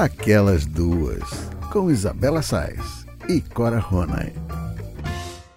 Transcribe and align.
Aquelas 0.00 0.64
Duas, 0.64 1.28
com 1.70 1.90
Isabela 1.90 2.40
Sais 2.40 3.04
e 3.28 3.42
Cora 3.42 3.78
Ronay. 3.78 4.32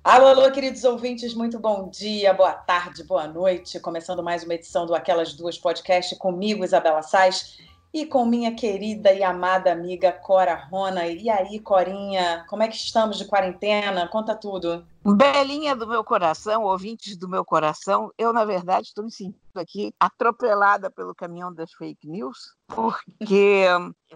Alô, 0.03 0.27
alô, 0.27 0.51
queridos 0.51 0.83
ouvintes, 0.83 1.33
muito 1.33 1.57
bom 1.57 1.87
dia, 1.87 2.33
boa 2.33 2.51
tarde, 2.51 3.05
boa 3.05 3.25
noite. 3.25 3.79
Começando 3.79 4.21
mais 4.21 4.43
uma 4.43 4.55
edição 4.55 4.85
do 4.85 4.93
Aquelas 4.93 5.33
Duas 5.33 5.57
Podcast 5.57 6.17
comigo, 6.17 6.65
Isabela 6.65 7.01
Sais, 7.01 7.57
e 7.93 8.07
com 8.07 8.25
minha 8.25 8.55
querida 8.55 9.13
e 9.13 9.23
amada 9.23 9.71
amiga 9.71 10.11
Cora 10.11 10.55
Rona. 10.55 11.05
E 11.05 11.29
aí, 11.29 11.59
Corinha, 11.59 12.43
como 12.49 12.63
é 12.63 12.67
que 12.67 12.75
estamos 12.75 13.19
de 13.19 13.25
quarentena? 13.25 14.07
Conta 14.07 14.35
tudo. 14.35 14.83
Belinha 15.05 15.75
do 15.75 15.85
meu 15.85 16.03
coração, 16.03 16.63
ouvintes 16.63 17.15
do 17.15 17.29
meu 17.29 17.45
coração, 17.45 18.11
eu, 18.17 18.33
na 18.33 18.45
verdade, 18.45 18.87
estou 18.87 19.03
me 19.03 19.11
sentindo 19.11 19.37
aqui 19.55 19.93
atropelada 19.99 20.89
pelo 20.89 21.13
caminhão 21.13 21.53
das 21.53 21.71
fake 21.73 22.07
news, 22.07 22.55
porque 22.67 23.65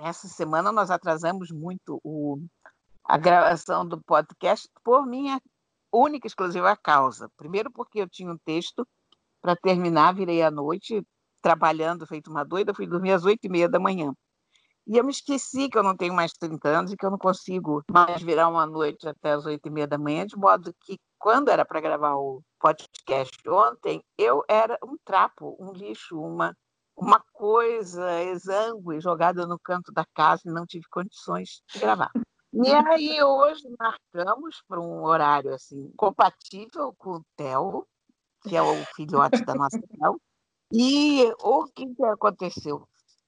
essa 0.01 0.27
semana 0.27 0.71
nós 0.71 0.89
atrasamos 0.89 1.51
muito 1.51 1.99
o, 2.03 2.39
a 3.03 3.17
gravação 3.17 3.85
do 3.85 4.01
podcast 4.01 4.67
por 4.83 5.05
minha 5.05 5.39
única 5.91 6.25
e 6.25 6.29
exclusiva 6.29 6.75
causa. 6.75 7.29
Primeiro, 7.37 7.69
porque 7.71 8.01
eu 8.01 8.09
tinha 8.09 8.31
um 8.31 8.37
texto 8.37 8.87
para 9.41 9.55
terminar, 9.55 10.15
virei 10.15 10.41
à 10.41 10.49
noite, 10.49 11.05
trabalhando, 11.47 12.05
feito 12.05 12.29
uma 12.29 12.43
doida, 12.43 12.73
fui 12.73 12.85
dormir 12.85 13.13
às 13.13 13.23
oito 13.23 13.45
e 13.45 13.49
meia 13.49 13.69
da 13.69 13.79
manhã. 13.79 14.11
E 14.85 14.97
eu 14.97 15.03
me 15.03 15.11
esqueci 15.11 15.69
que 15.69 15.77
eu 15.77 15.83
não 15.83 15.95
tenho 15.95 16.13
mais 16.13 16.33
30 16.33 16.67
anos 16.67 16.91
e 16.91 16.97
que 16.97 17.05
eu 17.05 17.09
não 17.09 17.17
consigo 17.17 17.81
mais 17.89 18.21
virar 18.21 18.49
uma 18.49 18.65
noite 18.65 19.07
até 19.07 19.31
as 19.31 19.45
oito 19.45 19.65
e 19.65 19.71
meia 19.71 19.87
da 19.87 19.97
manhã, 19.97 20.25
de 20.25 20.35
modo 20.35 20.73
que, 20.81 20.99
quando 21.17 21.47
era 21.47 21.63
para 21.63 21.79
gravar 21.79 22.15
o 22.15 22.41
podcast 22.59 23.31
ontem, 23.47 24.03
eu 24.17 24.43
era 24.49 24.77
um 24.83 24.97
trapo, 25.05 25.55
um 25.57 25.71
lixo, 25.71 26.19
uma, 26.19 26.53
uma 26.97 27.23
coisa 27.31 28.21
exangue 28.23 28.99
jogada 28.99 29.47
no 29.47 29.57
canto 29.57 29.89
da 29.93 30.05
casa 30.13 30.41
e 30.45 30.51
não 30.51 30.65
tive 30.65 30.85
condições 30.89 31.61
de 31.71 31.79
gravar. 31.79 32.11
E 32.53 32.71
aí, 32.71 33.23
hoje, 33.23 33.63
marcamos 33.79 34.61
para 34.67 34.81
um 34.81 35.03
horário 35.05 35.53
assim 35.53 35.91
compatível 35.95 36.93
com 36.97 37.11
o 37.11 37.25
Theo, 37.37 37.87
que 38.41 38.55
é 38.55 38.61
o 38.61 38.85
filhote 38.95 39.45
da 39.45 39.55
nossa 39.55 39.79
Theo, 39.79 40.19
e 40.71 41.23
o 41.41 41.65
que, 41.65 41.93
que 41.93 42.03
aconteceu? 42.03 42.87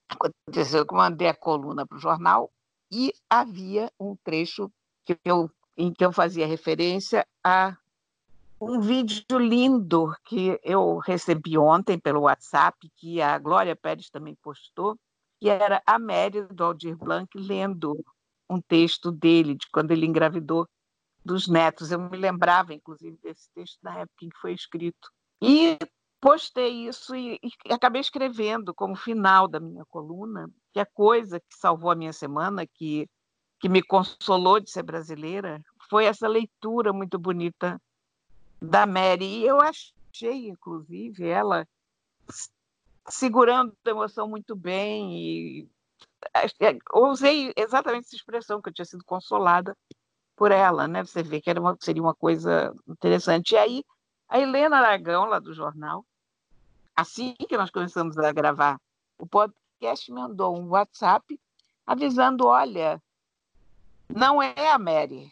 Aconteceu 0.09 0.85
que 0.85 0.93
eu 0.93 0.97
mandei 0.97 1.27
a 1.27 1.35
coluna 1.35 1.85
para 1.85 1.97
o 1.97 2.01
jornal 2.01 2.51
e 2.91 3.13
havia 3.29 3.91
um 3.99 4.15
trecho 4.23 4.71
que 5.05 5.17
eu, 5.23 5.49
em 5.77 5.93
que 5.93 6.03
eu 6.03 6.11
fazia 6.11 6.47
referência 6.47 7.25
a 7.43 7.77
um 8.61 8.81
vídeo 8.81 9.37
lindo 9.37 10.13
que 10.25 10.59
eu 10.63 10.97
recebi 10.97 11.57
ontem 11.57 11.97
pelo 11.97 12.21
WhatsApp, 12.21 12.77
que 12.97 13.21
a 13.21 13.37
Glória 13.37 13.75
Pérez 13.75 14.09
também 14.09 14.35
postou, 14.35 14.99
que 15.39 15.49
era 15.49 15.81
a 15.85 15.97
Mary 15.97 16.41
do 16.41 16.63
Aldir 16.63 16.97
Blanc 16.97 17.29
lendo 17.37 18.03
um 18.49 18.59
texto 18.59 19.11
dele, 19.11 19.55
de 19.55 19.67
quando 19.71 19.91
ele 19.91 20.05
engravidou 20.05 20.67
dos 21.23 21.47
netos. 21.47 21.91
Eu 21.91 21.99
me 21.99 22.17
lembrava, 22.17 22.73
inclusive, 22.73 23.17
desse 23.23 23.49
texto 23.53 23.77
na 23.81 23.99
época 23.99 24.25
em 24.25 24.29
que 24.29 24.39
foi 24.39 24.53
escrito. 24.53 25.09
E 25.41 25.77
postei 26.19 26.87
isso 26.87 27.15
e, 27.15 27.39
e, 27.65 27.73
acabei 27.73 28.01
escrevendo 28.01 28.73
como 28.73 28.95
final 28.95 29.47
da 29.47 29.59
minha 29.59 29.85
coluna 29.85 30.49
que 30.73 30.79
a 30.79 30.85
coisa 30.85 31.39
que 31.39 31.55
salvou 31.55 31.91
a 31.91 31.95
minha 31.95 32.13
semana, 32.13 32.67
que, 32.67 33.09
que 33.59 33.69
me 33.69 33.81
consolou 33.81 34.59
de 34.59 34.69
ser 34.69 34.83
brasileira, 34.83 35.63
foi 35.89 36.05
essa 36.05 36.27
leitura 36.27 36.93
muito 36.93 37.17
bonita 37.17 37.81
da 38.61 38.85
Mary. 38.85 39.25
E 39.25 39.45
eu 39.45 39.59
achei, 39.61 40.49
inclusive, 40.49 41.27
ela 41.27 41.67
segurando 43.07 43.75
a 43.85 43.89
emoção 43.89 44.27
muito 44.27 44.55
bem 44.55 45.13
e 45.13 45.69
é, 46.33 46.77
usei 46.93 47.51
exatamente 47.55 48.05
essa 48.05 48.15
expressão 48.15 48.61
que 48.61 48.69
eu 48.69 48.73
tinha 48.73 48.85
sido 48.85 49.03
consolada 49.03 49.75
por 50.35 50.51
ela, 50.51 50.87
né? 50.87 51.03
Você 51.03 51.23
vê 51.23 51.41
que 51.41 51.49
era 51.49 51.59
uma, 51.59 51.75
seria 51.81 52.01
uma 52.01 52.13
coisa 52.13 52.73
interessante. 52.87 53.53
E 53.53 53.57
aí 53.57 53.83
a 54.27 54.39
Helena 54.39 54.77
Aragão, 54.77 55.25
lá 55.25 55.39
do 55.39 55.53
jornal, 55.53 56.05
assim 56.99 57.33
que 57.33 57.57
nós 57.57 57.71
começamos 57.71 58.17
a 58.17 58.31
gravar 58.33 58.79
o 59.17 59.25
podcast, 59.25 60.11
mandou 60.11 60.59
um 60.59 60.67
WhatsApp 60.69 61.39
avisando: 61.87 62.45
olha, 62.45 63.01
não 64.09 64.41
é 64.43 64.69
a 64.69 64.77
Mary. 64.77 65.31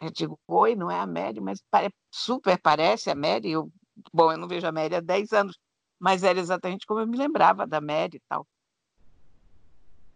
Eu 0.00 0.10
digo, 0.10 0.38
oi, 0.46 0.76
não 0.76 0.90
é 0.90 1.00
a 1.00 1.06
Mary, 1.06 1.40
mas 1.40 1.62
super 2.10 2.58
parece 2.60 3.10
a 3.10 3.14
Mary. 3.14 3.50
Eu, 3.50 3.72
bom, 4.12 4.30
eu 4.30 4.38
não 4.38 4.46
vejo 4.46 4.66
a 4.66 4.72
Mary 4.72 4.94
há 4.94 5.00
10 5.00 5.32
anos, 5.32 5.58
mas 5.98 6.22
era 6.22 6.38
exatamente 6.38 6.86
como 6.86 7.00
eu 7.00 7.06
me 7.06 7.16
lembrava 7.16 7.66
da 7.66 7.80
Mary 7.80 8.18
e 8.18 8.22
tal. 8.28 8.46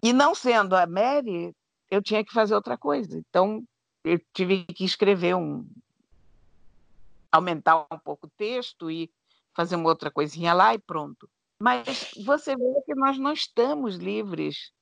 E 0.03 0.13
não 0.13 0.35
sendo 0.35 0.77
a 0.77 0.87
Mary, 0.87 1.55
eu 1.91 2.01
tinha 2.03 2.25
que 2.25 2.33
fazer 2.33 2.55
outra 2.55 2.79
coisa. 2.79 3.19
Então, 3.19 3.65
eu 4.05 4.19
tive 4.33 4.65
que 4.67 4.85
escrever 4.85 5.35
um, 5.35 5.67
aumentar 7.33 7.87
um 7.91 7.99
pouco 7.99 8.27
o 8.27 8.31
texto 8.37 8.91
e 8.91 9.11
fazer 9.55 9.77
uma 9.77 9.89
outra 9.89 10.11
coisinha 10.11 10.53
lá 10.53 10.75
e 10.75 10.79
pronto. 10.79 11.29
Mas 11.61 12.13
você 12.25 12.57
vê 12.57 12.83
que 12.87 12.95
nós 12.95 13.19
não 13.19 13.33
estamos 13.33 13.97
livres 13.97 14.73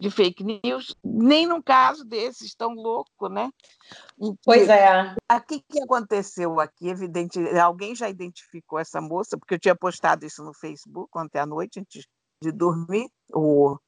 de 0.00 0.10
fake 0.10 0.42
news, 0.42 0.96
nem 1.04 1.46
num 1.46 1.62
caso 1.62 2.04
desses 2.04 2.52
tão 2.54 2.74
louco, 2.74 3.28
né? 3.28 3.48
pois 4.44 4.68
é. 4.68 5.14
O 5.30 5.40
que 5.40 5.80
aconteceu 5.80 6.58
aqui? 6.58 6.88
Evidente, 6.88 7.38
alguém 7.56 7.94
já 7.94 8.08
identificou 8.08 8.80
essa 8.80 9.00
moça, 9.00 9.38
porque 9.38 9.54
eu 9.54 9.58
tinha 9.60 9.76
postado 9.76 10.26
isso 10.26 10.42
no 10.42 10.52
Facebook 10.52 11.16
ontem 11.16 11.38
à 11.38 11.46
noite, 11.46 11.78
antes 11.78 12.04
de 12.42 12.50
dormir, 12.50 13.08
o, 13.32 13.78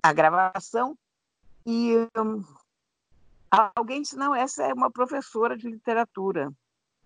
a 0.00 0.12
gravação, 0.12 0.96
e 1.66 1.96
um, 2.16 2.44
alguém 3.76 4.02
disse, 4.02 4.16
não, 4.16 4.32
essa 4.32 4.62
é 4.62 4.72
uma 4.72 4.90
professora 4.90 5.56
de 5.56 5.68
literatura 5.68 6.48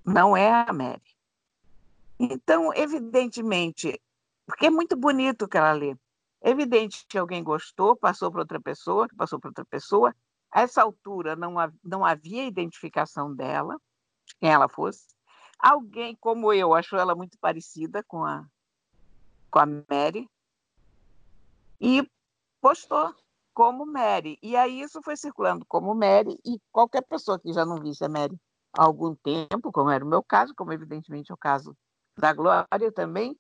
não 0.05 0.37
é 0.37 0.51
a 0.51 0.73
Mary. 0.73 1.01
Então, 2.23 2.73
evidentemente, 2.73 4.01
porque 4.47 4.67
é 4.67 4.71
muito 4.71 4.97
bonito 4.97 5.45
o 5.45 5.49
que 5.49 5.57
ela 5.59 5.73
lê. 5.73 5.97
Evidente 6.41 7.05
que 7.09 7.19
alguém 7.19 7.43
gostou, 7.43 7.97
passou 7.97 8.31
para 8.31 8.43
outra 8.43 8.61
pessoa, 8.61 9.09
passou 9.17 9.41
para 9.41 9.51
outra 9.51 9.65
pessoa. 9.65 10.15
A 10.53 10.61
essa 10.61 10.83
altura 10.83 11.35
não, 11.35 11.55
não 11.83 12.05
havia 12.05 12.47
identificação 12.47 13.35
dela, 13.35 13.77
de 14.25 14.37
quem 14.37 14.51
ela 14.51 14.69
fosse. 14.69 15.09
Alguém 15.59 16.15
como 16.15 16.53
eu 16.53 16.75
achou 16.75 16.97
ela 16.97 17.17
muito 17.17 17.37
parecida 17.41 18.05
com 18.05 18.25
a, 18.25 18.47
com 19.51 19.59
a 19.59 19.67
Mary 19.67 20.29
e 21.81 22.09
postou 22.61 23.13
como 23.53 23.85
Mary. 23.85 24.39
E 24.41 24.55
aí 24.55 24.81
isso 24.81 25.03
foi 25.03 25.17
circulando 25.17 25.67
como 25.67 25.93
Mary, 25.93 26.39
e 26.45 26.61
qualquer 26.71 27.03
pessoa 27.03 27.41
que 27.41 27.53
já 27.53 27.67
não 27.67 27.81
visse 27.81 28.05
a 28.05 28.09
Mary 28.09 28.39
há 28.79 28.85
algum 28.85 29.13
tempo, 29.17 29.73
como 29.73 29.91
era 29.91 30.05
o 30.05 30.09
meu 30.09 30.23
caso, 30.23 30.55
como 30.55 30.73
evidentemente 30.73 31.33
é 31.33 31.35
o 31.35 31.39
caso 31.39 31.77
da 32.23 32.33
Glória 32.33 32.93
também, 32.95 33.37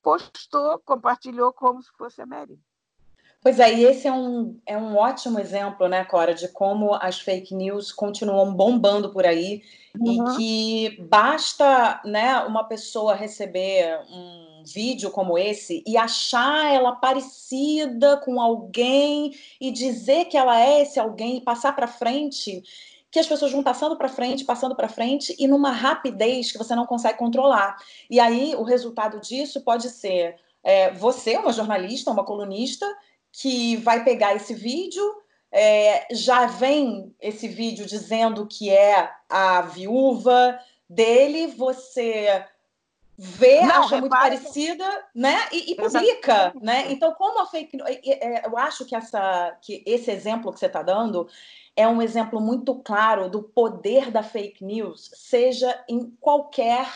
postou, 0.00 0.78
compartilhou 0.84 1.52
como 1.52 1.82
se 1.82 1.90
fosse 1.98 2.22
a 2.22 2.26
Mary. 2.26 2.56
Pois 3.42 3.58
é, 3.58 3.74
e 3.74 3.84
esse 3.84 4.06
é 4.06 4.12
um, 4.12 4.60
é 4.64 4.76
um 4.76 4.96
ótimo 4.96 5.40
exemplo, 5.40 5.88
né, 5.88 6.04
Cora, 6.04 6.32
de 6.32 6.46
como 6.48 6.94
as 6.94 7.18
fake 7.18 7.54
news 7.54 7.90
continuam 7.90 8.54
bombando 8.54 9.10
por 9.10 9.26
aí 9.26 9.62
uhum. 9.98 10.32
e 10.32 10.36
que 10.36 11.02
basta 11.08 12.00
né, 12.04 12.38
uma 12.40 12.64
pessoa 12.64 13.14
receber 13.14 13.98
um 14.10 14.62
vídeo 14.64 15.10
como 15.10 15.36
esse 15.38 15.82
e 15.86 15.96
achar 15.96 16.72
ela 16.72 16.92
parecida 16.92 18.18
com 18.18 18.40
alguém 18.40 19.34
e 19.58 19.72
dizer 19.72 20.26
que 20.26 20.36
ela 20.36 20.60
é 20.60 20.82
esse 20.82 21.00
alguém 21.00 21.38
e 21.38 21.44
passar 21.44 21.74
para 21.74 21.88
frente 21.88 22.62
que 23.10 23.18
as 23.18 23.26
pessoas 23.26 23.50
vão 23.52 23.62
passando 23.62 23.96
para 23.96 24.08
frente, 24.08 24.44
passando 24.44 24.74
para 24.74 24.88
frente 24.88 25.34
e 25.38 25.48
numa 25.48 25.72
rapidez 25.72 26.52
que 26.52 26.58
você 26.58 26.74
não 26.74 26.86
consegue 26.86 27.18
controlar. 27.18 27.76
E 28.08 28.20
aí 28.20 28.54
o 28.54 28.62
resultado 28.62 29.20
disso 29.20 29.60
pode 29.62 29.90
ser 29.90 30.36
é, 30.62 30.90
você, 30.92 31.36
uma 31.36 31.52
jornalista, 31.52 32.10
uma 32.10 32.24
colunista, 32.24 32.86
que 33.32 33.76
vai 33.76 34.04
pegar 34.04 34.34
esse 34.34 34.54
vídeo, 34.54 35.02
é, 35.52 36.06
já 36.12 36.46
vem 36.46 37.14
esse 37.20 37.48
vídeo 37.48 37.84
dizendo 37.86 38.46
que 38.46 38.70
é 38.70 39.10
a 39.28 39.62
viúva 39.62 40.58
dele, 40.88 41.48
você 41.48 42.44
vê, 43.22 43.60
não, 43.60 43.82
acha 43.82 43.98
muito 43.98 44.10
parecida, 44.10 45.04
né? 45.14 45.36
E, 45.52 45.72
e 45.72 45.74
publica, 45.74 46.54
né? 46.60 46.90
Então, 46.90 47.12
como 47.14 47.40
a 47.40 47.46
fake 47.46 47.78
é, 48.04 48.46
eu 48.46 48.56
acho 48.56 48.84
que 48.86 48.96
essa, 48.96 49.56
que 49.60 49.82
esse 49.84 50.10
exemplo 50.10 50.52
que 50.52 50.58
você 50.58 50.66
está 50.66 50.82
dando 50.82 51.28
é 51.80 51.88
um 51.88 52.02
exemplo 52.02 52.40
muito 52.40 52.74
claro 52.74 53.30
do 53.30 53.42
poder 53.42 54.10
da 54.10 54.22
fake 54.22 54.62
news, 54.62 55.10
seja 55.14 55.82
em 55.88 56.10
qualquer 56.20 56.86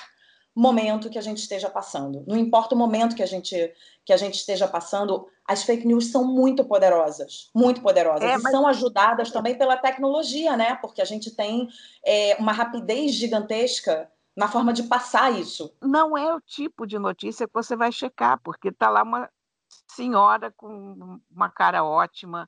momento 0.54 1.08
que 1.08 1.18
a 1.18 1.22
gente 1.22 1.38
esteja 1.38 1.70
passando. 1.70 2.22
Não 2.28 2.36
importa 2.36 2.74
o 2.74 2.78
momento 2.78 3.16
que 3.16 3.22
a 3.22 3.26
gente 3.26 3.72
que 4.04 4.12
a 4.12 4.16
gente 4.18 4.34
esteja 4.34 4.68
passando, 4.68 5.26
as 5.48 5.62
fake 5.62 5.86
news 5.86 6.10
são 6.10 6.24
muito 6.24 6.62
poderosas, 6.66 7.50
muito 7.54 7.80
poderosas. 7.80 8.22
É, 8.22 8.36
mas... 8.36 8.44
E 8.44 8.50
são 8.50 8.66
ajudadas 8.66 9.30
também 9.30 9.56
pela 9.56 9.78
tecnologia, 9.78 10.54
né? 10.54 10.74
Porque 10.76 11.00
a 11.00 11.06
gente 11.06 11.34
tem 11.34 11.66
é, 12.04 12.36
uma 12.38 12.52
rapidez 12.52 13.14
gigantesca 13.14 14.10
na 14.36 14.46
forma 14.46 14.74
de 14.74 14.82
passar 14.82 15.32
isso. 15.32 15.74
Não 15.80 16.18
é 16.18 16.34
o 16.34 16.40
tipo 16.42 16.86
de 16.86 16.98
notícia 16.98 17.46
que 17.46 17.54
você 17.54 17.74
vai 17.74 17.90
checar, 17.90 18.38
porque 18.44 18.68
está 18.68 18.90
lá 18.90 19.02
uma 19.02 19.30
senhora 19.90 20.52
com 20.54 21.18
uma 21.30 21.48
cara 21.48 21.82
ótima, 21.82 22.46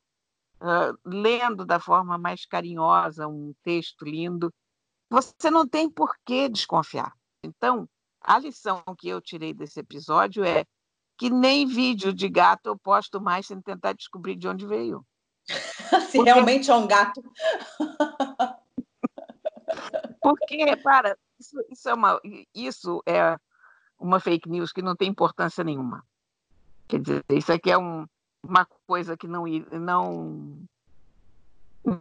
uh, 0.61 0.99
lendo 1.05 1.65
da 1.65 1.79
forma 1.79 2.19
mais 2.19 2.45
carinhosa 2.47 3.27
um 3.27 3.55
texto 3.63 4.05
lindo. 4.05 4.53
Você 5.11 5.51
não 5.51 5.67
tem 5.67 5.89
por 5.91 6.15
que 6.25 6.49
desconfiar. 6.49 7.13
Então, 7.43 7.89
a 8.21 8.39
lição 8.39 8.83
que 8.99 9.09
eu 9.09 9.21
tirei 9.21 9.55
desse 9.55 9.81
episódio 9.81 10.45
é 10.45 10.65
que 11.17 11.31
nem 11.31 11.67
vídeo 11.67 12.13
de 12.13 12.29
gato 12.29 12.67
eu 12.67 12.77
posto 12.79 13.21
mais 13.21 13.47
sem 13.47 13.61
tentar 13.61 13.93
descobrir 13.93 14.37
de 14.37 14.49
onde 14.49 14.67
veio. 14.67 15.07
Se 16.11 16.19
Porque... 16.19 16.31
realmente 16.31 16.71
é 16.71 16.75
um 16.75 16.87
gato. 16.87 17.23
Porque, 20.21 20.77
para, 20.79 21.17
isso, 21.39 21.57
isso, 21.71 21.89
é 21.89 21.95
uma, 21.95 22.21
isso 22.53 23.03
é 23.07 23.39
uma 23.99 24.19
fake 24.19 24.49
news 24.49 24.73
que 24.73 24.83
não 24.83 24.97
tem 24.97 25.09
importância 25.09 25.63
nenhuma. 25.63 26.05
Quer 26.89 27.01
dizer, 27.01 27.25
isso 27.31 27.53
aqui 27.53 27.71
é 27.71 27.79
um, 27.79 28.07
uma 28.49 28.67
coisa 28.87 29.17
que 29.17 29.27
não, 29.27 29.45
não 29.73 30.59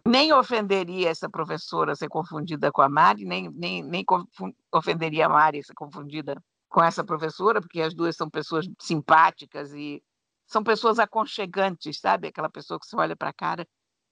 nem 0.06 0.34
ofenderia 0.34 1.10
essa 1.10 1.30
professora 1.30 1.96
ser 1.96 2.08
confundida 2.08 2.72
com 2.72 2.82
a 2.82 2.90
Mari, 2.90 3.26
nem, 3.26 3.50
nem, 3.50 3.84
nem 3.84 4.06
ofenderia 4.72 5.28
a 5.28 5.30
Mari 5.30 5.64
ser 5.64 5.74
confundida 5.74 6.42
com 6.70 6.84
essa 6.84 7.04
professora, 7.04 7.62
porque 7.62 7.82
as 7.82 7.94
duas 7.94 8.16
são 8.16 8.30
pessoas 8.30 8.68
simpáticas 8.80 9.72
e 9.74 10.04
são 10.46 10.64
pessoas 10.64 11.00
aconchegantes, 11.00 12.00
sabe? 12.00 12.28
Aquela 12.28 12.50
pessoa 12.50 12.80
que 12.80 12.86
você 12.86 12.96
olha 12.96 13.16
para 13.16 13.30
a 13.30 13.34
cara 13.34 13.68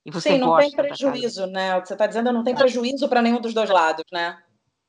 e 0.06 0.12
você 0.12 0.32
Sim, 0.34 0.38
não 0.40 0.58
tem 0.58 0.72
prejuízo, 0.72 1.46
né? 1.48 1.76
O 1.78 1.82
que 1.82 1.88
você 1.88 1.94
está 1.94 2.08
dizendo 2.08 2.32
não 2.32 2.44
tem 2.44 2.56
prejuízo 2.56 3.08
para 3.08 3.22
nenhum 3.22 3.42
dos 3.42 3.54
dois 3.54 3.70
lados, 3.70 4.06
né? 4.12 4.42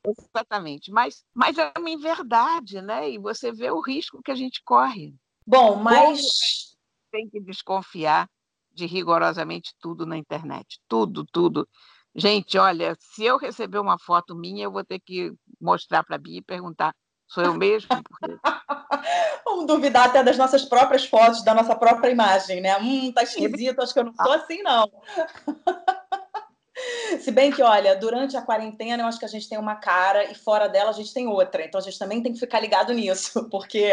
Exatamente, 0.06 0.90
mas, 0.92 1.24
mas 1.32 1.56
é 1.56 1.72
uma 1.78 1.88
inverdade, 1.88 2.82
né? 2.82 3.10
E 3.10 3.18
você 3.18 3.50
vê 3.50 3.70
o 3.70 3.80
risco 3.80 4.22
que 4.22 4.30
a 4.30 4.34
gente 4.34 4.62
corre. 4.62 5.14
Bom, 5.46 5.76
mas. 5.76 6.73
Tem 7.14 7.30
que 7.30 7.38
desconfiar 7.38 8.28
de 8.72 8.86
rigorosamente 8.86 9.72
tudo 9.80 10.04
na 10.04 10.18
internet. 10.18 10.80
Tudo, 10.88 11.24
tudo. 11.24 11.68
Gente, 12.12 12.58
olha, 12.58 12.96
se 12.98 13.22
eu 13.24 13.38
receber 13.38 13.78
uma 13.78 13.96
foto 13.96 14.34
minha, 14.34 14.64
eu 14.64 14.72
vou 14.72 14.82
ter 14.84 14.98
que 14.98 15.32
mostrar 15.60 16.02
para 16.02 16.16
a 16.16 16.18
Bia 16.18 16.38
e 16.38 16.42
perguntar: 16.42 16.92
sou 17.28 17.44
eu 17.44 17.54
mesmo? 17.54 17.88
Porque... 17.88 18.36
Vamos 19.44 19.66
duvidar 19.68 20.08
até 20.08 20.24
das 20.24 20.36
nossas 20.36 20.64
próprias 20.64 21.04
fotos, 21.04 21.44
da 21.44 21.54
nossa 21.54 21.76
própria 21.76 22.10
imagem, 22.10 22.60
né? 22.60 22.76
Hum, 22.78 23.12
tá 23.12 23.22
esquisito, 23.22 23.80
acho 23.80 23.94
que 23.94 24.00
eu 24.00 24.06
não 24.06 24.14
sou 24.14 24.32
assim, 24.32 24.60
não. 24.62 24.90
Se 27.20 27.30
bem 27.30 27.50
que, 27.50 27.62
olha, 27.62 27.96
durante 27.96 28.36
a 28.36 28.42
quarentena 28.42 29.02
eu 29.02 29.06
acho 29.06 29.18
que 29.18 29.24
a 29.24 29.28
gente 29.28 29.48
tem 29.48 29.58
uma 29.58 29.76
cara 29.76 30.30
e 30.30 30.34
fora 30.34 30.68
dela 30.68 30.90
a 30.90 30.92
gente 30.92 31.12
tem 31.12 31.26
outra. 31.26 31.64
Então 31.64 31.80
a 31.80 31.84
gente 31.84 31.98
também 31.98 32.22
tem 32.22 32.32
que 32.32 32.38
ficar 32.38 32.60
ligado 32.60 32.92
nisso, 32.92 33.48
porque 33.50 33.90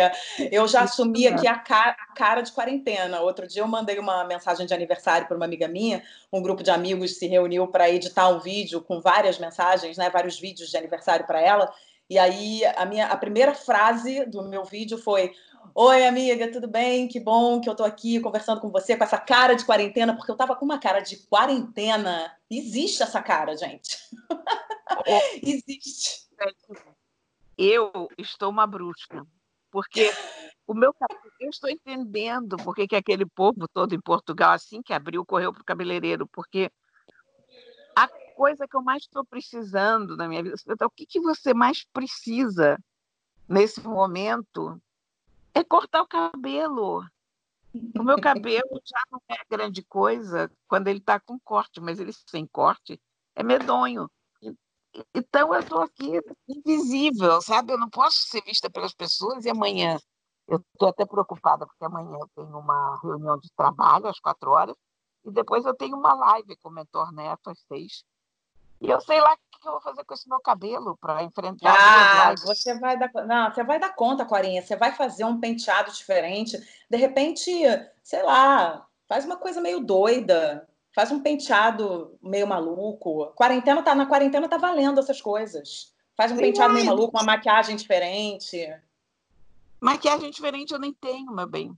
eu 0.52 0.68
já 0.68 0.82
assumi 0.82 1.28
aqui 1.28 1.48
a 1.48 1.58
cara, 1.58 1.96
a 2.00 2.14
cara 2.14 2.42
de 2.42 2.52
quarentena. 2.52 3.22
Outro 3.22 3.48
dia 3.48 3.62
eu 3.62 3.68
mandei 3.68 4.00
uma 4.00 4.24
mensagem 4.24 4.66
de 4.66 4.74
aniversário 4.74 5.28
para 5.28 5.36
uma 5.38 5.46
amiga 5.46 5.68
minha, 5.68 6.04
um 6.32 6.42
grupo 6.42 6.64
de 6.64 6.72
amigos 6.72 7.18
se 7.18 7.28
reuniu 7.28 7.68
para 7.68 7.90
editar 7.90 8.30
um 8.30 8.40
vídeo 8.40 8.82
com 8.82 9.00
várias 9.00 9.38
mensagens, 9.38 9.98
né, 9.98 10.10
vários 10.10 10.40
vídeos 10.40 10.70
de 10.70 10.78
aniversário 10.78 11.26
para 11.26 11.42
ela. 11.42 11.72
E 12.12 12.20
aí 12.20 12.62
a 12.76 12.86
minha 12.86 13.08
a 13.08 13.16
primeira 13.16 13.54
frase 13.56 14.26
do 14.26 14.44
meu 14.44 14.66
vídeo 14.66 14.98
foi: 14.98 15.32
Oi, 15.74 16.06
amiga, 16.06 16.52
tudo 16.52 16.68
bem? 16.68 17.08
Que 17.08 17.18
bom 17.18 17.62
que 17.62 17.70
eu 17.70 17.76
tô 17.76 17.86
aqui 17.86 18.20
conversando 18.20 18.60
com 18.60 18.70
você 18.70 18.98
com 18.98 19.06
essa 19.06 19.18
cara 19.18 19.56
de 19.56 19.66
quarentena, 19.66 20.14
porque 20.16 20.30
eu 20.30 20.36
tava 20.36 20.54
com 20.56 20.66
uma 20.66 20.78
cara 20.78 21.00
de 21.00 21.18
quarentena. 21.28 22.36
Existe 22.50 23.02
essa 23.02 23.22
cara, 23.22 23.56
gente. 23.56 23.98
Existe. 25.42 26.28
Eu 27.58 28.10
estou 28.18 28.50
uma 28.50 28.68
bruxa, 28.68 29.26
porque 29.72 30.12
o 30.68 30.74
meu 30.74 30.94
eu 31.40 31.50
estou 31.50 31.70
entendendo 31.70 32.58
por 32.58 32.76
que 32.76 32.94
aquele 32.94 33.26
povo 33.26 33.66
todo 33.74 33.96
em 33.96 34.02
Portugal, 34.02 34.52
assim 34.52 34.82
que 34.82 34.94
abriu, 34.94 35.26
correu 35.26 35.54
para 35.54 35.62
o 35.62 35.66
cabeleireiro, 35.66 36.28
porque 36.28 36.70
a 37.96 38.10
coisa 38.36 38.68
que 38.68 38.76
eu 38.76 38.82
mais 38.82 39.04
estou 39.04 39.24
precisando 39.24 40.18
na 40.18 40.28
minha 40.28 40.44
vida, 40.44 40.56
o 40.82 40.90
que, 40.90 41.06
que 41.06 41.22
você 41.22 41.54
mais 41.54 41.86
precisa 41.94 42.78
nesse 43.48 43.82
momento 43.82 44.82
é 45.54 45.64
cortar 45.64 46.02
o 46.02 46.08
cabelo. 46.08 47.04
O 47.98 48.04
meu 48.04 48.20
cabelo 48.20 48.82
já 48.86 49.02
não 49.10 49.22
é 49.30 49.38
grande 49.50 49.84
coisa 49.84 50.52
quando 50.68 50.88
ele 50.88 51.00
está 51.00 51.20
com 51.20 51.40
corte, 51.40 51.80
mas 51.80 52.00
ele 52.00 52.12
sem 52.14 52.46
corte 52.46 53.00
é 53.36 53.44
medonho. 53.44 54.10
Então 55.16 55.54
eu 55.54 55.62
estou 55.62 55.82
aqui 55.82 56.20
invisível, 56.48 57.42
sabe? 57.42 57.72
Eu 57.72 57.78
não 57.78 57.90
posso 57.90 58.26
ser 58.26 58.42
vista 58.44 58.70
pelas 58.70 58.94
pessoas 58.94 59.46
e 59.46 59.50
amanhã 59.50 59.98
eu 60.48 60.58
estou 60.74 60.90
até 60.90 61.06
preocupada 61.06 61.66
porque 61.66 61.86
amanhã 61.86 62.18
eu 62.20 62.30
tenho 62.36 62.58
uma 62.58 63.00
reunião 63.02 63.38
de 63.40 63.50
trabalho 63.56 64.08
às 64.08 64.20
quatro 64.20 64.52
horas 64.52 64.76
e 65.24 65.32
depois 65.32 65.66
eu 65.66 65.74
tenho 65.74 65.96
uma 65.96 66.14
live 66.14 66.58
com 66.58 66.70
o 66.70 66.74
mentor 66.74 67.14
Neto 67.14 67.50
às 67.50 67.60
seis. 67.68 68.04
E 68.82 68.90
eu 68.90 69.00
sei 69.00 69.22
lá 69.22 69.34
o 69.34 69.60
que 69.60 69.68
eu 69.68 69.74
vou 69.74 69.82
fazer 69.82 70.04
com 70.04 70.14
esse 70.16 70.28
meu 70.28 70.40
cabelo 70.40 70.98
para 70.98 71.24
enfrentar. 71.24 72.32
Ah, 72.32 72.34
você 72.36 72.74
vai 72.80 72.98
dar, 72.98 73.12
não, 73.28 73.54
você 73.54 73.64
vai 73.64 73.80
dar 73.80 73.96
conta, 73.96 74.26
Corinha. 74.26 74.62
Você 74.64 74.76
vai 74.76 74.92
fazer 74.92 75.24
um 75.24 75.40
penteado 75.40 75.92
diferente. 75.92 76.58
De 76.90 76.98
repente, 76.98 77.52
sei 78.02 78.24
lá, 78.24 78.88
faz 79.08 79.24
uma 79.24 79.38
coisa 79.38 79.62
meio 79.62 79.80
doida. 79.80 80.68
Faz 80.96 81.12
um 81.12 81.22
penteado 81.22 82.18
meio 82.24 82.48
maluco. 82.48 83.28
Quarentena 83.36 83.84
tá 83.84 83.94
na 83.94 84.08
quarentena 84.08 84.50
tá 84.50 84.58
valendo 84.58 85.00
essas 85.00 85.22
coisas. 85.22 85.94
Faz 86.18 86.32
um 86.32 86.36
Sim, 86.36 86.42
penteado 86.42 86.74
meio 86.74 86.88
maluco, 86.88 87.16
uma 87.16 87.24
maquiagem 87.24 87.76
diferente. 87.76 88.68
Maquiagem 89.80 90.32
diferente 90.32 90.74
eu 90.74 90.80
nem 90.80 90.92
tenho, 90.94 91.32
meu 91.32 91.48
bem. 91.48 91.72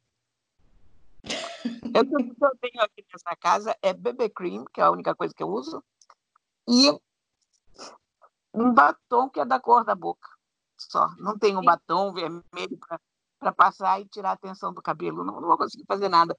eu, 1.23 2.01
eu 2.01 2.57
tenho 2.61 2.81
aqui 2.81 3.05
nessa 3.11 3.35
casa 3.35 3.77
é 3.81 3.93
BB 3.93 4.29
Cream, 4.29 4.65
que 4.73 4.79
é 4.79 4.85
a 4.85 4.91
única 4.91 5.13
coisa 5.13 5.33
que 5.33 5.43
eu 5.43 5.49
uso 5.49 5.83
e 6.67 6.91
um 8.53 8.73
batom 8.73 9.29
que 9.29 9.39
é 9.39 9.45
da 9.45 9.59
cor 9.59 9.83
da 9.83 9.95
boca 9.95 10.29
só. 10.77 11.09
Não 11.17 11.37
tem 11.37 11.57
um 11.57 11.63
batom 11.63 12.13
vermelho 12.13 12.79
para 13.39 13.51
passar 13.51 13.99
e 14.01 14.05
tirar 14.05 14.31
a 14.31 14.33
atenção 14.33 14.73
do 14.73 14.81
cabelo. 14.81 15.23
Não, 15.23 15.39
não 15.39 15.47
vou 15.47 15.57
conseguir 15.57 15.85
fazer 15.87 16.09
nada. 16.09 16.37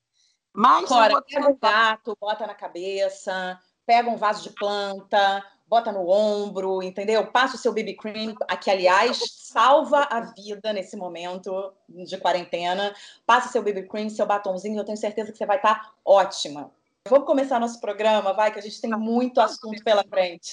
Mas 0.53 0.89
Cora, 0.89 1.21
pega 1.23 1.49
um 1.49 1.59
gato, 1.61 2.17
bota 2.21 2.47
na 2.47 2.55
cabeça, 2.55 3.59
pega 3.85 4.09
um 4.09 4.17
vaso 4.17 4.45
de 4.45 4.51
planta, 4.51 5.45
bota 5.67 5.91
no 5.91 6.09
ombro, 6.09 6.81
entendeu? 6.81 7.27
Passa 7.27 7.57
o 7.57 7.59
seu 7.59 7.73
BB 7.73 7.95
cream, 7.97 8.35
que 8.63 8.71
aliás 8.71 9.19
salva 9.33 10.07
a 10.11 10.21
vida 10.21 10.73
nesse 10.73 10.97
momento 10.97 11.73
de 11.89 12.17
quarentena. 12.19 12.95
Passa 13.27 13.49
o 13.49 13.53
seu 13.53 13.63
BB 13.63 13.89
cream, 13.89 14.09
seu 14.09 14.27
batomzinho, 14.27 14.79
eu 14.79 14.85
tenho 14.85 14.97
certeza 14.97 15.33
que 15.33 15.39
você 15.39 15.47
vai 15.47 15.57
estar 15.57 15.93
ótima. 16.05 16.71
Vamos 17.07 17.27
começar 17.27 17.61
nosso 17.61 17.79
programa, 17.83 18.33
vai, 18.33 18.51
que 18.51 18.59
a 18.59 18.63
gente 18.63 18.81
tem 18.81 18.91
muito 18.93 19.39
assunto 19.39 19.85
pela 19.85 20.03
frente. 20.05 20.53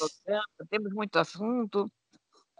Temos 0.69 0.93
muito 0.93 1.17
assunto. 1.17 1.89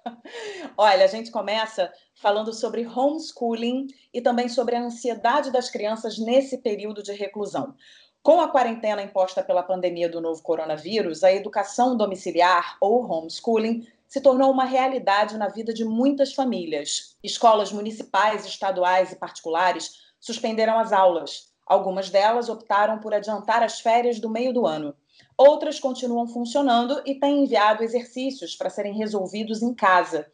Olha, 0.78 1.04
a 1.04 1.08
gente 1.08 1.30
começa 1.30 1.92
falando 2.16 2.54
sobre 2.54 2.88
homeschooling 2.88 3.88
e 4.14 4.22
também 4.22 4.48
sobre 4.48 4.78
a 4.78 4.82
ansiedade 4.82 5.52
das 5.52 5.70
crianças 5.70 6.18
nesse 6.18 6.60
período 6.60 7.04
de 7.04 7.12
reclusão. 7.12 7.76
Com 8.24 8.40
a 8.40 8.48
quarentena 8.48 9.02
imposta 9.02 9.44
pela 9.44 9.62
pandemia 9.62 10.08
do 10.08 10.22
novo 10.22 10.42
coronavírus, 10.42 11.22
a 11.22 11.34
educação 11.34 11.98
domiciliar 11.98 12.78
ou 12.80 13.04
homeschooling 13.04 13.86
se 14.08 14.22
tornou 14.22 14.52
uma 14.52 14.64
realidade 14.64 15.38
na 15.38 15.50
vida 15.50 15.74
de 15.74 15.84
muitas 15.84 16.34
famílias. 16.34 17.18
Escolas 17.22 17.74
municipais, 17.74 18.46
estaduais 18.46 19.12
e 19.12 19.18
particulares 19.18 20.02
suspenderam 20.18 20.80
as 20.80 20.94
aulas 20.94 21.51
Algumas 21.72 22.10
delas 22.10 22.50
optaram 22.50 23.00
por 23.00 23.14
adiantar 23.14 23.64
as 23.64 23.80
férias 23.80 24.20
do 24.20 24.30
meio 24.30 24.52
do 24.52 24.68
ano. 24.68 24.94
Outras 25.38 25.80
continuam 25.80 26.28
funcionando 26.28 27.02
e 27.06 27.16
têm 27.16 27.46
enviado 27.46 27.82
exercícios 27.82 28.58
para 28.58 28.70
serem 28.70 28.94
resolvidos 28.94 29.62
em 29.62 29.74
casa. 29.74 30.28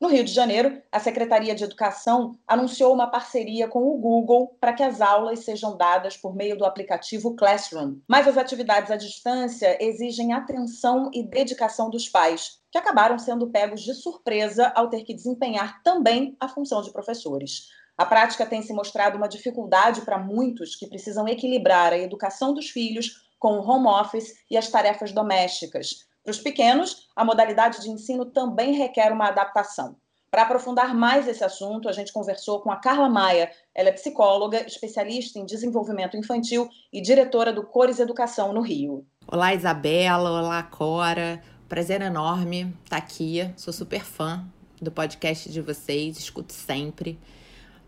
No 0.00 0.08
Rio 0.08 0.24
de 0.24 0.32
Janeiro, 0.32 0.80
a 0.90 0.98
Secretaria 0.98 1.54
de 1.54 1.62
Educação 1.62 2.38
anunciou 2.46 2.94
uma 2.94 3.06
parceria 3.06 3.68
com 3.68 3.80
o 3.86 3.98
Google 3.98 4.56
para 4.58 4.72
que 4.72 4.82
as 4.82 5.02
aulas 5.02 5.40
sejam 5.40 5.76
dadas 5.76 6.16
por 6.16 6.34
meio 6.34 6.56
do 6.56 6.64
aplicativo 6.64 7.36
Classroom. 7.36 7.98
Mas 8.08 8.26
as 8.26 8.38
atividades 8.38 8.90
à 8.90 8.96
distância 8.96 9.76
exigem 9.84 10.32
atenção 10.32 11.10
e 11.12 11.22
dedicação 11.22 11.90
dos 11.90 12.08
pais, 12.08 12.62
que 12.72 12.78
acabaram 12.78 13.18
sendo 13.18 13.50
pegos 13.50 13.82
de 13.82 13.92
surpresa 13.92 14.72
ao 14.74 14.88
ter 14.88 15.04
que 15.04 15.12
desempenhar 15.12 15.82
também 15.82 16.34
a 16.40 16.48
função 16.48 16.80
de 16.80 16.90
professores. 16.90 17.68
A 17.98 18.06
prática 18.06 18.46
tem 18.46 18.62
se 18.62 18.72
mostrado 18.72 19.16
uma 19.16 19.28
dificuldade 19.28 20.02
para 20.02 20.16
muitos 20.16 20.76
que 20.76 20.86
precisam 20.86 21.26
equilibrar 21.26 21.92
a 21.92 21.98
educação 21.98 22.54
dos 22.54 22.70
filhos 22.70 23.26
com 23.40 23.58
o 23.58 23.68
home 23.68 23.88
office 23.88 24.36
e 24.48 24.56
as 24.56 24.68
tarefas 24.68 25.10
domésticas. 25.10 26.06
Para 26.22 26.30
os 26.30 26.38
pequenos, 26.38 27.08
a 27.16 27.24
modalidade 27.24 27.82
de 27.82 27.90
ensino 27.90 28.26
também 28.26 28.72
requer 28.72 29.12
uma 29.12 29.26
adaptação. 29.26 29.96
Para 30.30 30.42
aprofundar 30.42 30.94
mais 30.94 31.26
esse 31.26 31.42
assunto, 31.42 31.88
a 31.88 31.92
gente 31.92 32.12
conversou 32.12 32.60
com 32.60 32.70
a 32.70 32.76
Carla 32.76 33.08
Maia. 33.08 33.50
Ela 33.74 33.88
é 33.88 33.92
psicóloga, 33.92 34.64
especialista 34.64 35.40
em 35.40 35.44
desenvolvimento 35.44 36.16
infantil 36.16 36.68
e 36.92 37.00
diretora 37.00 37.52
do 37.52 37.66
Cores 37.66 37.98
Educação 37.98 38.52
no 38.52 38.60
Rio. 38.60 39.04
Olá, 39.26 39.52
Isabela. 39.52 40.30
Olá, 40.30 40.62
Cora. 40.62 41.42
Prazer 41.68 42.00
enorme 42.00 42.72
estar 42.84 42.98
aqui. 42.98 43.52
Sou 43.56 43.72
super 43.72 44.04
fã 44.04 44.44
do 44.80 44.92
podcast 44.92 45.50
de 45.50 45.60
vocês, 45.60 46.16
escuto 46.16 46.52
sempre. 46.52 47.18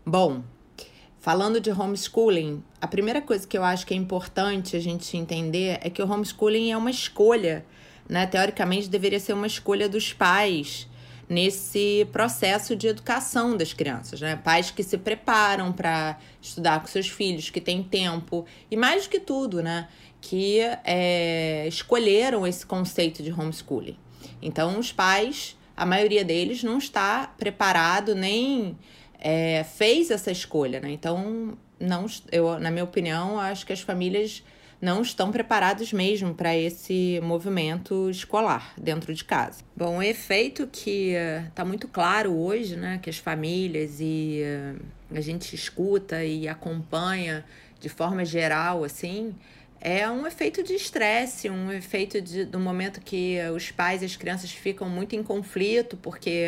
Bom, 0.05 0.43
Falando 1.21 1.61
de 1.61 1.69
homeschooling, 1.69 2.63
a 2.81 2.87
primeira 2.87 3.21
coisa 3.21 3.47
que 3.47 3.55
eu 3.55 3.63
acho 3.63 3.85
que 3.85 3.93
é 3.93 3.97
importante 3.97 4.75
a 4.75 4.79
gente 4.79 5.15
entender 5.15 5.77
é 5.79 5.87
que 5.87 6.01
o 6.01 6.11
homeschooling 6.11 6.71
é 6.71 6.75
uma 6.75 6.89
escolha, 6.89 7.63
né? 8.09 8.25
Teoricamente 8.25 8.89
deveria 8.89 9.19
ser 9.19 9.33
uma 9.33 9.45
escolha 9.45 9.87
dos 9.87 10.11
pais 10.13 10.89
nesse 11.29 12.07
processo 12.11 12.75
de 12.75 12.87
educação 12.87 13.55
das 13.55 13.71
crianças, 13.71 14.19
né? 14.19 14.35
Pais 14.35 14.71
que 14.71 14.81
se 14.81 14.97
preparam 14.97 15.71
para 15.71 16.17
estudar 16.41 16.79
com 16.79 16.87
seus 16.87 17.07
filhos, 17.07 17.51
que 17.51 17.61
têm 17.61 17.83
tempo 17.83 18.43
e 18.71 18.75
mais 18.75 19.03
do 19.03 19.11
que 19.11 19.19
tudo, 19.19 19.61
né? 19.61 19.89
Que 20.19 20.57
é, 20.83 21.67
escolheram 21.67 22.47
esse 22.47 22.65
conceito 22.65 23.21
de 23.21 23.31
homeschooling. 23.31 23.95
Então, 24.41 24.79
os 24.79 24.91
pais, 24.91 25.55
a 25.77 25.85
maioria 25.85 26.25
deles 26.25 26.63
não 26.63 26.79
está 26.79 27.31
preparado 27.37 28.15
nem 28.15 28.75
é, 29.21 29.63
fez 29.63 30.09
essa 30.09 30.31
escolha, 30.31 30.79
né? 30.79 30.91
Então, 30.91 31.57
não, 31.79 32.05
eu, 32.31 32.59
na 32.59 32.71
minha 32.71 32.83
opinião, 32.83 33.39
acho 33.39 33.65
que 33.65 33.71
as 33.71 33.81
famílias 33.81 34.43
não 34.81 35.03
estão 35.03 35.31
preparadas 35.31 35.93
mesmo 35.93 36.33
para 36.33 36.57
esse 36.57 37.19
movimento 37.21 38.09
escolar 38.09 38.73
dentro 38.75 39.13
de 39.13 39.23
casa. 39.23 39.63
Bom, 39.77 39.97
o 39.97 40.03
efeito 40.03 40.67
que 40.67 41.13
está 41.47 41.63
uh, 41.63 41.67
muito 41.67 41.87
claro 41.87 42.35
hoje, 42.35 42.75
né, 42.75 42.99
que 42.99 43.09
as 43.09 43.19
famílias 43.19 43.97
e 43.99 44.41
uh, 44.43 45.15
a 45.15 45.21
gente 45.21 45.55
escuta 45.55 46.23
e 46.25 46.47
acompanha 46.47 47.45
de 47.79 47.89
forma 47.89 48.25
geral, 48.25 48.83
assim, 48.83 49.35
é 49.79 50.09
um 50.09 50.25
efeito 50.25 50.63
de 50.63 50.73
estresse, 50.73 51.49
um 51.49 51.71
efeito 51.71 52.19
de, 52.19 52.45
do 52.45 52.59
momento 52.59 53.01
que 53.01 53.37
os 53.55 53.71
pais 53.71 54.01
e 54.01 54.05
as 54.05 54.15
crianças 54.15 54.51
ficam 54.51 54.89
muito 54.89 55.15
em 55.15 55.23
conflito, 55.23 55.97
porque 55.97 56.45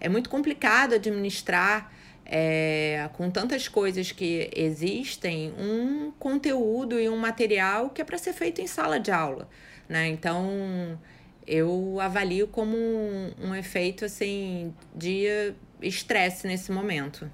é 0.00 0.08
muito 0.08 0.28
complicado 0.28 0.94
administrar 0.94 1.92
é, 2.24 3.08
com 3.14 3.30
tantas 3.30 3.68
coisas 3.68 4.12
que 4.12 4.50
existem 4.54 5.52
um 5.58 6.12
conteúdo 6.18 7.00
e 7.00 7.08
um 7.08 7.16
material 7.16 7.88
que 7.90 8.02
é 8.02 8.04
para 8.04 8.18
ser 8.18 8.34
feito 8.34 8.60
em 8.60 8.66
sala 8.66 9.00
de 9.00 9.10
aula, 9.10 9.48
né? 9.88 10.08
Então 10.08 10.98
eu 11.46 11.98
avalio 12.00 12.46
como 12.46 12.76
um, 12.76 13.32
um 13.42 13.54
efeito 13.54 14.04
assim 14.04 14.74
de 14.94 15.54
estresse 15.80 16.46
nesse 16.46 16.70
momento. 16.70 17.30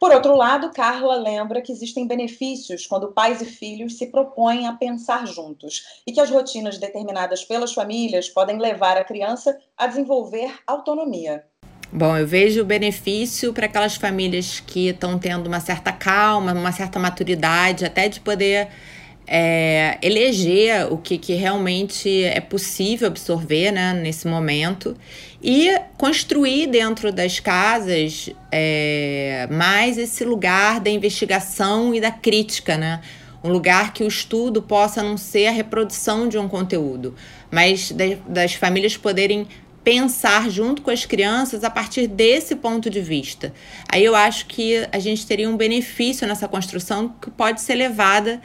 Por 0.00 0.12
outro 0.12 0.36
lado, 0.36 0.70
Carla 0.70 1.16
lembra 1.16 1.60
que 1.60 1.72
existem 1.72 2.06
benefícios 2.06 2.86
quando 2.86 3.12
pais 3.12 3.42
e 3.42 3.44
filhos 3.44 3.98
se 3.98 4.06
propõem 4.06 4.68
a 4.68 4.72
pensar 4.72 5.26
juntos 5.26 6.02
e 6.06 6.12
que 6.12 6.20
as 6.20 6.30
rotinas 6.30 6.78
determinadas 6.78 7.44
pelas 7.44 7.74
famílias 7.74 8.28
podem 8.28 8.58
levar 8.58 8.96
a 8.96 9.04
criança 9.04 9.58
a 9.76 9.88
desenvolver 9.88 10.54
autonomia. 10.66 11.44
Bom, 11.90 12.18
eu 12.18 12.26
vejo 12.26 12.60
o 12.60 12.64
benefício 12.66 13.52
para 13.54 13.64
aquelas 13.64 13.96
famílias 13.96 14.62
que 14.66 14.88
estão 14.88 15.18
tendo 15.18 15.46
uma 15.46 15.58
certa 15.58 15.90
calma, 15.90 16.52
uma 16.52 16.70
certa 16.70 16.98
maturidade, 16.98 17.86
até 17.86 18.08
de 18.08 18.20
poder 18.20 18.68
é, 19.26 19.96
eleger 20.02 20.92
o 20.92 20.98
que, 20.98 21.16
que 21.16 21.32
realmente 21.32 22.24
é 22.24 22.40
possível 22.40 23.08
absorver 23.08 23.72
né, 23.72 23.94
nesse 23.94 24.28
momento 24.28 24.94
e 25.42 25.70
construir 25.96 26.66
dentro 26.66 27.10
das 27.10 27.40
casas 27.40 28.28
é, 28.52 29.48
mais 29.50 29.96
esse 29.96 30.24
lugar 30.24 30.80
da 30.80 30.90
investigação 30.90 31.94
e 31.94 32.00
da 32.02 32.10
crítica, 32.10 32.76
né? 32.76 33.00
Um 33.42 33.50
lugar 33.50 33.94
que 33.94 34.02
o 34.02 34.08
estudo 34.08 34.60
possa 34.60 35.02
não 35.02 35.16
ser 35.16 35.46
a 35.46 35.52
reprodução 35.52 36.28
de 36.28 36.36
um 36.36 36.48
conteúdo, 36.48 37.14
mas 37.50 37.94
das 38.26 38.54
famílias 38.54 38.96
poderem 38.96 39.46
pensar 39.88 40.50
junto 40.50 40.82
com 40.82 40.90
as 40.90 41.06
crianças 41.06 41.64
a 41.64 41.70
partir 41.70 42.06
desse 42.06 42.54
ponto 42.56 42.90
de 42.90 43.00
vista. 43.00 43.54
Aí 43.90 44.04
eu 44.04 44.14
acho 44.14 44.44
que 44.44 44.86
a 44.92 44.98
gente 44.98 45.26
teria 45.26 45.48
um 45.48 45.56
benefício 45.56 46.28
nessa 46.28 46.46
construção 46.46 47.08
que 47.08 47.30
pode 47.30 47.62
ser 47.62 47.74
levada 47.74 48.38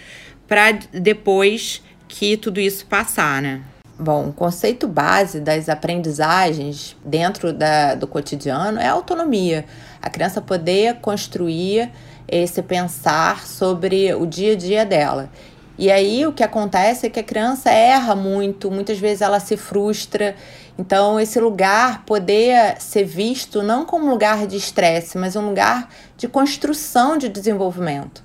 para 0.48 0.72
depois 0.94 1.84
que 2.08 2.38
tudo 2.38 2.62
isso 2.62 2.86
passar, 2.86 3.42
né? 3.42 3.62
Bom, 4.00 4.30
o 4.30 4.34
conceito 4.34 4.88
base 4.88 5.42
das 5.42 5.68
aprendizagens 5.68 6.96
dentro 7.04 7.52
da, 7.52 7.94
do 7.94 8.08
cotidiano 8.08 8.80
é 8.80 8.88
a 8.88 8.94
autonomia. 8.94 9.66
A 10.02 10.10
criança 10.10 10.40
poder 10.40 11.02
construir 11.02 11.92
esse 12.26 12.62
pensar 12.62 13.46
sobre 13.46 14.14
o 14.14 14.26
dia 14.26 14.54
a 14.54 14.56
dia 14.56 14.86
dela. 14.86 15.30
E 15.78 15.92
aí 15.92 16.26
o 16.26 16.32
que 16.32 16.44
acontece 16.44 17.08
é 17.08 17.10
que 17.10 17.20
a 17.20 17.24
criança 17.24 17.72
erra 17.72 18.16
muito, 18.16 18.70
muitas 18.70 19.00
vezes 19.00 19.22
ela 19.22 19.40
se 19.40 19.58
frustra. 19.58 20.36
Então, 20.77 21.20
esse 21.20 21.39
lugar 21.39 22.03
poder 22.06 22.77
ser 22.80 23.03
visto 23.03 23.62
não 23.62 23.86
como 23.86 24.08
um 24.08 24.10
lugar 24.10 24.48
de 24.48 24.58
estresse, 24.58 25.18
mas 25.18 25.36
um 25.36 25.48
lugar 25.48 25.88
de 26.18 26.27
construção 26.27 27.15
de 27.18 27.30
desenvolvimento. 27.30 28.24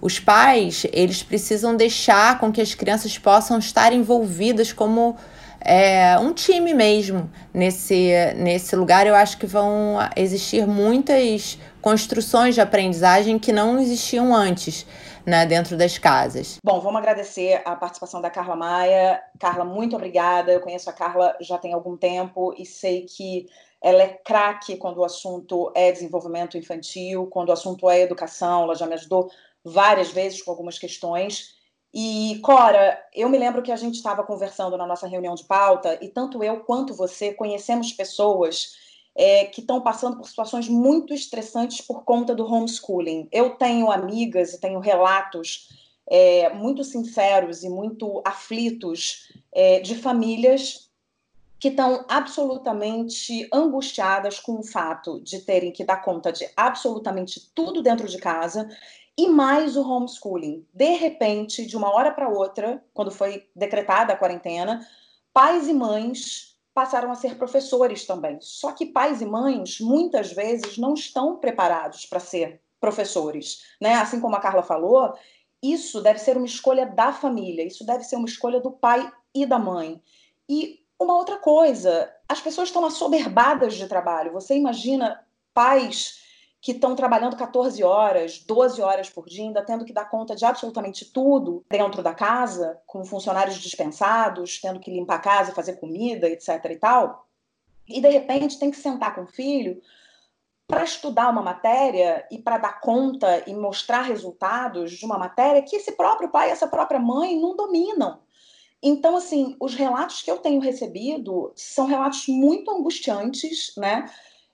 Os 0.00 0.18
pais, 0.18 0.86
eles 0.92 1.22
precisam 1.22 1.76
deixar 1.76 2.38
com 2.38 2.50
que 2.50 2.60
as 2.60 2.74
crianças 2.74 3.16
possam 3.18 3.58
estar 3.58 3.92
envolvidas 3.92 4.72
como 4.72 5.16
é, 5.60 6.18
um 6.18 6.32
time 6.32 6.74
mesmo 6.74 7.30
nesse, 7.54 8.10
nesse 8.36 8.74
lugar. 8.74 9.06
Eu 9.06 9.14
acho 9.14 9.38
que 9.38 9.46
vão 9.46 9.98
existir 10.16 10.66
muitas 10.66 11.58
construções 11.80 12.54
de 12.54 12.60
aprendizagem 12.60 13.38
que 13.38 13.52
não 13.52 13.78
existiam 13.78 14.34
antes 14.34 14.86
né, 15.26 15.46
dentro 15.46 15.76
das 15.76 15.98
casas. 15.98 16.58
Bom, 16.64 16.80
vamos 16.80 16.98
agradecer 16.98 17.62
a 17.64 17.76
participação 17.76 18.20
da 18.20 18.30
Carla 18.30 18.56
Maia. 18.56 19.22
Carla, 19.38 19.64
muito 19.64 19.96
obrigada. 19.96 20.52
Eu 20.52 20.60
conheço 20.60 20.88
a 20.90 20.92
Carla 20.92 21.36
já 21.40 21.58
tem 21.58 21.72
algum 21.72 21.96
tempo 21.96 22.54
e 22.58 22.66
sei 22.66 23.06
que 23.06 23.48
ela 23.80 24.02
é 24.02 24.08
craque 24.08 24.76
quando 24.76 24.98
o 24.98 25.04
assunto 25.04 25.72
é 25.74 25.90
desenvolvimento 25.90 26.56
infantil, 26.56 27.26
quando 27.26 27.48
o 27.48 27.52
assunto 27.52 27.90
é 27.90 28.00
educação. 28.00 28.62
Ela 28.64 28.74
já 28.74 28.86
me 28.86 28.94
ajudou 28.94 29.30
várias 29.64 30.10
vezes 30.10 30.42
com 30.42 30.50
algumas 30.50 30.78
questões. 30.78 31.60
E, 31.94 32.40
Cora, 32.42 32.98
eu 33.14 33.28
me 33.28 33.36
lembro 33.36 33.62
que 33.62 33.70
a 33.70 33.76
gente 33.76 33.96
estava 33.96 34.24
conversando 34.24 34.78
na 34.78 34.86
nossa 34.86 35.06
reunião 35.06 35.34
de 35.34 35.44
pauta, 35.44 35.98
e 36.00 36.08
tanto 36.08 36.42
eu 36.42 36.60
quanto 36.60 36.94
você 36.94 37.34
conhecemos 37.34 37.92
pessoas 37.92 38.76
é, 39.14 39.46
que 39.46 39.60
estão 39.60 39.80
passando 39.80 40.16
por 40.16 40.26
situações 40.26 40.68
muito 40.68 41.12
estressantes 41.12 41.80
por 41.80 42.04
conta 42.04 42.34
do 42.34 42.46
homeschooling. 42.46 43.28
Eu 43.30 43.50
tenho 43.50 43.90
amigas 43.90 44.54
e 44.54 44.60
tenho 44.60 44.80
relatos 44.80 45.68
é, 46.08 46.52
muito 46.54 46.82
sinceros 46.82 47.62
e 47.62 47.68
muito 47.68 48.22
aflitos 48.24 49.30
é, 49.52 49.80
de 49.80 49.94
famílias 49.94 50.90
que 51.58 51.68
estão 51.68 52.04
absolutamente 52.08 53.48
angustiadas 53.52 54.40
com 54.40 54.58
o 54.58 54.64
fato 54.64 55.20
de 55.20 55.40
terem 55.40 55.70
que 55.70 55.84
dar 55.84 55.98
conta 55.98 56.32
de 56.32 56.48
absolutamente 56.56 57.52
tudo 57.54 57.82
dentro 57.82 58.08
de 58.08 58.18
casa 58.18 58.68
e 59.16 59.28
mais 59.28 59.76
o 59.76 59.88
homeschooling. 59.88 60.66
De 60.74 60.96
repente, 60.96 61.64
de 61.64 61.76
uma 61.76 61.94
hora 61.94 62.10
para 62.10 62.28
outra, 62.28 62.82
quando 62.92 63.12
foi 63.12 63.46
decretada 63.54 64.12
a 64.12 64.16
quarentena, 64.16 64.84
pais 65.32 65.68
e 65.68 65.72
mães 65.72 66.51
passaram 66.74 67.10
a 67.10 67.14
ser 67.14 67.36
professores 67.36 68.06
também. 68.06 68.38
Só 68.40 68.72
que 68.72 68.86
pais 68.86 69.20
e 69.20 69.26
mães, 69.26 69.80
muitas 69.80 70.32
vezes, 70.32 70.78
não 70.78 70.94
estão 70.94 71.36
preparados 71.36 72.06
para 72.06 72.20
ser 72.20 72.60
professores. 72.80 73.62
Né? 73.80 73.94
Assim 73.94 74.20
como 74.20 74.36
a 74.36 74.40
Carla 74.40 74.62
falou, 74.62 75.12
isso 75.62 76.00
deve 76.00 76.18
ser 76.18 76.36
uma 76.36 76.46
escolha 76.46 76.86
da 76.86 77.12
família, 77.12 77.64
isso 77.64 77.84
deve 77.84 78.04
ser 78.04 78.16
uma 78.16 78.28
escolha 78.28 78.60
do 78.60 78.70
pai 78.70 79.10
e 79.34 79.46
da 79.46 79.58
mãe. 79.58 80.02
E 80.48 80.80
uma 80.98 81.16
outra 81.16 81.36
coisa, 81.36 82.12
as 82.28 82.40
pessoas 82.40 82.68
estão 82.68 82.84
assoberbadas 82.84 83.74
de 83.74 83.86
trabalho. 83.86 84.32
Você 84.32 84.56
imagina 84.56 85.24
pais 85.52 86.21
que 86.62 86.70
estão 86.70 86.94
trabalhando 86.94 87.36
14 87.36 87.82
horas, 87.82 88.38
12 88.38 88.80
horas 88.80 89.10
por 89.10 89.26
dia, 89.26 89.42
ainda 89.42 89.64
tendo 89.64 89.84
que 89.84 89.92
dar 89.92 90.08
conta 90.08 90.36
de 90.36 90.44
absolutamente 90.44 91.04
tudo 91.04 91.64
dentro 91.68 92.04
da 92.04 92.14
casa, 92.14 92.80
com 92.86 93.04
funcionários 93.04 93.56
dispensados, 93.56 94.60
tendo 94.60 94.78
que 94.78 94.88
limpar 94.88 95.16
a 95.16 95.18
casa, 95.18 95.52
fazer 95.52 95.80
comida, 95.80 96.28
etc. 96.28 96.64
e 96.70 96.76
tal. 96.76 97.26
E 97.88 98.00
de 98.00 98.08
repente 98.08 98.60
tem 98.60 98.70
que 98.70 98.76
sentar 98.76 99.12
com 99.12 99.22
o 99.22 99.26
filho 99.26 99.82
para 100.68 100.84
estudar 100.84 101.30
uma 101.30 101.42
matéria 101.42 102.24
e 102.30 102.38
para 102.38 102.58
dar 102.58 102.80
conta 102.80 103.42
e 103.44 103.52
mostrar 103.52 104.02
resultados 104.02 104.92
de 104.92 105.04
uma 105.04 105.18
matéria 105.18 105.62
que 105.62 105.74
esse 105.74 105.90
próprio 105.90 106.28
pai, 106.28 106.48
essa 106.50 106.68
própria 106.68 107.00
mãe 107.00 107.40
não 107.40 107.56
dominam. 107.56 108.20
Então, 108.80 109.16
assim, 109.16 109.56
os 109.58 109.74
relatos 109.74 110.22
que 110.22 110.30
eu 110.30 110.38
tenho 110.38 110.60
recebido 110.60 111.52
são 111.56 111.86
relatos 111.86 112.28
muito 112.28 112.70
angustiantes, 112.70 113.74
né? 113.76 114.08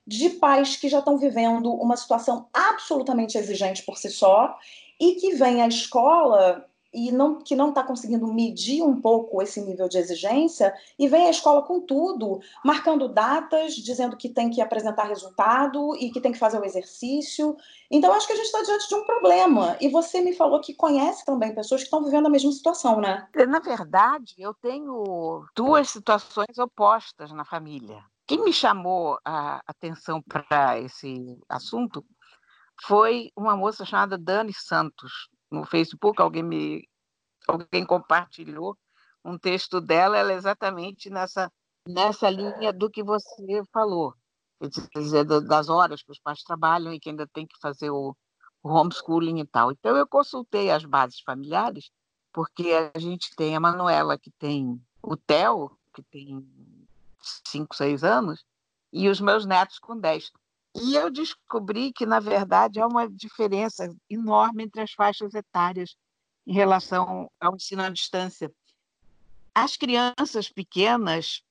De 0.09 0.31
pais 0.31 0.75
que 0.75 0.89
já 0.89 1.01
estão 1.01 1.19
vivendo 1.19 1.71
uma 1.71 1.95
situação 1.95 2.49
absolutamente 2.51 3.37
exigente 3.37 3.83
por 3.83 3.99
si 3.99 4.09
só 4.09 4.57
e 4.99 5.17
que 5.17 5.35
vem 5.35 5.61
à 5.61 5.69
escola 5.69 6.67
e 6.91 7.13
não, 7.13 7.43
que 7.43 7.55
não 7.55 7.69
está 7.69 7.83
conseguindo 7.83 8.27
medir 8.27 8.83
um 8.83 8.99
pouco 8.99 9.43
esse 9.43 9.61
nível 9.61 9.87
de 9.87 9.99
exigência 9.99 10.73
e 10.99 11.07
vem 11.07 11.27
à 11.27 11.31
escola 11.31 11.61
com 11.61 11.79
tudo, 11.79 12.41
marcando 12.65 13.07
datas, 13.07 13.75
dizendo 13.75 14.17
que 14.17 14.31
tem 14.31 14.49
que 14.49 14.63
apresentar 14.63 15.05
resultado 15.05 15.95
e 15.97 16.11
que 16.11 16.23
tem 16.23 16.33
que 16.33 16.39
fazer 16.39 16.59
o 16.59 16.65
exercício. 16.65 17.55
Então, 17.91 18.11
acho 18.15 18.27
que 18.27 18.33
a 18.33 18.37
gente 18.37 18.47
está 18.47 18.63
diante 18.63 18.89
de 18.89 18.95
um 18.95 19.05
problema. 19.05 19.77
E 19.79 19.91
você 19.91 20.23
me 20.23 20.35
falou 20.35 20.59
que 20.63 20.73
conhece 20.73 21.23
também 21.27 21.55
pessoas 21.55 21.83
que 21.83 21.87
estão 21.87 22.03
vivendo 22.03 22.27
a 22.27 22.31
mesma 22.31 22.51
situação, 22.51 22.99
né? 22.99 23.29
Na 23.47 23.59
verdade, 23.59 24.37
eu 24.39 24.55
tenho 24.55 25.45
duas 25.55 25.91
situações 25.91 26.57
opostas 26.59 27.31
na 27.31 27.45
família. 27.45 28.03
Quem 28.29 28.45
me 28.45 28.53
chamou 28.53 29.19
a 29.25 29.63
atenção 29.67 30.21
para 30.21 30.79
esse 30.79 31.41
assunto 31.49 32.05
foi 32.83 33.33
uma 33.35 33.57
moça 33.57 33.87
chamada 33.87 34.19
Dani 34.19 34.53
Santos. 34.53 35.31
No 35.51 35.65
Facebook, 35.65 36.21
alguém 36.21 36.43
me 36.43 36.89
alguém 37.49 37.87
compartilhou 37.87 38.77
um 39.25 39.39
texto 39.39 39.81
dela, 39.81 40.19
ela 40.19 40.33
é 40.33 40.37
exatamente 40.37 41.09
nessa, 41.09 41.51
nessa 41.89 42.29
linha 42.29 42.71
do 42.71 42.91
que 42.91 43.03
você 43.03 43.63
falou, 43.73 44.15
quer 44.93 45.01
dizer, 45.01 45.25
das 45.25 45.71
horas 45.71 46.03
que 46.03 46.13
os 46.13 46.21
pais 46.21 46.43
trabalham 46.43 46.93
e 46.93 47.01
que 47.01 47.09
ainda 47.09 47.27
tem 47.27 47.47
que 47.47 47.59
fazer 47.59 47.89
o, 47.89 48.15
o 48.63 48.69
homeschooling 48.69 49.41
e 49.41 49.47
tal. 49.47 49.73
Então, 49.73 49.97
eu 49.97 50.07
consultei 50.07 50.71
as 50.71 50.85
bases 50.85 51.21
familiares, 51.21 51.91
porque 52.31 52.73
a 52.95 52.99
gente 52.99 53.35
tem 53.35 53.57
a 53.57 53.61
Manuela, 53.61 54.19
que 54.19 54.31
tem 54.33 54.79
o 55.03 55.17
Theo, 55.17 55.71
que 55.95 56.03
tem 56.03 56.47
5, 57.47 57.75
6 57.75 58.05
anos, 58.05 58.45
e 58.93 59.09
os 59.09 59.21
meus 59.21 59.45
netos 59.45 59.79
com 59.79 59.99
10. 59.99 60.31
E 60.75 60.95
eu 60.95 61.11
descobri 61.11 61.93
que, 61.93 62.07
na 62.07 62.21
verdade, 62.21 62.81
há 62.81 62.87
uma 62.87 63.09
diferença 63.09 63.89
enorme 64.09 64.65
entre 64.65 64.81
as 64.81 64.93
faixas 64.93 65.35
etárias 65.35 65.97
em 66.47 66.53
relação 66.53 67.31
ao 67.41 67.55
ensino 67.55 67.83
à 67.83 67.91
distância. 67.91 68.53
As 69.55 69.77
crianças 69.77 70.49
pequenas 70.49 71.43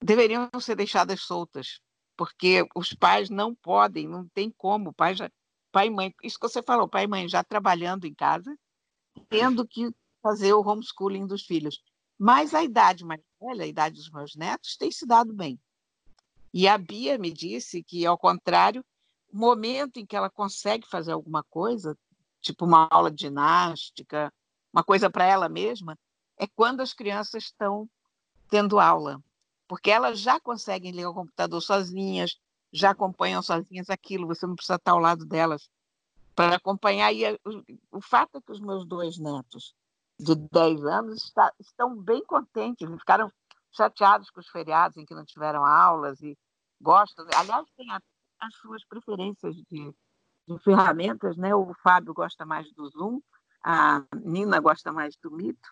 deveriam 0.00 0.48
ser 0.60 0.76
deixadas 0.76 1.22
soltas, 1.22 1.80
porque 2.16 2.66
os 2.74 2.92
pais 2.92 3.28
não 3.28 3.54
podem, 3.54 4.08
não 4.08 4.28
tem 4.28 4.50
como, 4.50 4.92
pai, 4.92 5.14
já, 5.14 5.30
pai 5.72 5.88
e 5.88 5.90
mãe, 5.90 6.14
isso 6.22 6.38
que 6.38 6.48
você 6.48 6.62
falou, 6.62 6.88
pai 6.88 7.04
e 7.04 7.08
mãe 7.08 7.28
já 7.28 7.42
trabalhando 7.42 8.06
em 8.06 8.14
casa, 8.14 8.56
tendo 9.28 9.66
que 9.66 9.90
fazer 10.22 10.52
o 10.52 10.60
homeschooling 10.60 11.26
dos 11.26 11.44
filhos. 11.44 11.82
Mas 12.18 12.54
a 12.54 12.62
idade 12.62 13.04
mais 13.04 13.20
velha, 13.40 13.64
a 13.64 13.68
idade 13.68 13.96
dos 13.96 14.10
meus 14.10 14.36
netos, 14.36 14.76
tem 14.76 14.90
se 14.90 15.06
dado 15.06 15.32
bem. 15.32 15.58
E 16.52 16.66
a 16.68 16.76
Bia 16.76 17.16
me 17.16 17.32
disse 17.32 17.82
que, 17.82 18.04
ao 18.04 18.18
contrário, 18.18 18.84
o 19.32 19.38
momento 19.38 19.98
em 19.98 20.06
que 20.06 20.16
ela 20.16 20.28
consegue 20.28 20.86
fazer 20.88 21.12
alguma 21.12 21.42
coisa, 21.44 21.96
tipo 22.40 22.64
uma 22.64 22.88
aula 22.90 23.10
de 23.10 23.22
ginástica, 23.22 24.32
uma 24.72 24.82
coisa 24.82 25.08
para 25.08 25.24
ela 25.24 25.48
mesma, 25.48 25.96
é 26.36 26.46
quando 26.46 26.80
as 26.80 26.92
crianças 26.92 27.44
estão 27.44 27.88
tendo 28.48 28.80
aula, 28.80 29.22
porque 29.68 29.90
elas 29.90 30.18
já 30.18 30.40
conseguem 30.40 30.90
ligar 30.90 31.10
o 31.10 31.14
computador 31.14 31.60
sozinhas, 31.60 32.36
já 32.72 32.90
acompanham 32.90 33.42
sozinhas 33.42 33.88
aquilo, 33.90 34.26
você 34.26 34.46
não 34.46 34.56
precisa 34.56 34.76
estar 34.76 34.92
ao 34.92 34.98
lado 34.98 35.24
delas 35.24 35.68
para 36.34 36.56
acompanhar. 36.56 37.12
E 37.12 37.24
o, 37.92 38.00
fato 38.00 38.38
é 38.38 38.40
que 38.40 38.52
os 38.52 38.60
meus 38.60 38.84
dois 38.86 39.18
netos 39.18 39.74
de 40.22 40.34
10 40.34 40.84
anos 40.84 41.24
está, 41.24 41.52
estão 41.58 41.96
bem 41.96 42.24
contentes, 42.24 42.88
ficaram 42.98 43.32
chateados 43.72 44.30
com 44.30 44.40
os 44.40 44.48
feriados 44.48 44.96
em 44.96 45.06
que 45.06 45.14
não 45.14 45.24
tiveram 45.24 45.64
aulas 45.64 46.20
e 46.20 46.36
gostam. 46.80 47.26
Aliás, 47.34 47.66
tem 47.76 47.90
as 47.90 48.54
suas 48.56 48.84
preferências 48.84 49.56
de, 49.56 49.94
de, 50.46 50.58
ferramentas, 50.62 51.36
né? 51.36 51.54
O 51.54 51.72
Fábio 51.82 52.12
gosta 52.12 52.44
mais 52.44 52.70
do 52.72 52.88
Zoom, 52.90 53.20
a 53.64 54.02
Nina 54.22 54.60
gosta 54.60 54.92
mais 54.92 55.16
do 55.16 55.30
Mito. 55.30 55.70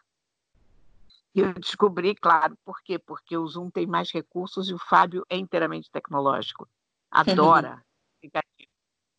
E 1.34 1.40
eu 1.40 1.52
descobri, 1.54 2.14
claro, 2.14 2.56
por 2.64 2.80
quê? 2.82 2.98
Porque 2.98 3.36
o 3.36 3.46
Zoom 3.46 3.70
tem 3.70 3.86
mais 3.86 4.10
recursos 4.10 4.70
e 4.70 4.74
o 4.74 4.78
Fábio 4.78 5.24
é 5.28 5.36
inteiramente 5.36 5.90
tecnológico. 5.90 6.66
Adora. 7.10 7.84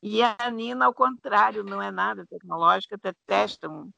e 0.01 0.23
a 0.23 0.49
Nina, 0.51 0.85
ao 0.85 0.93
contrário, 0.93 1.63
não 1.63 1.81
é 1.81 1.91
nada 1.91 2.25
tecnológica, 2.25 2.97
detesta 2.97 3.69
um, 3.69 3.91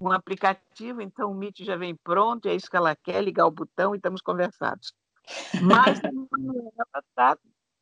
um 0.00 0.10
aplicativo, 0.10 1.02
então 1.02 1.30
o 1.30 1.34
Meet 1.34 1.60
já 1.60 1.76
vem 1.76 1.94
pronto, 1.94 2.48
é 2.48 2.54
isso 2.54 2.70
que 2.70 2.76
ela 2.76 2.96
quer, 2.96 3.22
ligar 3.22 3.46
o 3.46 3.50
botão 3.50 3.94
e 3.94 3.98
estamos 3.98 4.22
conversados. 4.22 4.94
Mas 5.62 6.00
ela 6.78 7.04
está 7.06 7.38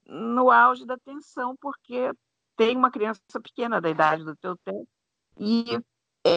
no 0.06 0.50
auge 0.50 0.84
da 0.84 0.98
tensão, 0.98 1.56
porque 1.56 2.12
tem 2.56 2.76
uma 2.76 2.90
criança 2.90 3.20
pequena 3.42 3.80
da 3.80 3.88
idade 3.88 4.24
do 4.24 4.34
teu 4.34 4.56
tempo, 4.64 4.88
e 5.38 5.80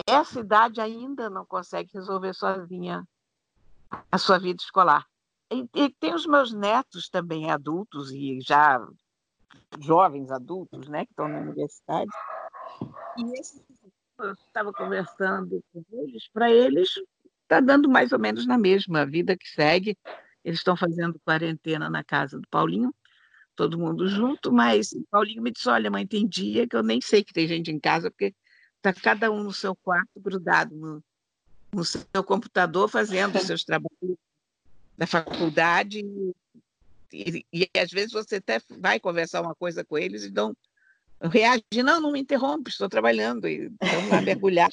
essa 0.06 0.38
idade 0.38 0.80
ainda 0.80 1.28
não 1.28 1.44
consegue 1.44 1.90
resolver 1.92 2.32
sozinha 2.32 3.04
a 4.10 4.18
sua 4.18 4.38
vida 4.38 4.62
escolar. 4.62 5.04
E, 5.50 5.68
e 5.74 5.90
tem 5.90 6.14
os 6.14 6.26
meus 6.26 6.52
netos 6.52 7.08
também 7.08 7.50
adultos 7.50 8.12
e 8.12 8.40
já 8.40 8.80
jovens 9.80 10.30
adultos, 10.30 10.88
né, 10.88 11.04
que 11.04 11.12
estão 11.12 11.28
na 11.28 11.40
universidade. 11.40 12.10
E 13.18 13.38
esses 13.38 13.60
eu 14.18 14.32
estava 14.32 14.72
conversando 14.72 15.62
com 15.72 15.84
eles, 15.92 16.28
para 16.32 16.50
eles 16.50 16.90
está 17.42 17.60
dando 17.60 17.88
mais 17.88 18.12
ou 18.12 18.18
menos 18.18 18.46
na 18.46 18.56
mesma 18.56 19.04
vida 19.04 19.36
que 19.36 19.48
segue. 19.48 19.96
Eles 20.44 20.60
estão 20.60 20.76
fazendo 20.76 21.20
quarentena 21.24 21.88
na 21.88 22.02
casa 22.02 22.38
do 22.38 22.48
Paulinho, 22.48 22.94
todo 23.54 23.78
mundo 23.78 24.08
junto, 24.08 24.52
mas 24.52 24.92
o 24.92 25.04
Paulinho 25.10 25.42
me 25.42 25.52
disse: 25.52 25.68
Olha, 25.68 25.90
mãe, 25.90 26.06
tem 26.06 26.26
dia 26.26 26.66
que 26.66 26.74
eu 26.74 26.82
nem 26.82 27.00
sei 27.00 27.22
que 27.22 27.32
tem 27.32 27.46
gente 27.46 27.70
em 27.70 27.78
casa, 27.78 28.10
porque 28.10 28.34
está 28.76 28.92
cada 28.92 29.30
um 29.30 29.42
no 29.42 29.52
seu 29.52 29.76
quarto, 29.76 30.20
grudado 30.20 30.74
no, 30.74 31.04
no 31.72 31.84
seu 31.84 32.24
computador, 32.24 32.88
fazendo 32.88 33.36
os 33.36 33.42
seus 33.42 33.64
trabalhos 33.64 34.16
da 34.96 35.06
faculdade. 35.06 36.00
E, 37.12 37.44
e, 37.52 37.68
e, 37.74 37.78
às 37.78 37.90
vezes 37.90 38.12
você 38.12 38.36
até 38.36 38.60
vai 38.78 38.98
conversar 38.98 39.42
uma 39.42 39.54
coisa 39.54 39.84
com 39.84 39.98
eles 39.98 40.24
e 40.24 40.30
dão 40.30 40.56
reage, 41.28 41.82
não, 41.82 42.00
não 42.00 42.12
me 42.12 42.20
interrompe, 42.20 42.70
estou 42.70 42.88
trabalhando, 42.88 43.48
e 43.48 43.70
vamos 43.80 44.10
lá 44.10 44.20
mergulhar. 44.20 44.70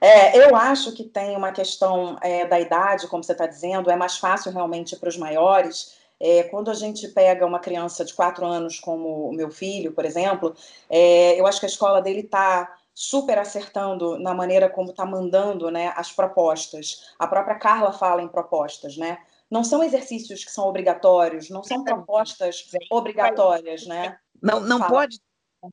É, 0.00 0.38
eu 0.38 0.54
acho 0.54 0.92
que 0.92 1.04
tem 1.04 1.36
uma 1.36 1.52
questão 1.52 2.16
é, 2.22 2.46
da 2.46 2.60
idade, 2.60 3.08
como 3.08 3.22
você 3.22 3.32
está 3.32 3.46
dizendo, 3.46 3.90
é 3.90 3.96
mais 3.96 4.16
fácil 4.16 4.52
realmente 4.52 4.96
para 4.96 5.08
os 5.08 5.16
maiores. 5.16 5.98
É, 6.20 6.44
quando 6.44 6.70
a 6.70 6.74
gente 6.74 7.06
pega 7.08 7.46
uma 7.46 7.60
criança 7.60 8.04
de 8.04 8.14
quatro 8.14 8.44
anos, 8.44 8.80
como 8.80 9.28
o 9.28 9.32
meu 9.32 9.50
filho, 9.50 9.92
por 9.92 10.04
exemplo, 10.04 10.54
é, 10.88 11.38
eu 11.38 11.46
acho 11.46 11.60
que 11.60 11.66
a 11.66 11.68
escola 11.68 12.02
dele 12.02 12.20
está 12.20 12.76
super 12.94 13.38
acertando 13.38 14.18
na 14.18 14.34
maneira 14.34 14.68
como 14.68 14.90
está 14.90 15.06
mandando 15.06 15.70
né, 15.70 15.92
as 15.94 16.10
propostas. 16.10 17.12
A 17.16 17.28
própria 17.28 17.54
Carla 17.54 17.92
fala 17.92 18.22
em 18.22 18.28
propostas, 18.28 18.96
né? 18.96 19.18
Não 19.48 19.62
são 19.62 19.82
exercícios 19.84 20.44
que 20.44 20.50
são 20.50 20.66
obrigatórios, 20.66 21.48
não 21.48 21.62
são 21.62 21.84
propostas 21.84 22.64
obrigatórias, 22.90 23.86
né? 23.86 24.18
Não, 24.42 24.60
não 24.60 24.86
pode 24.86 25.20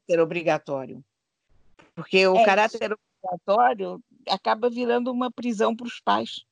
ser 0.10 0.20
obrigatório, 0.20 1.04
porque 1.94 2.28
o 2.28 2.38
é 2.38 2.46
caráter 2.46 2.82
isso. 2.82 3.00
obrigatório 3.24 4.04
acaba 4.28 4.70
virando 4.70 5.12
uma 5.12 5.32
prisão 5.32 5.76
para 5.76 5.88
os 5.88 6.00
pais. 6.00 6.46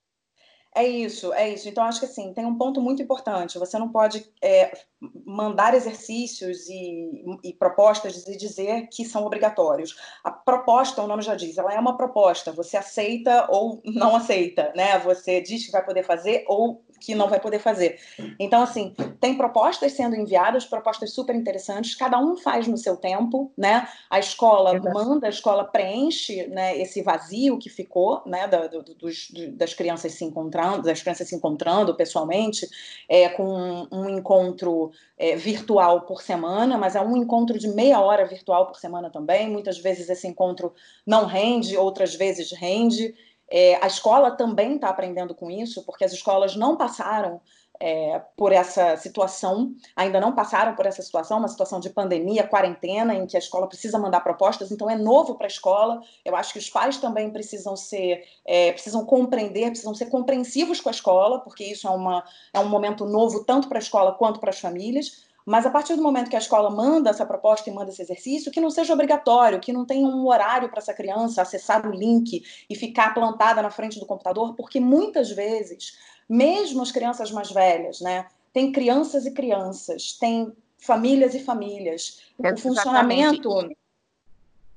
É 0.75 0.87
isso, 0.87 1.31
é 1.33 1.53
isso. 1.53 1.69
Então, 1.69 1.83
acho 1.83 1.99
que 1.99 2.07
assim, 2.07 2.33
tem 2.33 2.45
um 2.45 2.57
ponto 2.57 2.81
muito 2.81 3.01
importante. 3.01 3.59
Você 3.59 3.77
não 3.77 3.89
pode 3.89 4.27
é, 4.41 4.75
mandar 5.23 5.75
exercícios 5.75 6.67
e, 6.67 7.23
e, 7.43 7.53
propostas 7.53 8.25
e 8.27 8.35
dizer 8.35 8.87
que 8.87 9.05
são 9.05 9.23
obrigatórios. 9.23 9.95
A 10.23 10.31
proposta, 10.31 11.03
o 11.03 11.07
nome 11.07 11.21
já 11.21 11.35
diz, 11.35 11.59
ela 11.59 11.73
é 11.73 11.79
uma 11.79 11.95
proposta. 11.95 12.51
Você 12.51 12.75
aceita 12.75 13.45
ou 13.49 13.81
não 13.85 14.15
aceita, 14.15 14.73
né? 14.75 14.97
Você 14.99 15.41
diz 15.41 15.63
que 15.63 15.71
vai 15.71 15.85
poder 15.85 16.03
fazer 16.03 16.43
ou 16.47 16.83
que 17.03 17.13
não 17.13 17.27
vai 17.27 17.39
poder 17.39 17.59
fazer. 17.59 17.99
Então, 18.39 18.63
assim, 18.63 18.95
tem 19.19 19.35
propostas 19.35 19.91
sendo 19.91 20.15
enviadas, 20.15 20.65
propostas 20.65 21.11
super 21.11 21.35
interessantes, 21.35 21.95
cada 21.95 22.17
um 22.17 22.37
faz 22.37 22.65
no 22.65 22.77
seu 22.77 22.95
tempo, 22.95 23.51
né? 23.57 23.87
A 24.09 24.19
escola 24.19 24.75
Exato. 24.75 24.93
manda, 24.93 25.27
a 25.27 25.29
escola 25.29 25.65
preenche 25.65 26.47
né, 26.47 26.77
esse 26.77 27.01
vazio 27.01 27.57
que 27.57 27.69
ficou, 27.69 28.21
né, 28.25 28.47
da, 28.47 28.67
do, 28.67 28.81
dos, 28.81 29.29
das 29.53 29.73
crianças 29.73 30.13
se 30.13 30.23
encontrando, 30.23 30.83
das 30.83 31.01
crianças 31.01 31.27
se 31.27 31.35
encontrando 31.35 31.93
pessoalmente, 31.95 32.67
é, 33.09 33.27
com 33.29 33.43
um, 33.43 33.87
um 33.91 34.09
encontro 34.09 34.91
é, 35.17 35.35
virtual 35.35 36.01
por 36.01 36.21
semana, 36.21 36.77
mas 36.77 36.95
é 36.95 37.01
um 37.01 37.17
encontro 37.17 37.59
de 37.59 37.67
meia 37.67 37.99
hora 37.99 38.25
virtual 38.25 38.67
por 38.67 38.77
semana 38.77 39.09
também. 39.09 39.49
Muitas 39.49 39.77
vezes 39.77 40.09
esse 40.09 40.27
encontro 40.27 40.73
não 41.05 41.25
rende, 41.25 41.75
outras 41.75 42.15
vezes 42.15 42.51
rende. 42.51 43.13
É, 43.49 43.75
a 43.83 43.87
escola 43.87 44.31
também 44.31 44.75
está 44.75 44.89
aprendendo 44.89 45.35
com 45.35 45.51
isso, 45.51 45.83
porque 45.85 46.03
as 46.03 46.13
escolas 46.13 46.55
não 46.55 46.75
passaram 46.75 47.41
é, 47.79 48.21
por 48.37 48.51
essa 48.51 48.95
situação, 48.97 49.73
ainda 49.95 50.19
não 50.19 50.33
passaram 50.33 50.75
por 50.75 50.85
essa 50.85 51.01
situação, 51.01 51.39
uma 51.39 51.47
situação 51.47 51.79
de 51.79 51.89
pandemia, 51.89 52.47
quarentena, 52.47 53.13
em 53.13 53.25
que 53.25 53.35
a 53.35 53.39
escola 53.39 53.67
precisa 53.67 53.99
mandar 53.99 54.21
propostas, 54.21 54.71
então 54.71 54.89
é 54.89 54.95
novo 54.95 55.35
para 55.35 55.47
a 55.47 55.49
escola. 55.49 56.01
Eu 56.23 56.35
acho 56.35 56.53
que 56.53 56.59
os 56.59 56.69
pais 56.69 56.97
também 56.97 57.29
precisam 57.29 57.75
ser, 57.75 58.23
é, 58.45 58.71
precisam 58.71 59.05
compreender, 59.05 59.69
precisam 59.69 59.93
ser 59.93 60.05
compreensivos 60.05 60.79
com 60.79 60.89
a 60.89 60.93
escola, 60.93 61.39
porque 61.39 61.65
isso 61.65 61.87
é, 61.87 61.91
uma, 61.91 62.23
é 62.53 62.59
um 62.59 62.69
momento 62.69 63.05
novo 63.05 63.43
tanto 63.43 63.67
para 63.67 63.79
a 63.79 63.81
escola 63.81 64.13
quanto 64.13 64.39
para 64.39 64.51
as 64.51 64.59
famílias. 64.59 65.23
Mas 65.45 65.65
a 65.65 65.69
partir 65.69 65.95
do 65.95 66.01
momento 66.01 66.29
que 66.29 66.35
a 66.35 66.39
escola 66.39 66.69
manda 66.69 67.09
essa 67.09 67.25
proposta 67.25 67.69
e 67.69 67.73
manda 67.73 67.91
esse 67.91 68.01
exercício, 68.01 68.51
que 68.51 68.61
não 68.61 68.69
seja 68.69 68.93
obrigatório, 68.93 69.59
que 69.59 69.73
não 69.73 69.85
tenha 69.85 70.07
um 70.07 70.27
horário 70.27 70.69
para 70.69 70.79
essa 70.79 70.93
criança 70.93 71.41
acessar 71.41 71.87
o 71.87 71.91
link 71.91 72.43
e 72.69 72.75
ficar 72.75 73.13
plantada 73.13 73.61
na 73.61 73.69
frente 73.69 73.99
do 73.99 74.05
computador, 74.05 74.55
porque 74.55 74.79
muitas 74.79 75.31
vezes, 75.31 75.97
mesmo 76.29 76.81
as 76.81 76.91
crianças 76.91 77.31
mais 77.31 77.51
velhas, 77.51 77.99
né, 77.99 78.27
tem 78.53 78.71
crianças 78.71 79.25
e 79.25 79.31
crianças, 79.31 80.13
tem 80.19 80.53
famílias 80.77 81.33
e 81.33 81.39
famílias. 81.39 82.21
o 82.37 82.57
funcionamento 82.57 83.49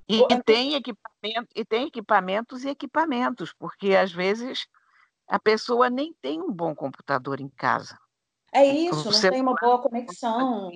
e, 0.08 0.20
e, 0.20 0.42
tem 0.44 0.74
equipamento, 0.74 1.48
e 1.54 1.64
tem 1.64 1.86
equipamentos 1.88 2.64
e 2.64 2.68
equipamentos, 2.68 3.52
porque 3.52 3.96
às 3.96 4.12
vezes 4.12 4.68
a 5.26 5.38
pessoa 5.38 5.90
nem 5.90 6.12
tem 6.12 6.40
um 6.40 6.52
bom 6.52 6.74
computador 6.74 7.40
em 7.40 7.48
casa. 7.48 7.98
É 8.56 8.64
isso, 8.64 9.10
não 9.10 9.30
tem 9.30 9.42
uma 9.42 9.54
boa 9.54 9.82
conexão. 9.82 10.70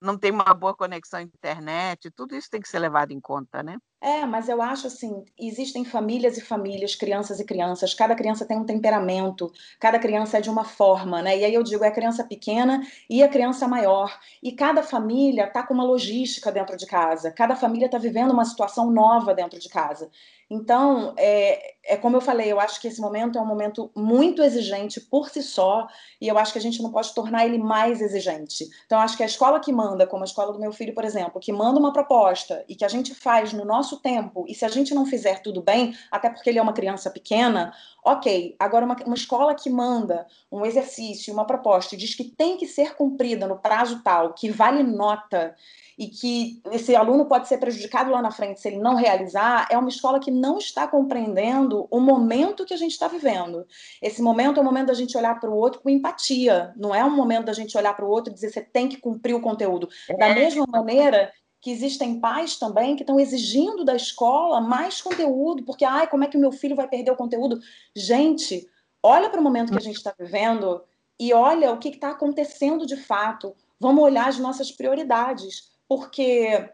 não 0.00 0.16
tem 0.16 0.30
uma 0.30 0.54
boa 0.54 0.74
conexão 0.74 1.20
à 1.20 1.22
internet, 1.22 2.10
tudo 2.10 2.34
isso 2.34 2.48
tem 2.50 2.60
que 2.60 2.68
ser 2.68 2.78
levado 2.78 3.12
em 3.12 3.20
conta, 3.20 3.62
né? 3.62 3.76
É, 4.02 4.24
mas 4.24 4.48
eu 4.48 4.62
acho 4.62 4.86
assim, 4.86 5.26
existem 5.38 5.84
famílias 5.84 6.38
e 6.38 6.40
famílias, 6.40 6.94
crianças 6.94 7.38
e 7.38 7.44
crianças, 7.44 7.92
cada 7.92 8.14
criança 8.14 8.46
tem 8.46 8.56
um 8.56 8.64
temperamento, 8.64 9.52
cada 9.78 9.98
criança 9.98 10.38
é 10.38 10.40
de 10.40 10.48
uma 10.48 10.64
forma, 10.64 11.20
né? 11.20 11.36
E 11.36 11.44
aí 11.44 11.52
eu 11.52 11.62
digo, 11.62 11.84
é 11.84 11.88
a 11.88 11.92
criança 11.92 12.24
pequena 12.24 12.82
e 13.10 13.22
a 13.22 13.28
criança 13.28 13.68
maior. 13.68 14.18
E 14.42 14.52
cada 14.52 14.82
família 14.82 15.44
está 15.44 15.62
com 15.62 15.74
uma 15.74 15.84
logística 15.84 16.50
dentro 16.50 16.78
de 16.78 16.86
casa, 16.86 17.30
cada 17.30 17.54
família 17.54 17.86
está 17.86 17.98
vivendo 17.98 18.32
uma 18.32 18.46
situação 18.46 18.90
nova 18.90 19.34
dentro 19.34 19.60
de 19.60 19.68
casa. 19.68 20.10
Então, 20.50 21.14
é, 21.16 21.74
é 21.84 21.96
como 21.96 22.16
eu 22.16 22.20
falei, 22.20 22.50
eu 22.50 22.58
acho 22.58 22.80
que 22.80 22.88
esse 22.88 23.00
momento 23.00 23.38
é 23.38 23.40
um 23.40 23.46
momento 23.46 23.88
muito 23.94 24.42
exigente 24.42 25.00
por 25.00 25.30
si 25.30 25.44
só, 25.44 25.86
e 26.20 26.26
eu 26.26 26.36
acho 26.36 26.52
que 26.52 26.58
a 26.58 26.62
gente 26.62 26.82
não 26.82 26.90
pode 26.90 27.14
tornar 27.14 27.46
ele 27.46 27.56
mais 27.56 28.00
exigente. 28.00 28.68
Então, 28.84 28.98
acho 28.98 29.16
que 29.16 29.22
a 29.22 29.26
escola 29.26 29.60
que 29.60 29.72
manda, 29.72 30.08
como 30.08 30.24
a 30.24 30.26
escola 30.26 30.52
do 30.52 30.58
meu 30.58 30.72
filho, 30.72 30.92
por 30.92 31.04
exemplo, 31.04 31.40
que 31.40 31.52
manda 31.52 31.78
uma 31.78 31.92
proposta 31.92 32.64
e 32.68 32.74
que 32.74 32.84
a 32.84 32.88
gente 32.88 33.14
faz 33.14 33.52
no 33.52 33.64
nosso 33.64 33.89
tempo, 33.98 34.44
e 34.48 34.54
se 34.54 34.64
a 34.64 34.68
gente 34.68 34.94
não 34.94 35.04
fizer 35.04 35.42
tudo 35.42 35.62
bem, 35.62 35.96
até 36.10 36.30
porque 36.30 36.48
ele 36.48 36.58
é 36.58 36.62
uma 36.62 36.72
criança 36.72 37.10
pequena, 37.10 37.72
ok. 38.04 38.54
Agora, 38.58 38.84
uma, 38.84 38.96
uma 39.04 39.14
escola 39.14 39.54
que 39.54 39.68
manda 39.68 40.26
um 40.50 40.64
exercício, 40.64 41.32
uma 41.32 41.46
proposta 41.46 41.94
e 41.94 41.98
diz 41.98 42.14
que 42.14 42.24
tem 42.24 42.56
que 42.56 42.66
ser 42.66 42.94
cumprida 42.94 43.46
no 43.46 43.58
prazo 43.58 44.02
tal, 44.02 44.32
que 44.32 44.50
vale 44.50 44.82
nota 44.82 45.54
e 46.00 46.08
que 46.08 46.62
esse 46.72 46.96
aluno 46.96 47.26
pode 47.26 47.46
ser 47.46 47.58
prejudicado 47.58 48.10
lá 48.10 48.22
na 48.22 48.30
frente 48.30 48.58
se 48.58 48.68
ele 48.68 48.78
não 48.78 48.94
realizar, 48.94 49.68
é 49.70 49.76
uma 49.76 49.90
escola 49.90 50.18
que 50.18 50.30
não 50.30 50.56
está 50.56 50.88
compreendendo 50.88 51.86
o 51.90 52.00
momento 52.00 52.64
que 52.64 52.72
a 52.72 52.76
gente 52.76 52.92
está 52.92 53.06
vivendo. 53.06 53.66
Esse 54.00 54.22
momento 54.22 54.56
é 54.56 54.62
o 54.62 54.64
momento 54.64 54.86
da 54.86 54.94
gente 54.94 55.14
olhar 55.18 55.38
para 55.38 55.50
o 55.50 55.54
outro 55.54 55.82
com 55.82 55.90
empatia, 55.90 56.72
não 56.74 56.94
é 56.94 57.04
um 57.04 57.14
momento 57.14 57.44
da 57.44 57.52
gente 57.52 57.76
olhar 57.76 57.94
para 57.94 58.06
o 58.06 58.08
outro 58.08 58.32
e 58.32 58.34
dizer 58.34 58.48
você 58.48 58.62
tem 58.62 58.88
que 58.88 58.96
cumprir 58.96 59.34
o 59.34 59.42
conteúdo. 59.42 59.90
Da 60.18 60.28
é. 60.28 60.34
mesma 60.34 60.64
maneira 60.66 61.30
que 61.60 61.70
existem 61.70 62.18
pais 62.18 62.56
também 62.56 62.96
que 62.96 63.02
estão 63.02 63.20
exigindo 63.20 63.84
da 63.84 63.94
escola 63.94 64.60
mais 64.60 65.02
conteúdo, 65.02 65.62
porque, 65.64 65.84
ai, 65.84 66.06
como 66.06 66.24
é 66.24 66.26
que 66.26 66.36
o 66.36 66.40
meu 66.40 66.52
filho 66.52 66.76
vai 66.76 66.88
perder 66.88 67.10
o 67.10 67.16
conteúdo? 67.16 67.60
Gente, 67.94 68.68
olha 69.02 69.28
para 69.28 69.40
o 69.40 69.42
momento 69.42 69.72
que 69.72 69.78
a 69.78 69.82
gente 69.82 69.96
está 69.96 70.14
vivendo 70.18 70.82
e 71.18 71.34
olha 71.34 71.72
o 71.72 71.78
que 71.78 71.90
está 71.90 72.10
acontecendo 72.10 72.86
de 72.86 72.96
fato. 72.96 73.54
Vamos 73.78 74.02
olhar 74.02 74.28
as 74.28 74.38
nossas 74.38 74.72
prioridades 74.72 75.70
porque 75.86 76.70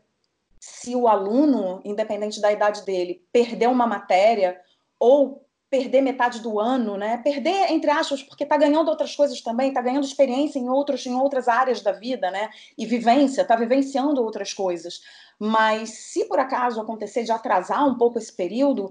se 0.61 0.95
o 0.95 1.09
aluno, 1.09 1.81
independente 1.85 2.41
da 2.41 2.53
idade 2.53 2.85
dele, 2.85 3.25
perder 3.33 3.69
uma 3.69 3.87
matéria 3.87 4.61
ou 4.99 5.46
perder 5.77 6.01
metade 6.01 6.41
do 6.41 6.59
ano, 6.59 6.97
né? 6.97 7.19
Perder 7.19 7.71
entre 7.71 7.91
aspas, 7.91 8.23
porque 8.23 8.45
está 8.45 8.57
ganhando 8.57 8.89
outras 8.89 9.15
coisas 9.15 9.43
também, 9.43 9.69
está 9.69 9.83
ganhando 9.83 10.05
experiência 10.05 10.59
em 10.59 10.71
outros 10.71 11.05
em 11.05 11.15
outras 11.15 11.49
áreas 11.49 11.83
da 11.83 11.93
vida, 11.93 12.31
né? 12.31 12.49
E 12.79 12.87
vivência, 12.87 13.43
está 13.43 13.55
vivenciando 13.55 14.23
outras 14.23 14.55
coisas. 14.55 15.03
Mas 15.39 15.91
se 15.91 16.25
por 16.25 16.39
acaso 16.39 16.81
acontecer 16.81 17.25
de 17.25 17.33
atrasar 17.33 17.87
um 17.87 17.99
pouco 17.99 18.19
esse 18.19 18.33
período, 18.33 18.91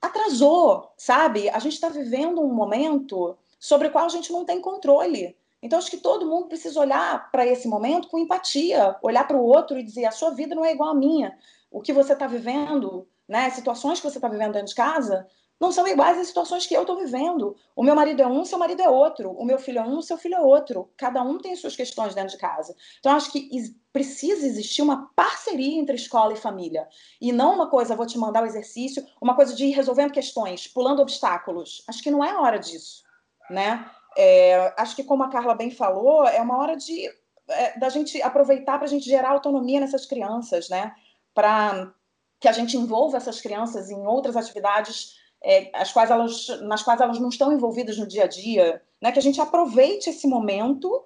atrasou, 0.00 0.92
sabe? 0.96 1.48
A 1.50 1.58
gente 1.58 1.74
está 1.74 1.88
vivendo 1.88 2.40
um 2.40 2.54
momento 2.54 3.36
sobre 3.58 3.88
o 3.88 3.90
qual 3.90 4.06
a 4.06 4.08
gente 4.08 4.32
não 4.32 4.44
tem 4.44 4.60
controle. 4.60 5.36
Então, 5.60 5.78
acho 5.78 5.90
que 5.90 5.98
todo 5.98 6.26
mundo 6.26 6.46
precisa 6.46 6.78
olhar 6.78 7.30
para 7.32 7.44
esse 7.44 7.66
momento 7.66 8.08
com 8.08 8.18
empatia, 8.18 8.96
olhar 9.02 9.26
para 9.26 9.36
o 9.36 9.44
outro 9.44 9.76
e 9.76 9.82
dizer: 9.82 10.06
a 10.06 10.12
sua 10.12 10.30
vida 10.30 10.54
não 10.54 10.64
é 10.64 10.72
igual 10.72 10.90
à 10.90 10.94
minha. 10.94 11.36
O 11.70 11.80
que 11.80 11.92
você 11.92 12.12
está 12.12 12.28
vivendo, 12.28 13.06
né, 13.28 13.50
situações 13.50 14.00
que 14.00 14.08
você 14.08 14.18
está 14.18 14.28
vivendo 14.28 14.52
dentro 14.52 14.68
de 14.68 14.74
casa, 14.74 15.26
não 15.60 15.70
são 15.70 15.86
iguais 15.86 16.18
às 16.18 16.28
situações 16.28 16.66
que 16.66 16.74
eu 16.74 16.80
estou 16.80 16.96
vivendo. 16.96 17.54
O 17.76 17.82
meu 17.82 17.94
marido 17.94 18.22
é 18.22 18.26
um, 18.26 18.44
seu 18.46 18.58
marido 18.58 18.80
é 18.80 18.88
outro. 18.88 19.30
O 19.32 19.44
meu 19.44 19.58
filho 19.58 19.80
é 19.80 19.82
um, 19.82 20.00
seu 20.00 20.16
filho 20.16 20.36
é 20.36 20.40
outro. 20.40 20.90
Cada 20.96 21.22
um 21.22 21.36
tem 21.36 21.54
suas 21.54 21.76
questões 21.76 22.14
dentro 22.14 22.30
de 22.30 22.38
casa. 22.38 22.74
Então, 22.98 23.14
acho 23.14 23.30
que 23.30 23.50
precisa 23.92 24.46
existir 24.46 24.80
uma 24.80 25.10
parceria 25.14 25.78
entre 25.78 25.96
escola 25.96 26.32
e 26.32 26.36
família. 26.36 26.88
E 27.20 27.30
não 27.30 27.54
uma 27.54 27.68
coisa, 27.68 27.94
vou 27.94 28.06
te 28.06 28.16
mandar 28.16 28.42
o 28.42 28.46
exercício, 28.46 29.06
uma 29.20 29.36
coisa 29.36 29.54
de 29.54 29.66
ir 29.66 29.72
resolvendo 29.72 30.12
questões, 30.12 30.66
pulando 30.66 31.02
obstáculos. 31.02 31.84
Acho 31.86 32.02
que 32.02 32.10
não 32.10 32.24
é 32.24 32.34
hora 32.34 32.58
disso, 32.58 33.02
né? 33.50 33.90
É, 34.16 34.72
acho 34.78 34.96
que, 34.96 35.04
como 35.04 35.22
a 35.22 35.28
Carla 35.28 35.54
bem 35.54 35.70
falou, 35.70 36.26
é 36.26 36.40
uma 36.40 36.56
hora 36.56 36.74
de 36.74 37.06
é, 37.48 37.78
da 37.78 37.88
gente 37.88 38.20
aproveitar 38.22 38.78
para 38.78 38.86
a 38.86 38.90
gente 38.90 39.04
gerar 39.04 39.32
autonomia 39.32 39.80
nessas 39.80 40.06
crianças, 40.06 40.68
né? 40.70 40.94
Para 41.34 41.92
que 42.40 42.48
a 42.48 42.52
gente 42.52 42.76
envolva 42.76 43.18
essas 43.18 43.40
crianças 43.40 43.90
em 43.90 44.06
outras 44.06 44.36
atividades 44.36 45.19
é, 45.42 45.70
as 45.74 45.92
quais 45.92 46.10
elas, 46.10 46.46
nas 46.62 46.82
quais 46.82 47.00
elas 47.00 47.18
não 47.18 47.28
estão 47.28 47.52
envolvidas 47.52 47.98
no 47.98 48.06
dia 48.06 48.24
a 48.24 48.28
dia, 48.28 48.82
né? 49.00 49.12
Que 49.12 49.18
a 49.18 49.22
gente 49.22 49.40
aproveite 49.40 50.10
esse 50.10 50.26
momento 50.26 51.04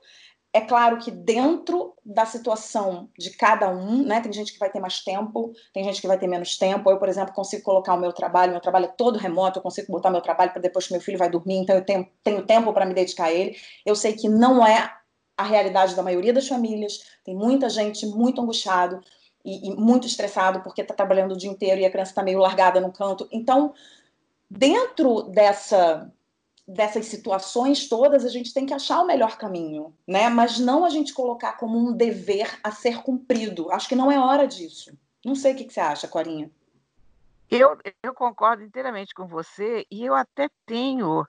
é 0.54 0.60
claro 0.60 0.98
que 0.98 1.10
dentro 1.10 1.94
da 2.04 2.24
situação 2.24 3.10
de 3.18 3.30
cada 3.30 3.68
um, 3.70 4.04
né? 4.04 4.20
Tem 4.20 4.32
gente 4.32 4.52
que 4.52 4.58
vai 4.60 4.70
ter 4.70 4.78
mais 4.78 5.02
tempo, 5.02 5.52
tem 5.72 5.82
gente 5.82 6.00
que 6.00 6.06
vai 6.06 6.16
ter 6.16 6.28
menos 6.28 6.56
tempo. 6.56 6.88
Eu, 6.88 6.96
por 6.96 7.08
exemplo, 7.08 7.34
consigo 7.34 7.64
colocar 7.64 7.94
o 7.94 8.00
meu 8.00 8.12
trabalho, 8.12 8.52
meu 8.52 8.60
trabalho 8.60 8.84
é 8.84 8.88
todo 8.96 9.18
remoto, 9.18 9.58
eu 9.58 9.62
consigo 9.64 9.90
botar 9.90 10.12
meu 10.12 10.20
trabalho 10.20 10.52
para 10.52 10.62
depois 10.62 10.86
que 10.86 10.92
meu 10.92 11.00
filho 11.02 11.18
vai 11.18 11.28
dormir, 11.28 11.56
então 11.56 11.74
eu 11.74 11.84
tenho, 11.84 12.08
tenho 12.22 12.46
tempo 12.46 12.72
para 12.72 12.86
me 12.86 12.94
dedicar 12.94 13.24
a 13.24 13.32
ele. 13.32 13.56
Eu 13.84 13.96
sei 13.96 14.12
que 14.12 14.28
não 14.28 14.64
é 14.64 14.92
a 15.36 15.42
realidade 15.42 15.96
da 15.96 16.04
maioria 16.04 16.32
das 16.32 16.46
famílias, 16.46 17.00
tem 17.24 17.34
muita 17.34 17.68
gente 17.68 18.06
muito 18.06 18.40
angustiado 18.40 19.00
e, 19.44 19.70
e 19.70 19.74
muito 19.74 20.06
estressado 20.06 20.60
porque 20.60 20.82
está 20.82 20.94
trabalhando 20.94 21.32
o 21.32 21.36
dia 21.36 21.50
inteiro 21.50 21.80
e 21.80 21.84
a 21.84 21.90
criança 21.90 22.12
está 22.12 22.22
meio 22.22 22.38
largada 22.38 22.80
no 22.80 22.92
canto. 22.92 23.28
Então, 23.32 23.74
dentro 24.50 25.22
dessa 25.22 26.10
dessas 26.66 27.06
situações 27.06 27.88
todas, 27.88 28.24
a 28.24 28.28
gente 28.30 28.54
tem 28.54 28.64
que 28.64 28.72
achar 28.72 29.02
o 29.02 29.06
melhor 29.06 29.36
caminho, 29.36 29.94
né? 30.08 30.30
Mas 30.30 30.58
não 30.58 30.84
a 30.84 30.88
gente 30.88 31.12
colocar 31.12 31.52
como 31.58 31.78
um 31.78 31.92
dever 31.92 32.58
a 32.62 32.70
ser 32.70 33.02
cumprido. 33.02 33.70
Acho 33.70 33.86
que 33.86 33.94
não 33.94 34.10
é 34.10 34.18
hora 34.18 34.46
disso. 34.46 34.96
Não 35.22 35.34
sei 35.34 35.52
o 35.52 35.56
que, 35.56 35.64
que 35.64 35.74
você 35.74 35.80
acha, 35.80 36.08
Corinha. 36.08 36.50
Eu, 37.50 37.78
eu 38.02 38.14
concordo 38.14 38.62
inteiramente 38.62 39.12
com 39.12 39.26
você 39.26 39.86
e 39.90 40.04
eu 40.04 40.14
até 40.14 40.48
tenho 40.64 41.26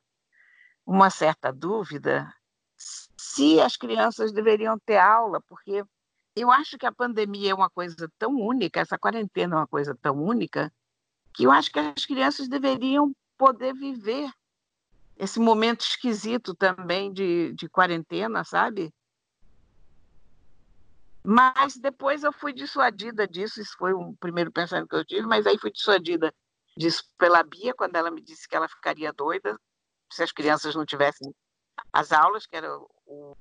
uma 0.85 1.09
certa 1.09 1.51
dúvida 1.51 2.33
se 2.77 3.59
as 3.59 3.75
crianças 3.75 4.31
deveriam 4.31 4.79
ter 4.79 4.97
aula, 4.97 5.41
porque 5.47 5.83
eu 6.35 6.51
acho 6.51 6.77
que 6.77 6.85
a 6.85 6.91
pandemia 6.91 7.51
é 7.51 7.55
uma 7.55 7.69
coisa 7.69 8.09
tão 8.17 8.35
única, 8.35 8.79
essa 8.79 8.97
quarentena 8.97 9.55
é 9.55 9.59
uma 9.59 9.67
coisa 9.67 9.97
tão 10.01 10.21
única, 10.21 10.71
que 11.35 11.43
eu 11.43 11.51
acho 11.51 11.69
que 11.71 11.79
as 11.79 12.05
crianças 12.05 12.47
deveriam 12.47 13.13
poder 13.37 13.73
viver 13.73 14.31
esse 15.17 15.39
momento 15.39 15.81
esquisito 15.81 16.55
também 16.55 17.11
de, 17.11 17.53
de 17.53 17.67
quarentena, 17.67 18.43
sabe? 18.43 18.93
Mas 21.23 21.75
depois 21.75 22.23
eu 22.23 22.31
fui 22.31 22.53
dissuadida 22.53 23.27
disso, 23.27 23.61
isso 23.61 23.75
foi 23.77 23.93
um 23.93 24.15
primeiro 24.15 24.51
pensamento 24.51 24.89
que 24.89 24.95
eu 24.95 25.05
tive, 25.05 25.27
mas 25.27 25.45
aí 25.45 25.57
fui 25.57 25.71
dissuadida 25.71 26.33
disso 26.77 27.03
pela 27.17 27.43
Bia, 27.43 27.73
quando 27.73 27.95
ela 27.95 28.11
me 28.11 28.21
disse 28.21 28.47
que 28.47 28.55
ela 28.55 28.67
ficaria 28.67 29.11
doida 29.11 29.59
se 30.11 30.23
as 30.23 30.31
crianças 30.31 30.75
não 30.75 30.85
tivessem 30.85 31.33
as 31.91 32.11
aulas, 32.11 32.45
que 32.45 32.55
era 32.55 32.77
o, 33.05 33.35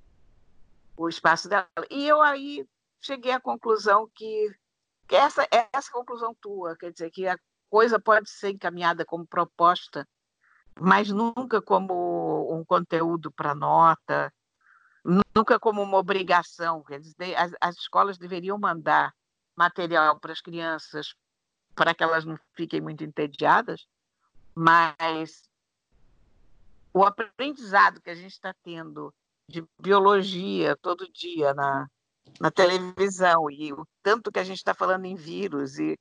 o 0.96 1.08
espaço 1.08 1.48
dela. 1.48 1.68
E 1.90 2.06
eu 2.08 2.20
aí 2.22 2.66
cheguei 3.00 3.32
à 3.32 3.40
conclusão 3.40 4.08
que, 4.14 4.50
que 5.06 5.14
essa, 5.14 5.46
essa 5.50 5.92
conclusão 5.92 6.34
tua, 6.40 6.76
quer 6.76 6.90
dizer, 6.90 7.10
que 7.10 7.28
a 7.28 7.36
coisa 7.74 7.98
pode 7.98 8.30
ser 8.30 8.50
encaminhada 8.50 9.04
como 9.04 9.26
proposta 9.26 10.06
mas 10.80 11.08
nunca 11.08 11.62
como 11.62 12.52
um 12.52 12.64
conteúdo 12.64 13.30
para 13.30 13.54
nota, 13.54 14.32
nunca 15.34 15.58
como 15.58 15.82
uma 15.82 15.98
obrigação. 15.98 16.84
As, 17.36 17.52
as 17.60 17.76
escolas 17.76 18.18
deveriam 18.18 18.58
mandar 18.58 19.14
material 19.56 20.18
para 20.18 20.32
as 20.32 20.40
crianças 20.40 21.14
para 21.74 21.94
que 21.94 22.02
elas 22.02 22.24
não 22.24 22.38
fiquem 22.54 22.80
muito 22.80 23.04
entediadas, 23.04 23.86
mas 24.54 25.48
o 26.92 27.04
aprendizado 27.04 28.00
que 28.00 28.10
a 28.10 28.14
gente 28.14 28.32
está 28.32 28.54
tendo 28.62 29.12
de 29.48 29.64
biologia 29.80 30.76
todo 30.76 31.12
dia 31.12 31.52
na, 31.52 31.88
na 32.40 32.50
televisão 32.50 33.50
e 33.50 33.72
o 33.72 33.86
tanto 34.02 34.30
que 34.30 34.38
a 34.38 34.44
gente 34.44 34.58
está 34.58 34.72
falando 34.74 35.04
em 35.04 35.16
vírus 35.16 35.78
e 35.78 35.98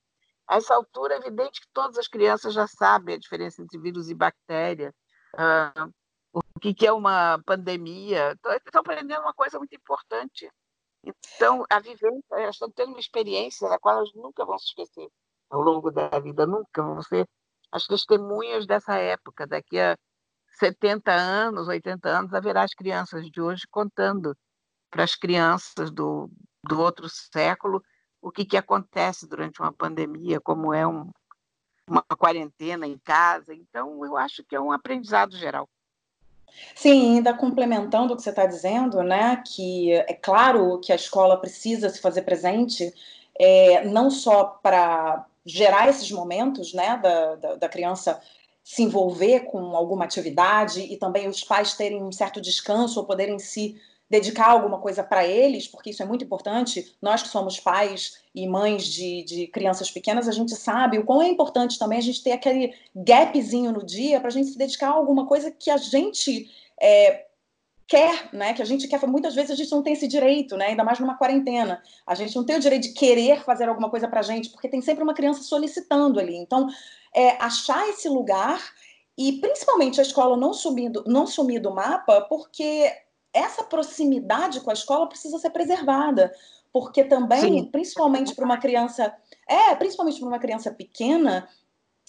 a 0.48 0.58
essa 0.58 0.76
altura, 0.76 1.16
é 1.16 1.18
evidente 1.18 1.62
que 1.62 1.68
todas 1.74 1.98
as 1.98 2.08
crianças 2.08 2.54
já 2.54 2.68
sabem 2.68 3.16
a 3.16 3.20
diferença 3.20 3.62
entre 3.62 3.80
vírus 3.80 4.10
e 4.10 4.14
bactéria, 4.16 4.94
uh, 5.36 5.92
o 6.34 6.60
que, 6.60 6.74
que 6.74 6.88
é 6.88 6.92
uma 6.92 7.40
pandemia. 7.46 8.38
Estão 8.66 8.82
aprendendo 8.82 9.22
uma 9.22 9.34
coisa 9.34 9.58
muito 9.58 9.76
importante. 9.76 10.50
Então, 11.04 11.66
a 11.70 11.80
vivência, 11.80 12.24
elas 12.32 12.56
estão 12.56 12.72
tendo 12.72 12.90
uma 12.90 13.00
experiência 13.00 13.68
da 13.70 13.78
qual 13.78 13.98
elas 13.98 14.14
nunca 14.16 14.46
vão 14.46 14.58
se 14.58 14.68
esquecer 14.68 15.10
ao 15.50 15.62
longo 15.62 15.92
da 15.92 16.10
vida, 16.20 16.48
nunca 16.48 16.82
vão 16.82 17.02
ser 17.02 17.28
as 17.72 17.86
testemunhas 17.86 18.66
dessa 18.66 18.96
época. 18.96 19.46
Daqui 19.46 19.80
a 19.80 19.96
70 20.60 21.12
anos, 21.12 21.68
80 21.68 22.10
anos, 22.10 22.34
haverá 22.34 22.64
as 22.64 22.74
crianças 22.74 23.30
de 23.30 23.42
hoje 23.42 23.64
contando 23.70 24.36
para 24.90 25.04
as 25.04 25.16
crianças 25.16 25.92
do, 25.92 26.30
do 26.64 26.80
outro 26.80 27.08
século 27.10 27.82
o 28.24 28.32
que, 28.32 28.46
que 28.46 28.58
acontece 28.58 29.28
durante 29.28 29.62
uma 29.62 29.72
pandemia, 29.72 30.40
como 30.40 30.74
é 30.74 30.88
um, 30.88 31.10
uma 31.88 32.02
quarentena 32.18 32.88
em 32.88 32.98
casa. 32.98 33.54
Então, 33.54 34.04
eu 34.06 34.16
acho 34.16 34.44
que 34.44 34.56
é 34.56 34.60
um 34.60 34.72
aprendizado 34.72 35.36
geral. 35.36 35.68
Sim, 36.74 37.16
ainda 37.16 37.34
complementando 37.34 38.14
o 38.14 38.16
que 38.16 38.22
você 38.22 38.30
está 38.30 38.46
dizendo, 38.46 39.04
né, 39.04 39.42
que 39.46 39.92
é 39.92 40.14
claro 40.14 40.80
que 40.80 40.94
a 40.94 40.96
escola 40.96 41.38
precisa 41.38 41.90
se 41.90 42.00
fazer 42.00 42.22
presente, 42.22 42.94
é, 43.38 43.84
não 43.86 44.10
só 44.10 44.46
para 44.46 45.26
gerar 45.46 45.90
esses 45.90 46.10
momentos, 46.12 46.74
né, 46.74 46.98
da, 46.98 47.36
da, 47.36 47.56
da 47.56 47.70
criança 47.70 48.22
se 48.64 48.84
envolver 48.84 49.42
com 49.42 49.76
alguma 49.76 50.06
atividade 50.06 50.82
e 50.82 50.96
também 50.96 51.28
os 51.28 51.44
pais 51.44 51.74
terem 51.74 52.02
um 52.02 52.12
certo 52.12 52.40
descanso 52.40 53.00
ou 53.00 53.06
poderem 53.06 53.38
se 53.40 53.82
dedicar 54.14 54.52
alguma 54.52 54.78
coisa 54.78 55.04
para 55.04 55.26
eles, 55.26 55.68
porque 55.68 55.90
isso 55.90 56.04
é 56.04 56.06
muito 56.06 56.24
importante. 56.24 56.96
Nós 57.02 57.24
que 57.24 57.30
somos 57.30 57.60
pais 57.60 58.20
e 58.36 58.48
mães 58.48 58.86
de, 58.86 59.24
de 59.24 59.48
crianças 59.48 59.90
pequenas, 59.90 60.28
a 60.28 60.32
gente 60.32 60.56
sabe 60.56 61.00
o 61.00 61.04
quão 61.04 61.20
é 61.20 61.28
importante 61.28 61.80
também 61.80 61.98
a 61.98 62.02
gente 62.02 62.22
ter 62.22 62.32
aquele 62.32 62.76
gapzinho 62.96 63.72
no 63.72 63.84
dia 63.84 64.20
para 64.20 64.28
a 64.28 64.32
gente 64.32 64.50
se 64.50 64.58
dedicar 64.58 64.90
a 64.90 64.94
alguma 64.94 65.26
coisa 65.26 65.50
que 65.50 65.72
a 65.72 65.78
gente 65.78 66.48
é, 66.80 67.26
quer, 67.88 68.30
né? 68.32 68.54
Que 68.54 68.62
a 68.62 68.66
gente 68.66 68.88
quer, 68.88 69.04
muitas 69.08 69.34
vezes 69.34 69.50
a 69.50 69.56
gente 69.56 69.72
não 69.72 69.82
tem 69.82 69.94
esse 69.94 70.08
direito, 70.08 70.56
né? 70.56 70.68
Ainda 70.68 70.84
mais 70.84 71.00
numa 71.00 71.18
quarentena. 71.18 71.82
A 72.06 72.14
gente 72.14 72.36
não 72.36 72.46
tem 72.46 72.58
o 72.58 72.60
direito 72.60 72.84
de 72.84 72.94
querer 72.94 73.44
fazer 73.44 73.68
alguma 73.68 73.90
coisa 73.90 74.08
para 74.08 74.20
a 74.20 74.24
gente, 74.24 74.50
porque 74.50 74.70
tem 74.70 74.80
sempre 74.80 75.04
uma 75.04 75.16
criança 75.16 75.42
solicitando 75.42 76.20
ali. 76.20 76.36
Então, 76.36 76.68
é, 77.16 77.32
achar 77.42 77.90
esse 77.90 78.08
lugar 78.08 78.62
e 79.18 79.34
principalmente 79.34 80.00
a 80.00 80.04
escola 80.04 80.38
não 80.38 80.54
sumir, 80.54 80.92
do, 80.92 81.04
não 81.08 81.26
sumir 81.26 81.60
do 81.60 81.74
mapa, 81.74 82.22
porque 82.22 82.92
essa 83.34 83.64
proximidade 83.64 84.62
com 84.62 84.70
a 84.70 84.74
escola 84.74 85.08
precisa 85.08 85.40
ser 85.40 85.50
preservada, 85.50 86.34
porque 86.72 87.04
também, 87.04 87.40
Sim. 87.40 87.66
principalmente 87.66 88.34
para 88.36 88.46
uma 88.46 88.58
criança, 88.58 89.14
é, 89.48 89.76
principalmente 89.76 90.20
para 90.20 90.30
uma 90.30 90.40
criança 90.40 90.72
pequena, 90.72 91.48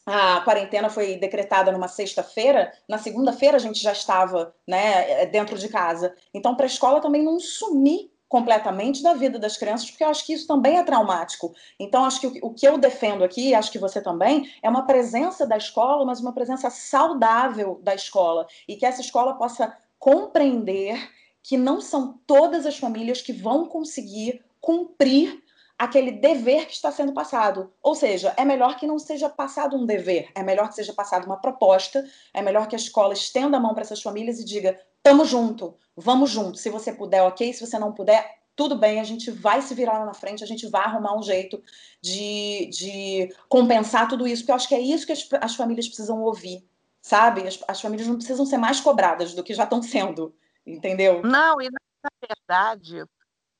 a 0.06 0.42
quarentena 0.42 0.90
foi 0.90 1.16
decretada 1.16 1.72
numa 1.72 1.88
sexta-feira, 1.88 2.72
na 2.88 2.98
segunda-feira 2.98 3.56
a 3.56 3.60
gente 3.60 3.80
já 3.80 3.92
estava, 3.92 4.54
né, 4.68 5.24
dentro 5.26 5.58
de 5.58 5.68
casa. 5.68 6.14
Então, 6.32 6.54
para 6.54 6.66
a 6.66 6.68
escola 6.68 7.00
também 7.00 7.22
não 7.22 7.40
sumir 7.40 8.10
completamente 8.28 9.02
da 9.02 9.14
vida 9.14 9.38
das 9.38 9.56
crianças, 9.56 9.90
porque 9.90 10.02
eu 10.02 10.08
acho 10.08 10.26
que 10.26 10.32
isso 10.32 10.46
também 10.46 10.76
é 10.76 10.82
traumático. 10.82 11.54
Então, 11.78 12.04
acho 12.04 12.20
que 12.20 12.40
o, 12.42 12.52
que 12.52 12.66
eu 12.66 12.76
defendo 12.76 13.22
aqui, 13.22 13.54
acho 13.54 13.70
que 13.70 13.78
você 13.78 14.00
também, 14.00 14.50
é 14.62 14.68
uma 14.68 14.84
presença 14.86 15.46
da 15.46 15.56
escola, 15.56 16.04
mas 16.04 16.20
uma 16.20 16.32
presença 16.32 16.68
saudável 16.68 17.80
da 17.82 17.94
escola, 17.94 18.46
e 18.66 18.76
que 18.76 18.84
essa 18.84 19.00
escola 19.00 19.34
possa 19.34 19.74
compreender 20.04 21.10
que 21.42 21.56
não 21.56 21.80
são 21.80 22.20
todas 22.26 22.66
as 22.66 22.76
famílias 22.76 23.22
que 23.22 23.32
vão 23.32 23.64
conseguir 23.64 24.44
cumprir 24.60 25.42
aquele 25.78 26.12
dever 26.12 26.66
que 26.66 26.74
está 26.74 26.92
sendo 26.92 27.14
passado. 27.14 27.72
Ou 27.82 27.94
seja, 27.94 28.34
é 28.36 28.44
melhor 28.44 28.76
que 28.76 28.86
não 28.86 28.98
seja 28.98 29.30
passado 29.30 29.78
um 29.78 29.86
dever, 29.86 30.28
é 30.34 30.42
melhor 30.42 30.68
que 30.68 30.74
seja 30.74 30.92
passada 30.92 31.24
uma 31.24 31.40
proposta, 31.40 32.04
é 32.34 32.42
melhor 32.42 32.68
que 32.68 32.76
a 32.76 32.78
escola 32.78 33.14
estenda 33.14 33.56
a 33.56 33.60
mão 33.60 33.72
para 33.72 33.80
essas 33.80 34.02
famílias 34.02 34.38
e 34.38 34.44
diga: 34.44 34.78
tamo 35.02 35.24
junto, 35.24 35.74
vamos 35.96 36.28
junto. 36.28 36.58
Se 36.58 36.68
você 36.68 36.92
puder, 36.92 37.22
ok. 37.22 37.54
Se 37.54 37.66
você 37.66 37.78
não 37.78 37.90
puder, 37.90 38.30
tudo 38.54 38.76
bem, 38.76 39.00
a 39.00 39.04
gente 39.04 39.30
vai 39.30 39.62
se 39.62 39.74
virar 39.74 40.00
lá 40.00 40.04
na 40.04 40.12
frente, 40.12 40.44
a 40.44 40.46
gente 40.46 40.66
vai 40.66 40.84
arrumar 40.84 41.18
um 41.18 41.22
jeito 41.22 41.62
de, 42.02 42.68
de 42.70 43.34
compensar 43.48 44.06
tudo 44.06 44.26
isso, 44.26 44.42
porque 44.42 44.52
eu 44.52 44.56
acho 44.56 44.68
que 44.68 44.74
é 44.74 44.80
isso 44.80 45.06
que 45.06 45.12
as, 45.12 45.26
as 45.40 45.54
famílias 45.54 45.86
precisam 45.86 46.22
ouvir 46.22 46.62
sabe? 47.04 47.46
As, 47.46 47.62
as 47.68 47.80
famílias 47.82 48.08
não 48.08 48.16
precisam 48.16 48.46
ser 48.46 48.56
mais 48.56 48.80
cobradas 48.80 49.34
do 49.34 49.44
que 49.44 49.52
já 49.52 49.64
estão 49.64 49.82
sendo, 49.82 50.34
entendeu? 50.66 51.22
Não, 51.22 51.60
e 51.60 51.68
na 51.70 52.10
verdade, 52.26 53.04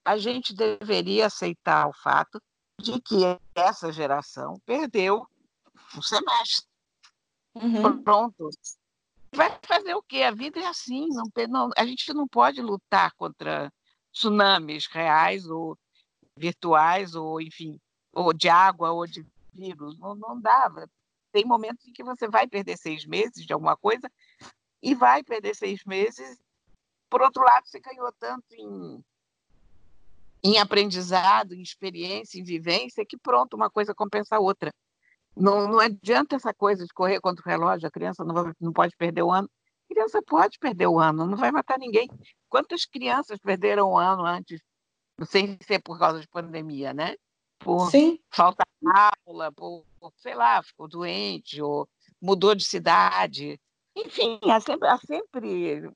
a 0.02 0.16
gente 0.16 0.54
deveria 0.54 1.26
aceitar 1.26 1.86
o 1.86 1.92
fato 1.92 2.40
de 2.80 2.98
que 3.02 3.38
essa 3.54 3.92
geração 3.92 4.58
perdeu 4.64 5.26
um 5.94 6.00
semestre. 6.00 6.66
Uhum. 7.54 8.02
Pronto. 8.02 8.48
Vai 9.34 9.58
fazer 9.62 9.94
o 9.94 10.02
quê? 10.02 10.22
A 10.22 10.30
vida 10.30 10.58
é 10.60 10.66
assim. 10.66 11.06
Não, 11.08 11.24
não, 11.48 11.70
a 11.76 11.84
gente 11.84 12.14
não 12.14 12.26
pode 12.26 12.62
lutar 12.62 13.12
contra 13.12 13.70
tsunamis 14.10 14.86
reais 14.86 15.46
ou 15.46 15.76
virtuais, 16.36 17.14
ou 17.14 17.40
enfim, 17.40 17.78
ou 18.12 18.32
de 18.32 18.48
água 18.48 18.90
ou 18.90 19.06
de 19.06 19.24
vírus. 19.52 19.98
Não, 19.98 20.14
não 20.14 20.40
dá 20.40 20.68
tem 21.34 21.44
momentos 21.44 21.84
em 21.84 21.92
que 21.92 22.04
você 22.04 22.28
vai 22.28 22.46
perder 22.46 22.78
seis 22.78 23.04
meses 23.04 23.44
de 23.44 23.52
alguma 23.52 23.76
coisa 23.76 24.08
e 24.80 24.94
vai 24.94 25.24
perder 25.24 25.56
seis 25.56 25.84
meses. 25.84 26.38
Por 27.10 27.20
outro 27.20 27.42
lado, 27.42 27.66
você 27.66 27.80
ganhou 27.80 28.08
tanto 28.20 28.54
em, 28.54 29.04
em 30.44 30.58
aprendizado, 30.58 31.52
em 31.52 31.60
experiência, 31.60 32.38
em 32.38 32.44
vivência, 32.44 33.04
que 33.04 33.16
pronto, 33.16 33.54
uma 33.54 33.68
coisa 33.68 33.92
compensa 33.92 34.36
a 34.36 34.38
outra. 34.38 34.72
Não, 35.36 35.66
não 35.66 35.80
adianta 35.80 36.36
essa 36.36 36.54
coisa 36.54 36.86
de 36.86 36.94
correr 36.94 37.20
contra 37.20 37.44
o 37.44 37.50
relógio, 37.50 37.88
a 37.88 37.90
criança 37.90 38.22
não, 38.24 38.32
vai, 38.32 38.52
não 38.60 38.72
pode 38.72 38.94
perder 38.96 39.24
o 39.24 39.32
ano. 39.32 39.50
A 39.90 39.94
criança 39.94 40.22
pode 40.22 40.56
perder 40.60 40.86
o 40.86 41.00
ano, 41.00 41.26
não 41.26 41.36
vai 41.36 41.50
matar 41.50 41.80
ninguém. 41.80 42.08
Quantas 42.48 42.84
crianças 42.84 43.40
perderam 43.40 43.90
o 43.90 43.98
ano 43.98 44.24
antes, 44.24 44.60
sem 45.26 45.58
ser 45.66 45.80
por 45.80 45.98
causa 45.98 46.20
de 46.20 46.28
pandemia, 46.28 46.94
né? 46.94 47.16
Por 47.64 47.90
Sim. 47.90 48.18
falta 48.30 48.62
de 48.80 48.88
aula, 49.26 49.50
por, 49.50 49.84
sei 50.18 50.34
lá, 50.34 50.62
ficou 50.62 50.86
doente, 50.86 51.60
ou 51.62 51.88
mudou 52.20 52.54
de 52.54 52.64
cidade. 52.64 53.58
Enfim, 53.96 54.38
há 54.44 54.60
sempre, 54.60 54.88
há 54.88 54.98
sempre, 54.98 55.90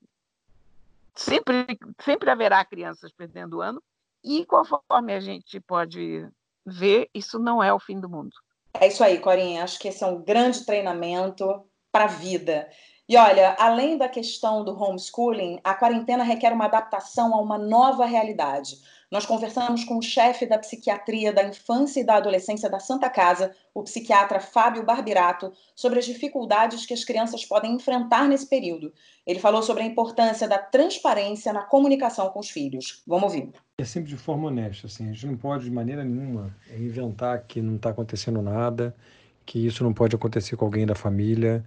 sempre, 1.15 1.79
sempre 2.01 2.29
haverá 2.31 2.65
crianças 2.65 3.11
perdendo 3.11 3.57
o 3.57 3.61
ano, 3.61 3.81
e 4.23 4.45
conforme 4.45 5.13
a 5.13 5.19
gente 5.19 5.59
pode 5.59 6.27
ver, 6.65 7.09
isso 7.13 7.37
não 7.37 7.61
é 7.63 7.71
o 7.71 7.79
fim 7.79 7.99
do 7.99 8.09
mundo. 8.09 8.35
É 8.73 8.87
isso 8.87 9.03
aí, 9.03 9.19
Corinha. 9.19 9.63
Acho 9.63 9.79
que 9.79 9.87
esse 9.87 10.03
é 10.03 10.07
um 10.07 10.21
grande 10.21 10.65
treinamento 10.65 11.63
para 11.91 12.05
a 12.05 12.07
vida. 12.07 12.69
E 13.07 13.17
olha, 13.17 13.55
além 13.59 13.97
da 13.97 14.07
questão 14.07 14.63
do 14.63 14.79
homeschooling, 14.79 15.59
a 15.63 15.73
quarentena 15.73 16.23
requer 16.23 16.53
uma 16.53 16.65
adaptação 16.65 17.33
a 17.33 17.41
uma 17.41 17.57
nova 17.57 18.05
realidade. 18.05 18.77
Nós 19.11 19.25
conversamos 19.25 19.83
com 19.83 19.97
o 19.97 20.03
chefe 20.03 20.45
da 20.45 20.59
psiquiatria 20.59 21.33
da 21.33 21.43
infância 21.43 21.99
e 21.99 22.03
da 22.03 22.17
adolescência 22.17 22.69
da 22.69 22.79
Santa 22.79 23.09
Casa, 23.09 23.55
o 23.73 23.81
psiquiatra 23.81 24.39
Fábio 24.39 24.83
Barbirato, 24.83 25.51
sobre 25.75 25.97
as 25.97 26.05
dificuldades 26.05 26.85
que 26.85 26.93
as 26.93 27.03
crianças 27.03 27.43
podem 27.43 27.73
enfrentar 27.73 28.27
nesse 28.27 28.47
período. 28.47 28.93
Ele 29.25 29.39
falou 29.39 29.63
sobre 29.63 29.81
a 29.81 29.85
importância 29.87 30.47
da 30.47 30.59
transparência 30.59 31.51
na 31.51 31.63
comunicação 31.63 32.29
com 32.29 32.39
os 32.39 32.51
filhos. 32.51 33.01
Vamos 33.07 33.23
ouvir. 33.23 33.49
É 33.79 33.83
sempre 33.83 34.09
de 34.09 34.17
forma 34.17 34.47
honesta, 34.47 34.85
assim. 34.85 35.09
A 35.09 35.13
gente 35.13 35.25
não 35.25 35.37
pode 35.37 35.63
de 35.63 35.71
maneira 35.71 36.03
nenhuma 36.03 36.55
inventar 36.77 37.45
que 37.47 37.63
não 37.63 37.77
está 37.77 37.89
acontecendo 37.89 38.43
nada, 38.43 38.95
que 39.43 39.65
isso 39.65 39.83
não 39.83 39.91
pode 39.91 40.15
acontecer 40.15 40.55
com 40.55 40.65
alguém 40.65 40.85
da 40.85 40.93
família. 40.93 41.65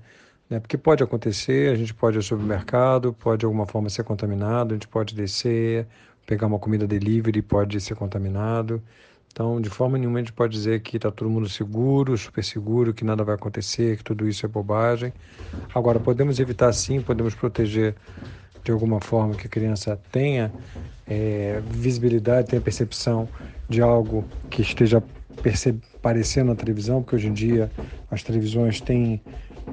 Né? 0.49 0.61
Porque 0.61 0.79
pode 0.79 1.03
acontecer, 1.03 1.73
a 1.73 1.75
gente 1.75 1.93
pode 1.93 2.17
ir 2.17 2.19
ao 2.19 2.23
supermercado, 2.23 3.13
pode 3.13 3.41
de 3.41 3.47
alguma 3.47 3.67
forma 3.67 3.89
ser 3.89 4.05
contaminado, 4.05 4.75
a 4.75 4.77
gente 4.77 4.87
pode 4.87 5.13
descer, 5.13 5.89
pegar 6.27 6.47
uma 6.47 6.59
comida 6.59 6.87
delivery 6.87 7.43
pode 7.43 7.81
ser 7.81 7.95
contaminado. 7.95 8.83
Então, 9.33 9.61
de 9.61 9.71
forma 9.71 9.97
nenhuma 9.97 10.19
a 10.19 10.23
gente 10.23 10.33
pode 10.33 10.53
dizer 10.53 10.81
que 10.81 10.97
está 10.97 11.11
todo 11.11 11.31
mundo 11.31 11.49
seguro, 11.49 12.17
super 12.19 12.45
seguro, 12.45 12.93
que 12.93 13.03
nada 13.03 13.25
vai 13.25 13.35
acontecer, 13.35 13.97
que 13.97 14.05
tudo 14.05 14.29
isso 14.29 14.45
é 14.45 14.49
bobagem. 14.49 15.13
Agora, 15.75 15.99
podemos 15.99 16.39
evitar 16.39 16.71
sim, 16.73 17.01
podemos 17.01 17.35
proteger 17.35 17.95
de 18.63 18.71
alguma 18.71 19.01
forma 19.01 19.35
que 19.35 19.47
a 19.47 19.51
criança 19.51 19.99
tenha 20.13 20.53
é, 21.09 21.63
visibilidade, 21.67 22.49
tenha 22.49 22.61
percepção 22.61 23.27
de 23.69 23.81
algo 23.81 24.25
que 24.51 24.61
esteja 24.61 25.03
aparecendo 25.97 26.49
na 26.49 26.55
televisão, 26.55 27.03
porque 27.03 27.17
hoje 27.17 27.29
em 27.29 27.33
dia 27.33 27.71
as 28.11 28.23
televisões 28.23 28.81
têm 28.81 29.21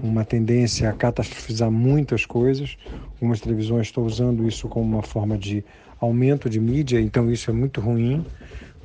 uma 0.02 0.24
tendência 0.24 0.90
a 0.90 0.94
catastrofizar 0.94 1.70
muitas 1.70 2.26
coisas. 2.26 2.78
Algumas 3.16 3.42
televisões 3.42 3.88
estão 3.88 4.06
usando 4.06 4.48
isso 4.48 4.68
como 4.70 4.86
uma 4.86 5.04
forma 5.04 5.38
de 5.38 5.64
aumento 6.00 6.50
de 6.50 6.60
mídia, 6.60 7.00
então 7.00 7.32
isso 7.32 7.50
é 7.50 7.54
muito 7.54 7.82
ruim. 7.82 8.26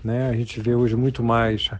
Né? 0.03 0.29
A 0.29 0.35
gente 0.35 0.61
vê 0.61 0.74
hoje 0.74 0.94
muito 0.96 1.22
mais 1.22 1.70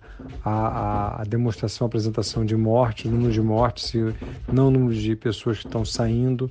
a, 0.42 0.51
a, 0.51 1.20
a 1.20 1.25
demonstração, 1.25 1.85
a 1.85 1.88
apresentação 1.88 2.44
de 2.44 2.57
mortes, 2.57 3.11
número 3.11 3.31
de 3.31 3.42
mortes, 3.42 3.92
não 4.51 4.70
número 4.70 4.94
de 4.94 5.14
pessoas 5.14 5.59
que 5.59 5.66
estão 5.66 5.85
saindo, 5.85 6.51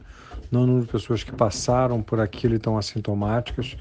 não 0.52 0.67
número 0.67 0.86
de 0.86 0.91
pessoas 0.91 1.24
que 1.24 1.32
passaram 1.32 2.04
por 2.04 2.19
aquilo 2.19 2.54
e 2.54 2.58
estão 2.58 2.78
assintomáticas. 2.78 3.76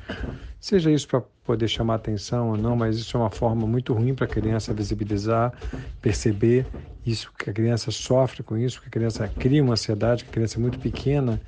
Seja 0.59 0.91
isso 0.91 1.07
para 1.07 1.23
poder 1.45 1.69
chamar 1.69 1.97
atenção 1.97 2.51
ou 2.51 2.57
não, 2.57 2.75
mas 2.75 2.97
isso 2.97 3.15
é 3.15 3.21
uma 3.21 3.31
forma 3.31 3.67
muito 3.67 3.93
ruim 3.93 4.15
para 4.15 4.25
a 4.25 4.29
criança 4.29 4.73
visibilizar, 4.73 5.53
perceber 6.01 6.65
isso 7.05 7.31
que 7.37 7.51
a 7.51 7.53
criança 7.53 7.91
sofre 7.91 8.43
com 8.43 8.57
isso, 8.57 8.81
que 8.81 8.89
a 8.89 8.91
criança 8.91 9.29
cria 9.29 9.63
uma 9.63 9.75
ansiedade, 9.75 10.25
que 10.25 10.31
a 10.31 10.33
criança 10.33 10.59
é 10.59 10.61
muito 10.61 10.79
pequena 10.79 11.39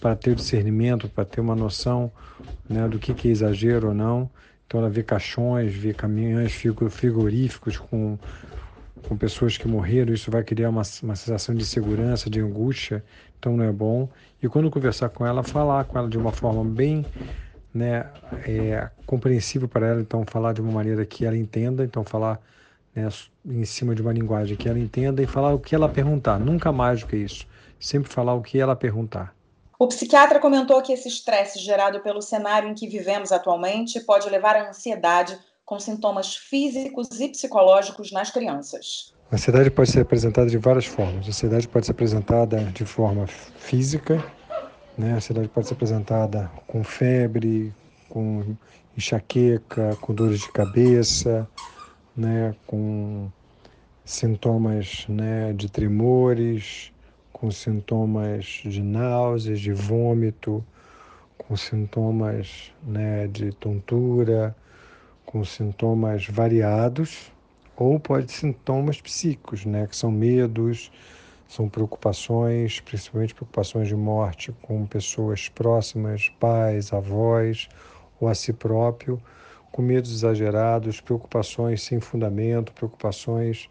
para 0.00 0.14
ter 0.14 0.34
discernimento, 0.34 1.08
para 1.08 1.24
ter 1.24 1.40
uma 1.40 1.54
noção 1.54 2.10
né, 2.68 2.86
do 2.88 2.98
que, 2.98 3.14
que 3.14 3.28
é 3.28 3.30
exagero 3.30 3.88
ou 3.88 3.94
não. 3.94 4.30
Então 4.66 4.80
ela 4.80 4.90
vê 4.90 5.02
caixões, 5.02 5.72
vê 5.72 5.94
caminhões 5.94 6.52
frigoríficos 6.90 7.78
com, 7.78 8.18
com 9.08 9.16
pessoas 9.16 9.56
que 9.56 9.68
morreram, 9.68 10.12
isso 10.12 10.30
vai 10.30 10.42
criar 10.42 10.70
uma, 10.70 10.82
uma 11.02 11.16
sensação 11.16 11.54
de 11.54 11.64
segurança, 11.64 12.28
de 12.28 12.40
angústia, 12.40 13.04
então 13.38 13.56
não 13.56 13.64
é 13.64 13.72
bom. 13.72 14.08
E 14.42 14.48
quando 14.48 14.70
conversar 14.70 15.08
com 15.08 15.24
ela, 15.24 15.42
falar 15.42 15.84
com 15.84 15.98
ela 15.98 16.08
de 16.08 16.18
uma 16.18 16.32
forma 16.32 16.64
bem 16.64 17.06
né, 17.72 18.06
é, 18.44 18.90
compreensível 19.04 19.68
para 19.68 19.86
ela, 19.86 20.00
então 20.00 20.24
falar 20.26 20.52
de 20.52 20.60
uma 20.60 20.72
maneira 20.72 21.06
que 21.06 21.24
ela 21.24 21.36
entenda, 21.36 21.84
então 21.84 22.02
falar 22.02 22.40
né, 22.94 23.08
em 23.44 23.64
cima 23.64 23.94
de 23.94 24.02
uma 24.02 24.12
linguagem 24.12 24.56
que 24.56 24.68
ela 24.68 24.78
entenda 24.78 25.22
e 25.22 25.26
falar 25.26 25.54
o 25.54 25.60
que 25.60 25.74
ela 25.74 25.88
perguntar, 25.88 26.40
nunca 26.40 26.72
mais 26.72 27.00
do 27.00 27.06
que 27.06 27.16
isso, 27.16 27.46
sempre 27.78 28.10
falar 28.10 28.34
o 28.34 28.42
que 28.42 28.58
ela 28.58 28.74
perguntar. 28.74 29.35
O 29.78 29.86
psiquiatra 29.86 30.40
comentou 30.40 30.80
que 30.80 30.92
esse 30.92 31.06
estresse 31.06 31.58
gerado 31.58 32.00
pelo 32.00 32.22
cenário 32.22 32.68
em 32.68 32.74
que 32.74 32.88
vivemos 32.88 33.30
atualmente 33.30 34.00
pode 34.00 34.28
levar 34.30 34.56
à 34.56 34.70
ansiedade 34.70 35.38
com 35.66 35.78
sintomas 35.78 36.34
físicos 36.34 37.20
e 37.20 37.28
psicológicos 37.28 38.10
nas 38.10 38.30
crianças. 38.30 39.12
A 39.30 39.34
ansiedade 39.34 39.70
pode 39.70 39.90
ser 39.90 40.00
apresentada 40.00 40.48
de 40.48 40.56
várias 40.56 40.86
formas. 40.86 41.26
A 41.26 41.28
ansiedade 41.28 41.68
pode 41.68 41.84
ser 41.84 41.92
apresentada 41.92 42.56
de 42.64 42.86
forma 42.86 43.26
física, 43.26 44.24
né? 44.96 45.12
a 45.12 45.16
ansiedade 45.16 45.48
pode 45.48 45.66
ser 45.66 45.74
apresentada 45.74 46.50
com 46.66 46.82
febre, 46.82 47.74
com 48.08 48.56
enxaqueca, 48.96 49.94
com 50.00 50.14
dores 50.14 50.40
de 50.40 50.52
cabeça, 50.52 51.46
né? 52.16 52.54
com 52.66 53.28
sintomas 54.06 55.04
né? 55.06 55.52
de 55.52 55.68
tremores, 55.68 56.92
com 57.36 57.50
sintomas 57.50 58.62
de 58.64 58.82
náuseas, 58.82 59.60
de 59.60 59.70
vômito, 59.70 60.64
com 61.36 61.54
sintomas 61.54 62.72
né? 62.82 63.26
de 63.26 63.52
tontura, 63.52 64.56
com 65.26 65.44
sintomas 65.44 66.26
variados 66.26 67.30
ou 67.76 68.00
pode 68.00 68.32
sintomas 68.32 69.02
psíquicos, 69.02 69.66
né, 69.66 69.86
que 69.86 69.94
são 69.94 70.10
medos, 70.10 70.90
são 71.46 71.68
preocupações, 71.68 72.80
principalmente 72.80 73.34
preocupações 73.34 73.86
de 73.86 73.94
morte 73.94 74.50
com 74.62 74.86
pessoas 74.86 75.50
próximas, 75.50 76.30
pais, 76.40 76.90
avós 76.90 77.68
ou 78.18 78.28
a 78.28 78.34
si 78.34 78.50
próprio, 78.50 79.20
com 79.70 79.82
medos 79.82 80.10
exagerados, 80.10 81.02
preocupações 81.02 81.82
sem 81.82 82.00
fundamento, 82.00 82.72
preocupações 82.72 83.68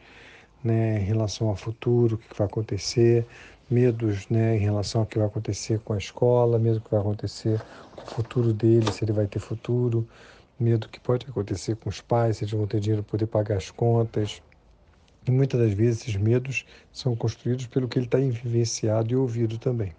né, 0.63 0.99
em 0.99 1.03
relação 1.03 1.47
ao 1.47 1.55
futuro, 1.55 2.15
o 2.15 2.17
que 2.17 2.37
vai 2.37 2.47
acontecer, 2.47 3.25
medos 3.69 4.27
né, 4.29 4.55
em 4.55 4.59
relação 4.59 5.01
ao 5.01 5.07
que 5.07 5.17
vai 5.17 5.27
acontecer 5.27 5.79
com 5.79 5.93
a 5.93 5.97
escola, 5.97 6.59
medo 6.59 6.81
que 6.81 6.91
vai 6.91 6.99
acontecer 6.99 7.61
com 7.95 8.03
o 8.03 8.07
futuro 8.07 8.53
dele, 8.53 8.91
se 8.91 9.03
ele 9.03 9.11
vai 9.11 9.27
ter 9.27 9.39
futuro, 9.39 10.07
medo 10.59 10.87
que 10.89 10.99
pode 10.99 11.25
acontecer 11.27 11.75
com 11.75 11.89
os 11.89 12.01
pais, 12.01 12.37
se 12.37 12.43
eles 12.43 12.53
vão 12.53 12.67
ter 12.67 12.79
dinheiro 12.79 13.03
para 13.03 13.11
poder 13.11 13.27
pagar 13.27 13.57
as 13.57 13.71
contas. 13.71 14.41
E 15.27 15.31
muitas 15.31 15.59
das 15.59 15.73
vezes 15.73 16.01
esses 16.01 16.15
medos 16.15 16.65
são 16.91 17.15
construídos 17.15 17.65
pelo 17.65 17.87
que 17.87 17.97
ele 17.97 18.05
está 18.05 18.17
vivenciado 18.17 19.11
e 19.11 19.15
ouvido 19.15 19.57
também. 19.57 19.93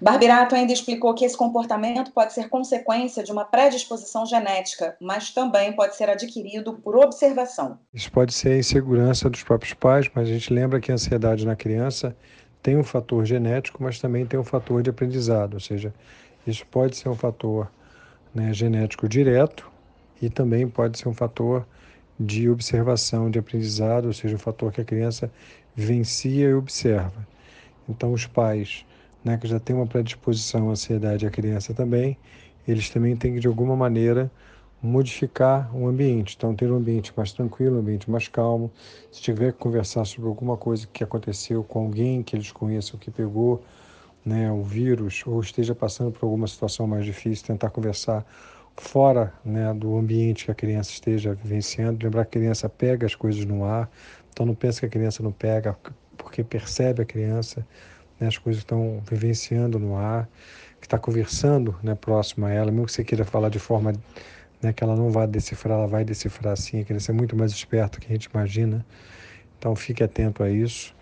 Barbirato 0.00 0.54
ainda 0.54 0.72
explicou 0.72 1.14
que 1.14 1.24
esse 1.24 1.36
comportamento 1.36 2.12
pode 2.12 2.32
ser 2.32 2.48
consequência 2.48 3.22
de 3.22 3.32
uma 3.32 3.44
predisposição 3.44 4.24
genética, 4.24 4.96
mas 5.00 5.30
também 5.30 5.72
pode 5.72 5.96
ser 5.96 6.08
adquirido 6.08 6.74
por 6.74 6.96
observação. 6.96 7.78
Isso 7.92 8.10
pode 8.10 8.32
ser 8.32 8.52
a 8.52 8.58
insegurança 8.58 9.28
dos 9.28 9.42
próprios 9.42 9.74
pais, 9.74 10.10
mas 10.14 10.28
a 10.28 10.32
gente 10.32 10.52
lembra 10.52 10.80
que 10.80 10.90
a 10.90 10.94
ansiedade 10.94 11.46
na 11.46 11.56
criança 11.56 12.16
tem 12.62 12.76
um 12.76 12.84
fator 12.84 13.24
genético, 13.24 13.82
mas 13.82 13.98
também 13.98 14.24
tem 14.24 14.38
um 14.38 14.44
fator 14.44 14.82
de 14.82 14.90
aprendizado, 14.90 15.54
ou 15.54 15.60
seja, 15.60 15.92
isso 16.46 16.64
pode 16.66 16.96
ser 16.96 17.08
um 17.08 17.14
fator 17.14 17.70
né, 18.34 18.52
genético 18.54 19.08
direto, 19.08 19.70
e 20.20 20.30
também 20.30 20.68
pode 20.68 20.98
ser 20.98 21.08
um 21.08 21.14
fator 21.14 21.66
de 22.18 22.48
observação, 22.48 23.28
de 23.28 23.38
aprendizado, 23.38 24.06
ou 24.06 24.12
seja, 24.12 24.36
um 24.36 24.38
fator 24.38 24.72
que 24.72 24.80
a 24.80 24.84
criança 24.84 25.30
vivencia 25.74 26.48
e 26.48 26.54
observa. 26.54 27.26
Então, 27.88 28.12
os 28.12 28.26
pais 28.26 28.86
né, 29.24 29.36
que 29.36 29.48
já 29.48 29.58
têm 29.58 29.74
uma 29.74 29.86
predisposição 29.86 30.68
à 30.68 30.72
ansiedade, 30.72 31.26
a 31.26 31.30
criança 31.30 31.74
também, 31.74 32.16
eles 32.66 32.88
também 32.90 33.16
têm 33.16 33.34
que, 33.34 33.40
de 33.40 33.48
alguma 33.48 33.74
maneira, 33.74 34.30
modificar 34.82 35.70
o 35.74 35.86
ambiente. 35.86 36.34
Então, 36.36 36.54
ter 36.54 36.70
um 36.70 36.76
ambiente 36.76 37.12
mais 37.16 37.32
tranquilo, 37.32 37.76
um 37.76 37.80
ambiente 37.80 38.10
mais 38.10 38.26
calmo. 38.26 38.70
Se 39.12 39.22
tiver 39.22 39.52
que 39.52 39.58
conversar 39.58 40.04
sobre 40.04 40.28
alguma 40.28 40.56
coisa 40.56 40.88
que 40.92 41.04
aconteceu 41.04 41.62
com 41.62 41.84
alguém 41.84 42.22
que 42.22 42.34
eles 42.34 42.50
conheçam, 42.50 42.98
que 42.98 43.10
pegou 43.10 43.62
né, 44.24 44.50
o 44.50 44.62
vírus, 44.62 45.22
ou 45.24 45.40
esteja 45.40 45.74
passando 45.74 46.10
por 46.10 46.26
alguma 46.26 46.48
situação 46.48 46.86
mais 46.86 47.04
difícil, 47.04 47.46
tentar 47.46 47.70
conversar 47.70 48.26
fora 48.76 49.32
né, 49.44 49.72
do 49.72 49.96
ambiente 49.96 50.46
que 50.46 50.50
a 50.50 50.54
criança 50.54 50.90
esteja 50.90 51.34
vivenciando. 51.34 52.04
Lembrar 52.04 52.24
que 52.24 52.38
a 52.38 52.40
criança 52.40 52.68
pega 52.68 53.06
as 53.06 53.14
coisas 53.14 53.44
no 53.44 53.64
ar, 53.64 53.88
então 54.32 54.44
não 54.44 54.54
pensa 54.54 54.80
que 54.80 54.86
a 54.86 54.88
criança 54.90 55.22
não 55.22 55.32
pega, 55.32 55.76
porque 56.16 56.42
percebe 56.42 57.02
a 57.02 57.04
criança, 57.04 57.66
né, 58.18 58.26
as 58.26 58.38
coisas 58.38 58.62
estão 58.62 59.00
vivenciando 59.08 59.78
no 59.78 59.96
ar, 59.96 60.28
que 60.80 60.86
está 60.86 60.98
conversando 60.98 61.76
né, 61.82 61.94
próximo 61.94 62.46
a 62.46 62.50
ela, 62.50 62.72
mesmo 62.72 62.86
que 62.86 62.92
você 62.92 63.04
queira 63.04 63.24
falar 63.24 63.48
de 63.48 63.60
forma 63.60 63.92
né, 64.62 64.72
que 64.72 64.82
ela 64.84 64.96
não 64.96 65.10
vai 65.10 65.26
decifrar, 65.26 65.78
ela 65.78 65.86
vai 65.86 66.04
decifrar 66.04 66.56
sim, 66.56 66.80
a 66.80 66.84
criança 66.84 67.12
é 67.12 67.14
muito 67.14 67.36
mais 67.36 67.52
esperta 67.52 67.98
do 67.98 68.02
que 68.02 68.12
a 68.12 68.14
gente 68.14 68.26
imagina, 68.26 68.86
então 69.58 69.74
fique 69.74 70.02
atento 70.02 70.42
a 70.42 70.50
isso. 70.50 70.94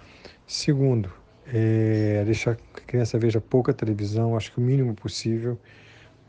Segundo, 0.47 1.13
é, 1.47 2.23
deixar 2.25 2.57
que 2.57 2.63
a 2.75 2.81
criança 2.81 3.19
veja 3.19 3.41
pouca 3.41 3.73
televisão, 3.73 4.37
acho 4.37 4.53
que 4.53 4.59
o 4.59 4.61
mínimo 4.63 4.95
possível, 4.95 5.59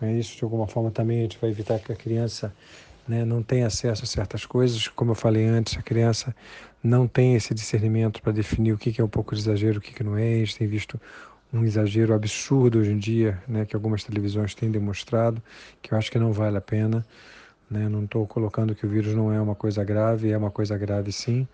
é 0.01 0.11
isso, 0.13 0.35
de 0.35 0.43
alguma 0.43 0.67
forma, 0.67 0.89
também 0.89 1.19
a 1.19 1.21
gente 1.21 1.37
vai 1.39 1.51
evitar 1.51 1.79
que 1.79 1.91
a 1.91 1.95
criança 1.95 2.53
né, 3.07 3.23
não 3.23 3.43
tenha 3.43 3.67
acesso 3.67 4.03
a 4.03 4.07
certas 4.07 4.45
coisas. 4.45 4.87
Como 4.87 5.11
eu 5.11 5.15
falei 5.15 5.45
antes, 5.45 5.77
a 5.77 5.81
criança 5.81 6.35
não 6.83 7.07
tem 7.07 7.35
esse 7.35 7.53
discernimento 7.53 8.21
para 8.21 8.31
definir 8.31 8.73
o 8.73 8.77
que, 8.77 8.99
é 8.99 9.03
um 9.03 9.07
pouco 9.07 9.35
de 9.35 9.41
exagero, 9.41 9.77
o 9.77 9.81
que, 9.81 9.93
que 9.93 10.03
não 10.03 10.17
é. 10.17 10.33
A 10.33 10.37
gente 10.37 10.57
tem 10.57 10.67
visto 10.67 10.99
um 11.53 11.65
exagero 11.65 12.13
absurdo 12.13 12.79
hoje 12.79 12.91
em 12.91 12.97
dia, 12.97 13.41
né, 13.47 13.65
que 13.65 13.75
algumas 13.75 14.03
televisões 14.03 14.55
têm 14.55 14.71
demonstrado, 14.71 15.41
que 15.81 15.93
eu 15.93 15.97
acho 15.97 16.09
que 16.09 16.17
não 16.17 16.31
vale 16.31 16.57
a 16.57 16.61
pena. 16.61 17.05
Né? 17.69 17.87
Não 17.89 18.03
estou 18.03 18.25
colocando 18.27 18.75
que 18.75 18.85
o 18.85 18.89
vírus 18.89 19.13
não 19.13 19.33
é 19.33 19.39
uma 19.41 19.55
coisa 19.55 19.83
grave, 19.83 20.31
é 20.31 20.37
uma 20.37 20.51
coisa 20.51 20.77
grave 20.77 21.11
sim, 21.11 21.47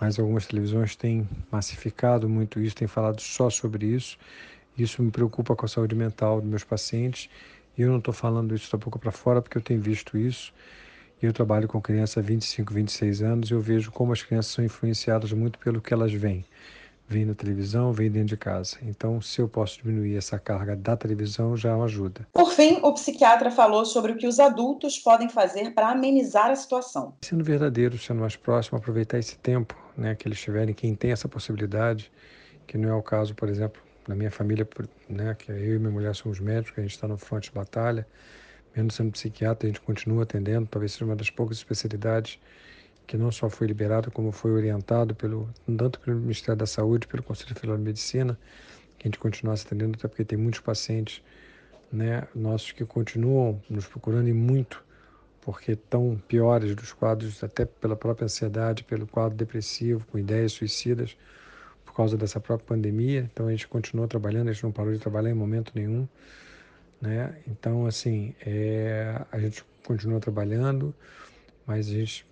mas 0.00 0.18
algumas 0.18 0.46
televisões 0.46 0.96
têm 0.96 1.28
massificado 1.50 2.28
muito 2.28 2.60
isso, 2.60 2.76
têm 2.76 2.88
falado 2.88 3.20
só 3.20 3.48
sobre 3.50 3.86
isso. 3.86 4.16
Isso 4.76 5.02
me 5.02 5.10
preocupa 5.10 5.54
com 5.54 5.66
a 5.66 5.68
saúde 5.68 5.94
mental 5.94 6.40
dos 6.40 6.50
meus 6.50 6.64
pacientes 6.64 7.28
e 7.76 7.82
eu 7.82 7.90
não 7.90 7.98
estou 7.98 8.14
falando 8.14 8.54
isso 8.54 8.70
da 8.70 8.78
boca 8.78 8.98
para 8.98 9.12
fora 9.12 9.40
porque 9.40 9.58
eu 9.58 9.62
tenho 9.62 9.80
visto 9.80 10.18
isso. 10.18 10.52
Eu 11.22 11.32
trabalho 11.32 11.66
com 11.68 11.80
crianças 11.80 12.18
há 12.18 12.20
25, 12.20 12.74
26 12.74 13.22
anos 13.22 13.50
e 13.50 13.54
eu 13.54 13.60
vejo 13.60 13.90
como 13.90 14.12
as 14.12 14.22
crianças 14.22 14.52
são 14.52 14.64
influenciadas 14.64 15.32
muito 15.32 15.58
pelo 15.58 15.80
que 15.80 15.94
elas 15.94 16.12
veem. 16.12 16.44
Vêm 17.06 17.26
na 17.26 17.34
televisão, 17.34 17.92
vêm 17.92 18.10
dentro 18.10 18.28
de 18.28 18.36
casa. 18.36 18.78
Então, 18.82 19.20
se 19.20 19.40
eu 19.40 19.48
posso 19.48 19.78
diminuir 19.78 20.16
essa 20.16 20.38
carga 20.38 20.74
da 20.74 20.96
televisão, 20.96 21.54
já 21.56 21.70
é 21.70 21.74
uma 21.74 21.84
ajuda. 21.84 22.26
Por 22.32 22.50
fim, 22.52 22.78
o 22.82 22.92
psiquiatra 22.94 23.50
falou 23.50 23.84
sobre 23.84 24.12
o 24.12 24.16
que 24.16 24.26
os 24.26 24.40
adultos 24.40 24.98
podem 24.98 25.28
fazer 25.28 25.74
para 25.74 25.90
amenizar 25.90 26.50
a 26.50 26.56
situação. 26.56 27.14
Sendo 27.22 27.44
verdadeiro, 27.44 27.98
sendo 27.98 28.20
mais 28.20 28.36
próximo, 28.36 28.78
aproveitar 28.78 29.18
esse 29.18 29.36
tempo 29.38 29.76
né, 29.96 30.14
que 30.14 30.26
eles 30.26 30.40
tiverem, 30.40 30.74
quem 30.74 30.94
tem 30.94 31.12
essa 31.12 31.28
possibilidade, 31.28 32.10
que 32.66 32.78
não 32.78 32.88
é 32.88 32.94
o 32.94 33.02
caso, 33.02 33.34
por 33.34 33.48
exemplo, 33.48 33.82
na 34.08 34.14
minha 34.14 34.30
família, 34.30 34.66
né, 35.08 35.34
que 35.38 35.50
eu 35.50 35.76
e 35.76 35.78
minha 35.78 35.90
mulher 35.90 36.14
somos 36.14 36.40
médicos, 36.40 36.78
a 36.78 36.82
gente 36.82 36.92
está 36.92 37.06
no 37.06 37.18
fronte 37.18 37.50
de 37.50 37.54
batalha, 37.54 38.06
mesmo 38.74 38.90
sendo 38.90 39.12
psiquiatra, 39.12 39.68
a 39.68 39.70
gente 39.70 39.80
continua 39.80 40.24
atendendo, 40.24 40.66
talvez 40.66 40.92
seja 40.92 41.04
uma 41.04 41.16
das 41.16 41.30
poucas 41.30 41.58
especialidades 41.58 42.38
que 43.06 43.16
não 43.16 43.30
só 43.30 43.48
foi 43.50 43.66
liberado, 43.66 44.10
como 44.10 44.32
foi 44.32 44.50
orientado 44.52 45.14
pelo 45.14 45.48
tanto 45.76 46.00
pelo 46.00 46.18
Ministério 46.18 46.56
da 46.56 46.66
Saúde, 46.66 47.06
pelo 47.06 47.22
Conselho 47.22 47.54
Federal 47.54 47.76
de 47.76 47.82
Medicina, 47.82 48.38
que 48.98 49.06
a 49.06 49.08
gente 49.08 49.18
continua 49.18 49.54
atendendo, 49.54 49.96
até 49.98 50.08
porque 50.08 50.24
tem 50.24 50.38
muitos 50.38 50.60
pacientes 50.60 51.22
né, 51.92 52.26
nossos 52.34 52.72
que 52.72 52.84
continuam 52.84 53.62
nos 53.68 53.86
procurando 53.86 54.28
e 54.28 54.32
muito, 54.32 54.82
porque 55.40 55.72
estão 55.72 56.20
piores 56.26 56.74
dos 56.74 56.92
quadros, 56.92 57.44
até 57.44 57.64
pela 57.64 57.94
própria 57.94 58.24
ansiedade, 58.24 58.82
pelo 58.84 59.06
quadro 59.06 59.36
depressivo, 59.36 60.04
com 60.10 60.18
ideias 60.18 60.52
suicidas, 60.52 61.16
por 61.84 61.94
causa 61.94 62.16
dessa 62.16 62.40
própria 62.40 62.66
pandemia. 62.66 63.28
Então 63.32 63.46
a 63.46 63.50
gente 63.50 63.68
continuou 63.68 64.08
trabalhando, 64.08 64.48
a 64.48 64.52
gente 64.52 64.64
não 64.64 64.72
parou 64.72 64.92
de 64.92 64.98
trabalhar 64.98 65.30
em 65.30 65.34
momento 65.34 65.72
nenhum, 65.74 66.08
né? 67.00 67.36
Então 67.46 67.86
assim, 67.86 68.34
é, 68.44 69.22
a 69.30 69.38
gente 69.38 69.62
continua 69.86 70.18
trabalhando, 70.18 70.94
mas 71.66 71.88
a 71.88 71.92
gente 71.92 72.26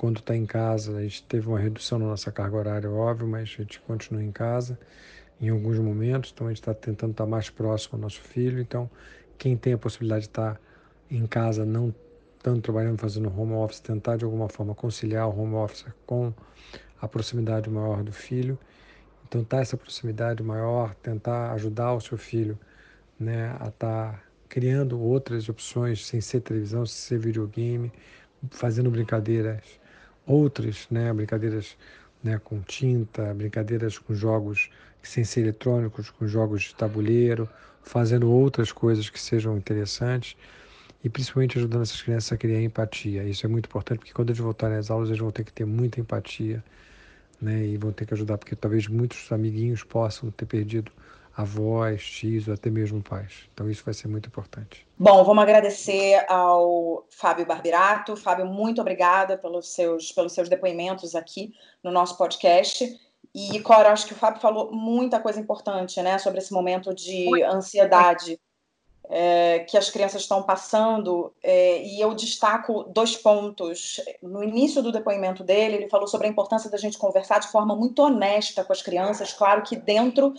quando 0.00 0.20
está 0.20 0.34
em 0.34 0.46
casa, 0.46 0.96
a 0.96 1.02
gente 1.02 1.22
teve 1.24 1.46
uma 1.46 1.58
redução 1.58 1.98
na 1.98 2.06
nossa 2.06 2.32
carga 2.32 2.56
horária, 2.56 2.90
óbvio, 2.90 3.28
mas 3.28 3.42
a 3.42 3.62
gente 3.62 3.78
continua 3.80 4.22
em 4.22 4.32
casa 4.32 4.78
em 5.38 5.50
alguns 5.50 5.78
momentos, 5.78 6.30
então 6.32 6.46
a 6.46 6.50
gente 6.50 6.62
está 6.62 6.72
tentando 6.72 7.10
estar 7.10 7.24
tá 7.24 7.30
mais 7.30 7.50
próximo 7.50 7.96
ao 7.96 8.00
nosso 8.00 8.22
filho. 8.22 8.58
Então, 8.60 8.90
quem 9.36 9.58
tem 9.58 9.74
a 9.74 9.78
possibilidade 9.78 10.22
de 10.22 10.30
estar 10.30 10.54
tá 10.54 10.60
em 11.10 11.26
casa, 11.26 11.66
não 11.66 11.94
tanto 12.42 12.62
trabalhando, 12.62 12.98
fazendo 12.98 13.28
home 13.28 13.52
office, 13.52 13.80
tentar 13.80 14.16
de 14.16 14.24
alguma 14.24 14.48
forma 14.48 14.74
conciliar 14.74 15.28
o 15.28 15.38
home 15.38 15.56
office 15.56 15.84
com 16.06 16.32
a 16.98 17.06
proximidade 17.06 17.68
maior 17.68 18.02
do 18.02 18.12
filho 18.12 18.58
tentar 19.28 19.60
essa 19.60 19.76
proximidade 19.76 20.42
maior, 20.42 20.94
tentar 20.96 21.52
ajudar 21.52 21.92
o 21.92 22.00
seu 22.00 22.16
filho 22.18 22.58
né, 23.18 23.54
a 23.60 23.68
estar 23.68 24.12
tá 24.14 24.22
criando 24.48 24.98
outras 24.98 25.46
opções 25.46 26.04
sem 26.06 26.22
ser 26.22 26.40
televisão, 26.40 26.84
sem 26.84 27.18
ser 27.18 27.24
videogame, 27.24 27.92
fazendo 28.50 28.90
brincadeiras 28.90 29.79
outras, 30.30 30.86
né, 30.90 31.12
brincadeiras 31.12 31.76
né, 32.22 32.40
com 32.42 32.60
tinta, 32.60 33.32
brincadeiras 33.34 33.98
com 33.98 34.14
jogos 34.14 34.70
sem 35.02 35.24
ser 35.24 35.40
eletrônicos, 35.40 36.10
com 36.10 36.26
jogos 36.26 36.62
de 36.62 36.74
tabuleiro, 36.74 37.48
fazendo 37.82 38.30
outras 38.30 38.70
coisas 38.70 39.08
que 39.08 39.18
sejam 39.18 39.56
interessantes 39.56 40.36
e 41.02 41.08
principalmente 41.08 41.58
ajudando 41.58 41.82
essas 41.82 42.02
crianças 42.02 42.32
a 42.32 42.36
criar 42.36 42.60
empatia. 42.60 43.24
Isso 43.24 43.46
é 43.46 43.48
muito 43.48 43.66
importante 43.66 43.98
porque 43.98 44.12
quando 44.12 44.28
eles 44.30 44.40
voltarem 44.40 44.76
às 44.76 44.90
aulas 44.90 45.08
eles 45.08 45.20
vão 45.20 45.30
ter 45.30 45.44
que 45.44 45.52
ter 45.52 45.64
muita 45.64 46.00
empatia 46.00 46.62
né, 47.40 47.64
e 47.66 47.76
vão 47.78 47.90
ter 47.92 48.06
que 48.06 48.14
ajudar, 48.14 48.36
porque 48.36 48.54
talvez 48.54 48.86
muitos 48.86 49.32
amiguinhos 49.32 49.82
possam 49.82 50.30
ter 50.30 50.46
perdido 50.46 50.92
avós, 51.36 52.04
tios 52.04 52.48
ou 52.48 52.54
até 52.54 52.70
mesmo 52.70 53.02
pais. 53.02 53.48
Então 53.52 53.70
isso 53.70 53.84
vai 53.84 53.94
ser 53.94 54.08
muito 54.08 54.28
importante. 54.28 54.86
Bom, 54.98 55.24
vamos 55.24 55.42
agradecer 55.42 56.24
ao 56.28 57.06
Fábio 57.10 57.46
Barbirato. 57.46 58.16
Fábio, 58.16 58.46
muito 58.46 58.80
obrigada 58.80 59.38
pelos 59.38 59.72
seus, 59.72 60.12
pelos 60.12 60.32
seus 60.32 60.48
depoimentos 60.48 61.14
aqui 61.14 61.54
no 61.82 61.90
nosso 61.90 62.16
podcast. 62.16 62.98
E, 63.34 63.60
Cora, 63.60 63.92
acho 63.92 64.06
que 64.06 64.12
o 64.12 64.16
Fábio 64.16 64.40
falou 64.40 64.72
muita 64.72 65.20
coisa 65.20 65.38
importante, 65.38 66.02
né, 66.02 66.18
sobre 66.18 66.40
esse 66.40 66.52
momento 66.52 66.92
de 66.92 67.42
ansiedade 67.44 68.40
é, 69.08 69.60
que 69.60 69.76
as 69.76 69.88
crianças 69.88 70.22
estão 70.22 70.42
passando. 70.42 71.32
É, 71.42 71.82
e 71.82 72.00
eu 72.00 72.12
destaco 72.14 72.84
dois 72.84 73.16
pontos. 73.16 74.00
No 74.22 74.42
início 74.42 74.82
do 74.82 74.92
depoimento 74.92 75.44
dele, 75.44 75.76
ele 75.76 75.88
falou 75.88 76.06
sobre 76.06 76.26
a 76.26 76.30
importância 76.30 76.70
da 76.70 76.76
gente 76.76 76.98
conversar 76.98 77.38
de 77.38 77.48
forma 77.48 77.74
muito 77.74 78.02
honesta 78.02 78.64
com 78.64 78.72
as 78.72 78.82
crianças, 78.82 79.32
claro 79.32 79.62
que 79.62 79.76
dentro 79.76 80.34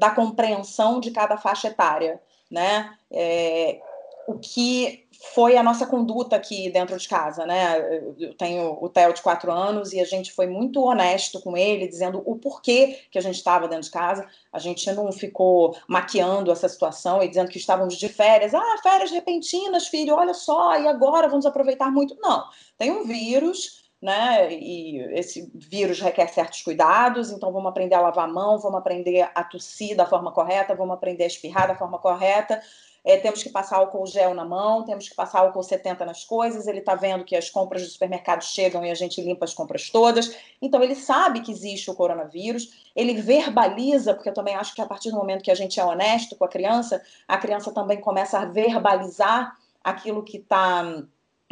da 0.00 0.10
compreensão 0.10 0.98
de 0.98 1.10
cada 1.10 1.36
faixa 1.36 1.68
etária, 1.68 2.20
né? 2.50 2.96
É, 3.12 3.78
o 4.26 4.38
que 4.38 5.06
foi 5.34 5.58
a 5.58 5.62
nossa 5.62 5.86
conduta 5.86 6.34
aqui 6.34 6.70
dentro 6.70 6.96
de 6.96 7.06
casa, 7.06 7.44
né? 7.44 8.00
Eu 8.18 8.34
tenho 8.34 8.78
o 8.80 8.88
Theo 8.88 9.12
de 9.12 9.20
quatro 9.20 9.52
anos 9.52 9.92
e 9.92 10.00
a 10.00 10.04
gente 10.04 10.32
foi 10.32 10.46
muito 10.46 10.80
honesto 10.80 11.38
com 11.42 11.54
ele, 11.54 11.86
dizendo 11.86 12.22
o 12.24 12.36
porquê 12.36 13.00
que 13.10 13.18
a 13.18 13.20
gente 13.20 13.34
estava 13.34 13.68
dentro 13.68 13.84
de 13.84 13.90
casa. 13.90 14.26
A 14.50 14.58
gente 14.58 14.90
não 14.92 15.12
ficou 15.12 15.76
maquiando 15.86 16.50
essa 16.50 16.68
situação 16.68 17.22
e 17.22 17.28
dizendo 17.28 17.50
que 17.50 17.58
estávamos 17.58 17.96
de 17.96 18.08
férias. 18.08 18.54
Ah, 18.54 18.76
férias 18.82 19.10
repentinas, 19.10 19.88
filho, 19.88 20.14
olha 20.14 20.32
só, 20.32 20.80
e 20.80 20.88
agora 20.88 21.28
vamos 21.28 21.44
aproveitar 21.44 21.90
muito. 21.90 22.16
Não, 22.22 22.42
tem 22.78 22.90
um 22.90 23.04
vírus, 23.04 23.79
né? 24.00 24.52
E 24.52 24.98
esse 25.18 25.50
vírus 25.54 26.00
requer 26.00 26.28
certos 26.28 26.62
cuidados, 26.62 27.30
então 27.30 27.52
vamos 27.52 27.68
aprender 27.68 27.94
a 27.94 28.00
lavar 28.00 28.28
a 28.28 28.32
mão, 28.32 28.58
vamos 28.58 28.78
aprender 28.78 29.30
a 29.34 29.44
tossir 29.44 29.96
da 29.96 30.06
forma 30.06 30.32
correta, 30.32 30.74
vamos 30.74 30.94
aprender 30.94 31.24
a 31.24 31.28
espirrar 31.28 31.68
da 31.68 31.76
forma 31.76 31.98
correta 31.98 32.60
é, 33.04 33.16
temos 33.16 33.42
que 33.42 33.48
passar 33.48 33.76
álcool 33.76 34.06
gel 34.06 34.34
na 34.34 34.44
mão, 34.44 34.84
temos 34.84 35.08
que 35.08 35.14
passar 35.14 35.40
álcool 35.40 35.62
70 35.62 36.04
nas 36.04 36.24
coisas. 36.24 36.66
Ele 36.66 36.80
está 36.80 36.94
vendo 36.94 37.24
que 37.24 37.34
as 37.34 37.48
compras 37.48 37.82
do 37.82 37.88
supermercado 37.88 38.42
chegam 38.42 38.84
e 38.84 38.90
a 38.90 38.94
gente 38.94 39.20
limpa 39.20 39.44
as 39.44 39.54
compras 39.54 39.88
todas. 39.88 40.36
Então, 40.60 40.82
ele 40.82 40.94
sabe 40.94 41.40
que 41.40 41.50
existe 41.50 41.90
o 41.90 41.94
coronavírus, 41.94 42.90
ele 42.94 43.14
verbaliza, 43.14 44.14
porque 44.14 44.28
eu 44.28 44.34
também 44.34 44.54
acho 44.54 44.74
que 44.74 44.82
a 44.82 44.86
partir 44.86 45.10
do 45.10 45.16
momento 45.16 45.42
que 45.42 45.50
a 45.50 45.54
gente 45.54 45.80
é 45.80 45.84
honesto 45.84 46.36
com 46.36 46.44
a 46.44 46.48
criança, 46.48 47.02
a 47.26 47.38
criança 47.38 47.72
também 47.72 48.00
começa 48.00 48.38
a 48.38 48.44
verbalizar 48.44 49.56
aquilo 49.82 50.22
que 50.22 50.36
está 50.36 51.02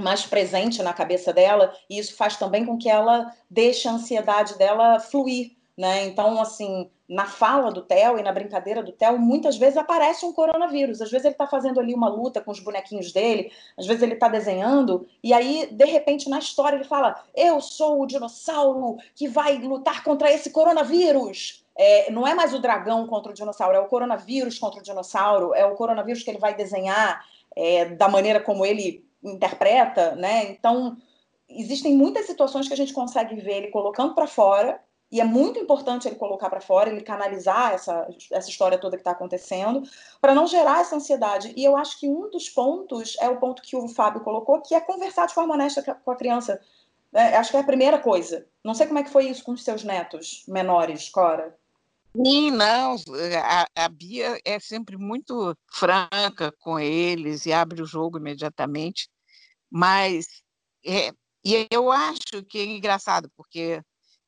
mais 0.00 0.24
presente 0.24 0.82
na 0.82 0.92
cabeça 0.92 1.32
dela, 1.32 1.74
e 1.90 1.98
isso 1.98 2.16
faz 2.16 2.36
também 2.36 2.64
com 2.64 2.78
que 2.78 2.88
ela 2.88 3.34
deixe 3.50 3.88
a 3.88 3.92
ansiedade 3.92 4.56
dela 4.56 5.00
fluir. 5.00 5.56
Né? 5.76 6.06
Então, 6.06 6.40
assim, 6.40 6.90
na 7.08 7.26
fala 7.26 7.70
do 7.70 7.82
Theo 7.82 8.18
e 8.18 8.22
na 8.22 8.32
brincadeira 8.32 8.82
do 8.82 8.92
Theo, 8.92 9.18
muitas 9.18 9.56
vezes 9.56 9.76
aparece 9.76 10.26
um 10.26 10.32
coronavírus. 10.32 11.00
Às 11.00 11.10
vezes 11.10 11.24
ele 11.24 11.34
está 11.34 11.46
fazendo 11.46 11.80
ali 11.80 11.94
uma 11.94 12.08
luta 12.08 12.40
com 12.40 12.50
os 12.50 12.60
bonequinhos 12.60 13.12
dele, 13.12 13.52
às 13.76 13.86
vezes 13.86 14.02
ele 14.02 14.14
está 14.14 14.28
desenhando, 14.28 15.06
e 15.22 15.32
aí, 15.32 15.68
de 15.70 15.84
repente, 15.84 16.28
na 16.28 16.38
história, 16.38 16.76
ele 16.76 16.84
fala: 16.84 17.22
Eu 17.34 17.60
sou 17.60 18.02
o 18.02 18.06
dinossauro 18.06 18.96
que 19.14 19.28
vai 19.28 19.56
lutar 19.58 20.02
contra 20.02 20.30
esse 20.32 20.50
coronavírus. 20.50 21.64
É, 21.76 22.10
não 22.10 22.26
é 22.26 22.34
mais 22.34 22.52
o 22.52 22.58
dragão 22.58 23.06
contra 23.06 23.30
o 23.30 23.34
dinossauro, 23.34 23.76
é 23.76 23.80
o 23.80 23.86
coronavírus 23.86 24.58
contra 24.58 24.80
o 24.80 24.82
dinossauro, 24.82 25.54
é 25.54 25.64
o 25.64 25.76
coronavírus 25.76 26.24
que 26.24 26.30
ele 26.30 26.38
vai 26.38 26.54
desenhar 26.54 27.24
é, 27.56 27.84
da 27.84 28.08
maneira 28.08 28.40
como 28.40 28.66
ele 28.66 29.07
interpreta, 29.22 30.14
né? 30.14 30.50
Então, 30.50 30.96
existem 31.48 31.96
muitas 31.96 32.26
situações 32.26 32.68
que 32.68 32.74
a 32.74 32.76
gente 32.76 32.92
consegue 32.92 33.36
ver 33.36 33.58
ele 33.58 33.68
colocando 33.68 34.14
para 34.14 34.26
fora 34.26 34.80
e 35.10 35.20
é 35.20 35.24
muito 35.24 35.58
importante 35.58 36.06
ele 36.06 36.16
colocar 36.16 36.50
para 36.50 36.60
fora, 36.60 36.90
ele 36.90 37.00
canalizar 37.00 37.72
essa, 37.72 38.06
essa 38.30 38.50
história 38.50 38.78
toda 38.78 38.96
que 38.96 39.00
está 39.00 39.12
acontecendo, 39.12 39.82
para 40.20 40.34
não 40.34 40.46
gerar 40.46 40.82
essa 40.82 40.96
ansiedade. 40.96 41.52
E 41.56 41.64
eu 41.64 41.76
acho 41.76 41.98
que 41.98 42.08
um 42.08 42.30
dos 42.30 42.50
pontos 42.50 43.16
é 43.20 43.28
o 43.28 43.38
ponto 43.38 43.62
que 43.62 43.74
o 43.74 43.88
Fábio 43.88 44.20
colocou, 44.20 44.60
que 44.60 44.74
é 44.74 44.80
conversar 44.80 45.26
de 45.26 45.34
forma 45.34 45.54
honesta 45.54 45.82
com 46.04 46.10
a 46.10 46.16
criança. 46.16 46.60
É, 47.14 47.36
acho 47.36 47.50
que 47.50 47.56
é 47.56 47.60
a 47.60 47.64
primeira 47.64 47.98
coisa. 47.98 48.46
Não 48.62 48.74
sei 48.74 48.86
como 48.86 48.98
é 48.98 49.02
que 49.02 49.10
foi 49.10 49.26
isso 49.26 49.42
com 49.42 49.52
os 49.52 49.64
seus 49.64 49.82
netos 49.82 50.44
menores, 50.46 51.08
Cora. 51.08 51.56
Sim, 52.24 52.50
não. 52.50 52.96
A, 53.44 53.84
a 53.84 53.88
Bia 53.88 54.40
é 54.44 54.58
sempre 54.58 54.96
muito 54.96 55.56
franca 55.72 56.52
com 56.58 56.78
eles 56.78 57.46
e 57.46 57.52
abre 57.52 57.82
o 57.82 57.86
jogo 57.86 58.18
imediatamente. 58.18 59.08
Mas 59.70 60.26
é, 60.84 61.12
e 61.44 61.66
eu 61.70 61.92
acho 61.92 62.44
que 62.48 62.58
é 62.58 62.64
engraçado, 62.64 63.30
porque 63.36 63.82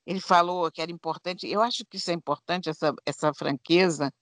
ele 0.07 0.20
falou 0.20 0.70
que 0.72 0.82
era 0.82 0.93
importante. 0.93 1.47
Eu 1.49 1.62
acho 1.62 1.84
que 1.86 1.97
isso 1.99 2.11
é 2.11 2.14
importante, 2.14 2.68
essa, 2.70 2.95
essa 3.07 3.34
franqueza, 3.34 4.12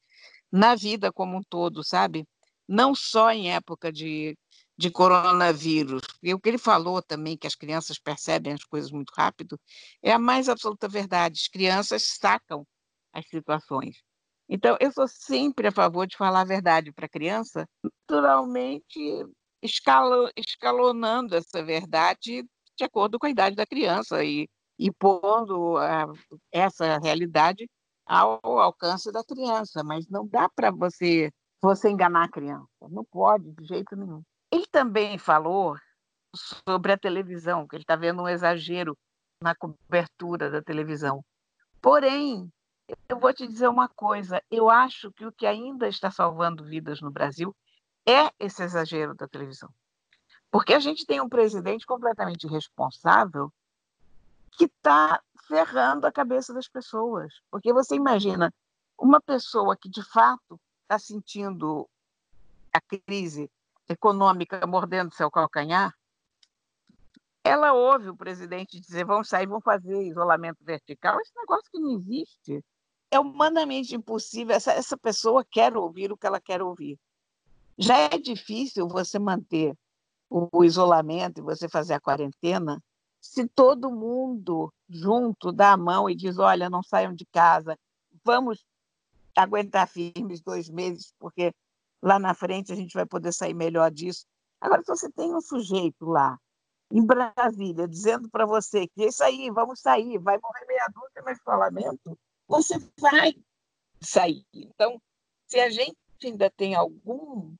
na 0.52 0.74
vida 0.74 1.12
como 1.12 1.36
um 1.38 1.42
todo, 1.42 1.84
sabe? 1.84 2.26
Não 2.68 2.94
só 2.94 3.30
em 3.32 3.52
época 3.54 3.92
de, 3.92 4.36
de 4.78 4.90
coronavírus. 4.90 6.02
E 6.22 6.34
o 6.34 6.40
que 6.40 6.48
ele 6.50 6.58
falou 6.58 7.02
também, 7.02 7.36
que 7.36 7.46
as 7.46 7.54
crianças 7.54 7.98
percebem 7.98 8.54
as 8.54 8.64
coisas 8.64 8.90
muito 8.90 9.10
rápido, 9.16 9.60
é 10.02 10.12
a 10.12 10.18
mais 10.18 10.48
absoluta 10.48 10.88
verdade. 10.88 11.40
As 11.42 11.48
crianças 11.48 12.04
sacam 12.04 12.66
as 13.18 13.28
situações. 13.28 14.02
Então, 14.48 14.76
eu 14.80 14.90
sou 14.92 15.06
sempre 15.06 15.68
a 15.68 15.72
favor 15.72 16.06
de 16.06 16.16
falar 16.16 16.40
a 16.40 16.44
verdade 16.44 16.92
para 16.92 17.06
a 17.06 17.10
criança, 17.10 17.68
naturalmente 17.82 19.26
escalo, 19.62 20.30
escalonando 20.36 21.36
essa 21.36 21.62
verdade 21.62 22.44
de 22.76 22.84
acordo 22.84 23.18
com 23.18 23.26
a 23.26 23.30
idade 23.30 23.56
da 23.56 23.66
criança 23.66 24.24
e 24.24 24.48
e 24.78 24.92
pondo 24.92 25.76
a, 25.76 26.06
essa 26.52 26.98
realidade 26.98 27.68
ao 28.06 28.40
alcance 28.60 29.10
da 29.10 29.24
criança, 29.24 29.82
mas 29.82 30.08
não 30.08 30.26
dá 30.26 30.48
para 30.48 30.70
você 30.70 31.30
você 31.60 31.90
enganar 31.90 32.24
a 32.24 32.30
criança, 32.30 32.68
não 32.88 33.04
pode 33.04 33.50
de 33.52 33.64
jeito 33.64 33.96
nenhum. 33.96 34.22
Ele 34.52 34.66
também 34.70 35.18
falou 35.18 35.74
sobre 36.64 36.92
a 36.92 36.96
televisão, 36.96 37.66
que 37.66 37.74
ele 37.74 37.82
está 37.82 37.96
vendo 37.96 38.22
um 38.22 38.28
exagero 38.28 38.96
na 39.42 39.56
cobertura 39.56 40.50
da 40.50 40.62
televisão. 40.62 41.20
Porém, 41.82 42.48
eu 43.08 43.18
vou 43.18 43.32
te 43.32 43.46
dizer 43.46 43.68
uma 43.68 43.88
coisa: 43.88 44.42
eu 44.50 44.70
acho 44.70 45.12
que 45.12 45.26
o 45.26 45.32
que 45.32 45.46
ainda 45.46 45.88
está 45.88 46.10
salvando 46.10 46.64
vidas 46.64 47.00
no 47.00 47.10
Brasil 47.10 47.54
é 48.06 48.32
esse 48.38 48.62
exagero 48.62 49.14
da 49.14 49.28
televisão. 49.28 49.68
Porque 50.50 50.72
a 50.72 50.80
gente 50.80 51.04
tem 51.04 51.20
um 51.20 51.28
presidente 51.28 51.86
completamente 51.86 52.44
irresponsável 52.44 53.52
que 54.52 54.64
está 54.64 55.22
ferrando 55.46 56.06
a 56.06 56.12
cabeça 56.12 56.54
das 56.54 56.68
pessoas. 56.68 57.34
Porque 57.50 57.72
você 57.72 57.94
imagina 57.94 58.52
uma 58.98 59.20
pessoa 59.20 59.76
que 59.76 59.88
de 59.88 60.02
fato 60.02 60.58
está 60.82 60.98
sentindo 60.98 61.88
a 62.72 62.80
crise 62.80 63.50
econômica 63.88 64.66
mordendo 64.66 65.14
seu 65.14 65.30
calcanhar, 65.30 65.94
ela 67.44 67.72
ouve 67.72 68.10
o 68.10 68.16
presidente 68.16 68.80
dizer 68.80 69.04
vamos 69.04 69.28
sair, 69.28 69.46
vamos 69.46 69.64
fazer 69.64 70.02
isolamento 70.02 70.62
vertical. 70.64 71.20
Esse 71.20 71.34
negócio 71.36 71.70
que 71.70 71.78
não 71.78 71.90
existe. 71.92 72.64
É 73.10 73.18
humanamente 73.18 73.94
impossível. 73.94 74.54
Essa, 74.54 74.72
essa 74.72 74.96
pessoa 74.96 75.44
quer 75.44 75.76
ouvir 75.76 76.12
o 76.12 76.16
que 76.16 76.26
ela 76.26 76.40
quer 76.40 76.62
ouvir. 76.62 76.98
Já 77.76 77.96
é 77.96 78.18
difícil 78.18 78.88
você 78.88 79.18
manter 79.18 79.74
o, 80.28 80.48
o 80.52 80.64
isolamento 80.64 81.38
e 81.38 81.42
você 81.42 81.68
fazer 81.68 81.94
a 81.94 82.00
quarentena 82.00 82.82
se 83.20 83.46
todo 83.46 83.90
mundo 83.90 84.72
junto 84.88 85.52
dá 85.52 85.72
a 85.72 85.76
mão 85.76 86.08
e 86.08 86.14
diz: 86.14 86.38
olha, 86.38 86.70
não 86.70 86.82
saiam 86.82 87.12
de 87.12 87.26
casa, 87.26 87.78
vamos 88.24 88.64
aguentar 89.36 89.88
firmes 89.88 90.40
dois 90.40 90.68
meses, 90.68 91.14
porque 91.18 91.52
lá 92.02 92.18
na 92.18 92.34
frente 92.34 92.72
a 92.72 92.76
gente 92.76 92.94
vai 92.94 93.06
poder 93.06 93.32
sair 93.32 93.54
melhor 93.54 93.90
disso. 93.90 94.24
Agora, 94.60 94.82
se 94.82 94.88
você 94.88 95.10
tem 95.10 95.34
um 95.34 95.40
sujeito 95.40 96.04
lá 96.04 96.38
em 96.90 97.04
Brasília 97.04 97.86
dizendo 97.86 98.28
para 98.30 98.46
você 98.46 98.88
que 98.88 99.04
isso 99.04 99.22
aí, 99.22 99.50
vamos 99.50 99.80
sair, 99.80 100.18
vai 100.18 100.38
morrer 100.42 100.64
meia 100.66 100.86
dúzia 100.92 101.22
no 101.22 101.30
isolamento, 101.30 102.18
você 102.48 102.78
vai 102.98 103.34
sair. 104.00 104.44
Então, 104.52 105.00
se 105.46 105.60
a 105.60 105.70
gente 105.70 105.96
ainda 106.24 106.50
tem 106.50 106.74
algum 106.74 107.54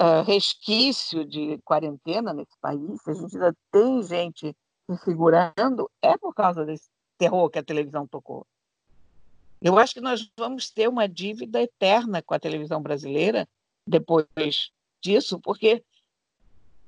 uh, 0.00 0.22
resquício 0.24 1.24
de 1.24 1.58
quarentena 1.64 2.32
nesse 2.32 2.56
país, 2.60 3.02
se 3.02 3.10
a 3.10 3.14
gente 3.14 3.34
ainda 3.34 3.56
tem 3.72 4.02
gente 4.02 4.56
se 4.88 4.96
segurando, 5.04 5.90
é 6.00 6.16
por 6.16 6.32
causa 6.32 6.64
desse 6.64 6.88
terror 7.18 7.50
que 7.50 7.58
a 7.58 7.64
televisão 7.64 8.06
tocou. 8.06 8.46
Eu 9.60 9.78
acho 9.78 9.92
que 9.92 10.00
nós 10.00 10.30
vamos 10.38 10.70
ter 10.70 10.88
uma 10.88 11.06
dívida 11.06 11.60
eterna 11.60 12.22
com 12.22 12.32
a 12.32 12.40
televisão 12.40 12.80
brasileira 12.80 13.46
depois 13.86 14.70
disso, 15.02 15.38
porque 15.40 15.84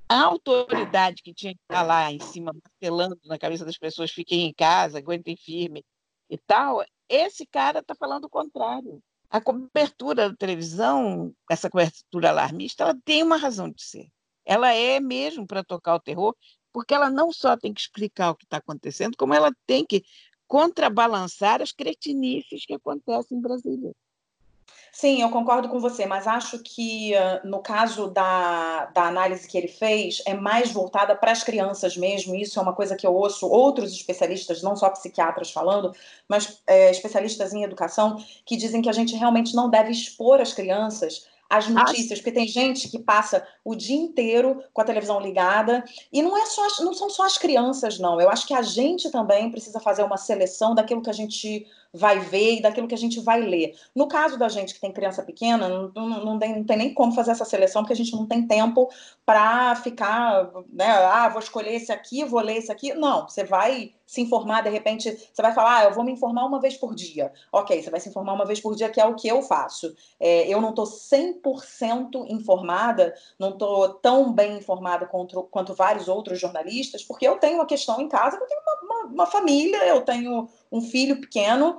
a 0.08 0.22
autoridade 0.22 1.22
que 1.22 1.34
tinha 1.34 1.54
que 1.54 1.60
estar 1.60 1.82
lá 1.82 2.10
em 2.10 2.18
cima, 2.18 2.52
martelando 2.52 3.18
na 3.26 3.38
cabeça 3.38 3.64
das 3.64 3.76
pessoas, 3.76 4.10
fiquem 4.10 4.46
em 4.46 4.54
casa, 4.54 4.98
aguentem 4.98 5.36
firme 5.36 5.84
e 6.30 6.38
tal, 6.38 6.84
esse 7.08 7.46
cara 7.46 7.80
está 7.80 7.94
falando 7.94 8.24
o 8.24 8.30
contrário 8.30 9.02
a 9.32 9.40
cobertura 9.40 10.28
da 10.28 10.36
televisão, 10.36 11.34
essa 11.50 11.70
cobertura 11.70 12.28
alarmista, 12.28 12.84
ela 12.84 12.94
tem 13.02 13.22
uma 13.22 13.38
razão 13.38 13.70
de 13.70 13.82
ser. 13.82 14.08
Ela 14.44 14.74
é 14.74 15.00
mesmo 15.00 15.46
para 15.46 15.64
tocar 15.64 15.94
o 15.94 16.00
terror, 16.00 16.36
porque 16.70 16.92
ela 16.92 17.08
não 17.08 17.32
só 17.32 17.56
tem 17.56 17.72
que 17.72 17.80
explicar 17.80 18.30
o 18.30 18.36
que 18.36 18.44
está 18.44 18.58
acontecendo, 18.58 19.16
como 19.16 19.32
ela 19.32 19.50
tem 19.66 19.86
que 19.86 20.02
contrabalançar 20.46 21.62
as 21.62 21.72
cretinices 21.72 22.66
que 22.66 22.74
acontecem 22.74 23.38
em 23.38 23.40
Brasília. 23.40 23.92
Sim, 24.94 25.22
eu 25.22 25.30
concordo 25.30 25.70
com 25.70 25.80
você, 25.80 26.04
mas 26.04 26.26
acho 26.26 26.58
que 26.58 27.12
no 27.44 27.62
caso 27.62 28.08
da, 28.08 28.84
da 28.86 29.04
análise 29.04 29.48
que 29.48 29.56
ele 29.56 29.66
fez, 29.66 30.22
é 30.26 30.34
mais 30.34 30.70
voltada 30.70 31.16
para 31.16 31.32
as 31.32 31.42
crianças 31.42 31.96
mesmo. 31.96 32.34
Isso 32.34 32.58
é 32.58 32.62
uma 32.62 32.74
coisa 32.74 32.94
que 32.94 33.06
eu 33.06 33.14
ouço 33.14 33.48
outros 33.48 33.90
especialistas, 33.90 34.62
não 34.62 34.76
só 34.76 34.90
psiquiatras 34.90 35.50
falando, 35.50 35.94
mas 36.28 36.62
é, 36.66 36.90
especialistas 36.90 37.54
em 37.54 37.62
educação, 37.62 38.22
que 38.44 38.54
dizem 38.54 38.82
que 38.82 38.88
a 38.90 38.92
gente 38.92 39.16
realmente 39.16 39.56
não 39.56 39.70
deve 39.70 39.90
expor 39.90 40.42
as 40.42 40.52
crianças 40.52 41.26
as 41.52 41.68
notícias, 41.68 42.18
porque 42.18 42.32
tem 42.32 42.48
gente 42.48 42.88
que 42.88 42.98
passa 42.98 43.46
o 43.62 43.74
dia 43.74 43.94
inteiro 43.94 44.64
com 44.72 44.80
a 44.80 44.84
televisão 44.84 45.20
ligada, 45.20 45.84
e 46.10 46.22
não 46.22 46.34
é 46.34 46.46
só 46.46 46.66
não 46.82 46.94
são 46.94 47.10
só 47.10 47.26
as 47.26 47.36
crianças, 47.36 47.98
não. 47.98 48.18
Eu 48.18 48.30
acho 48.30 48.46
que 48.46 48.54
a 48.54 48.62
gente 48.62 49.10
também 49.10 49.50
precisa 49.50 49.78
fazer 49.78 50.02
uma 50.02 50.16
seleção 50.16 50.74
daquilo 50.74 51.02
que 51.02 51.10
a 51.10 51.12
gente 51.12 51.66
vai 51.92 52.18
ver 52.20 52.56
e 52.56 52.62
daquilo 52.62 52.88
que 52.88 52.94
a 52.94 52.98
gente 52.98 53.20
vai 53.20 53.40
ler. 53.40 53.74
No 53.94 54.08
caso 54.08 54.38
da 54.38 54.48
gente 54.48 54.74
que 54.74 54.80
tem 54.80 54.92
criança 54.92 55.22
pequena, 55.22 55.68
não, 55.68 55.90
não, 56.24 56.38
tem, 56.38 56.56
não 56.56 56.64
tem 56.64 56.76
nem 56.76 56.94
como 56.94 57.12
fazer 57.12 57.32
essa 57.32 57.44
seleção, 57.44 57.82
porque 57.82 57.92
a 57.92 57.96
gente 57.96 58.12
não 58.12 58.26
tem 58.26 58.46
tempo 58.46 58.88
para 59.26 59.76
ficar, 59.76 60.50
né? 60.72 60.86
Ah, 60.86 61.28
vou 61.28 61.40
escolher 61.40 61.74
esse 61.74 61.92
aqui, 61.92 62.24
vou 62.24 62.40
ler 62.40 62.56
esse 62.56 62.72
aqui. 62.72 62.94
Não, 62.94 63.28
você 63.28 63.44
vai 63.44 63.92
se 64.06 64.20
informar, 64.20 64.62
de 64.62 64.68
repente, 64.68 65.10
você 65.10 65.40
vai 65.40 65.54
falar, 65.54 65.78
ah, 65.78 65.84
eu 65.84 65.94
vou 65.94 66.04
me 66.04 66.12
informar 66.12 66.44
uma 66.44 66.60
vez 66.60 66.76
por 66.76 66.94
dia. 66.94 67.32
Ok, 67.50 67.82
você 67.82 67.90
vai 67.90 67.98
se 67.98 68.10
informar 68.10 68.34
uma 68.34 68.44
vez 68.44 68.60
por 68.60 68.74
dia, 68.74 68.90
que 68.90 69.00
é 69.00 69.06
o 69.06 69.14
que 69.14 69.26
eu 69.26 69.40
faço. 69.40 69.94
É, 70.20 70.46
eu 70.48 70.60
não 70.60 70.70
estou 70.70 70.84
100% 70.84 72.26
informada, 72.28 73.14
não 73.38 73.50
estou 73.50 73.88
tão 73.94 74.30
bem 74.32 74.58
informada 74.58 75.06
quanto, 75.06 75.42
quanto 75.44 75.72
vários 75.74 76.08
outros 76.08 76.38
jornalistas, 76.38 77.02
porque 77.02 77.26
eu 77.26 77.38
tenho 77.38 77.54
uma 77.54 77.66
questão 77.66 78.00
em 78.00 78.08
casa, 78.08 78.36
eu 78.36 78.46
tenho 78.46 78.60
uma, 78.60 78.96
uma, 78.96 79.12
uma 79.12 79.26
família, 79.26 79.82
eu 79.86 80.02
tenho 80.02 80.46
um 80.72 80.80
filho 80.80 81.20
pequeno 81.20 81.78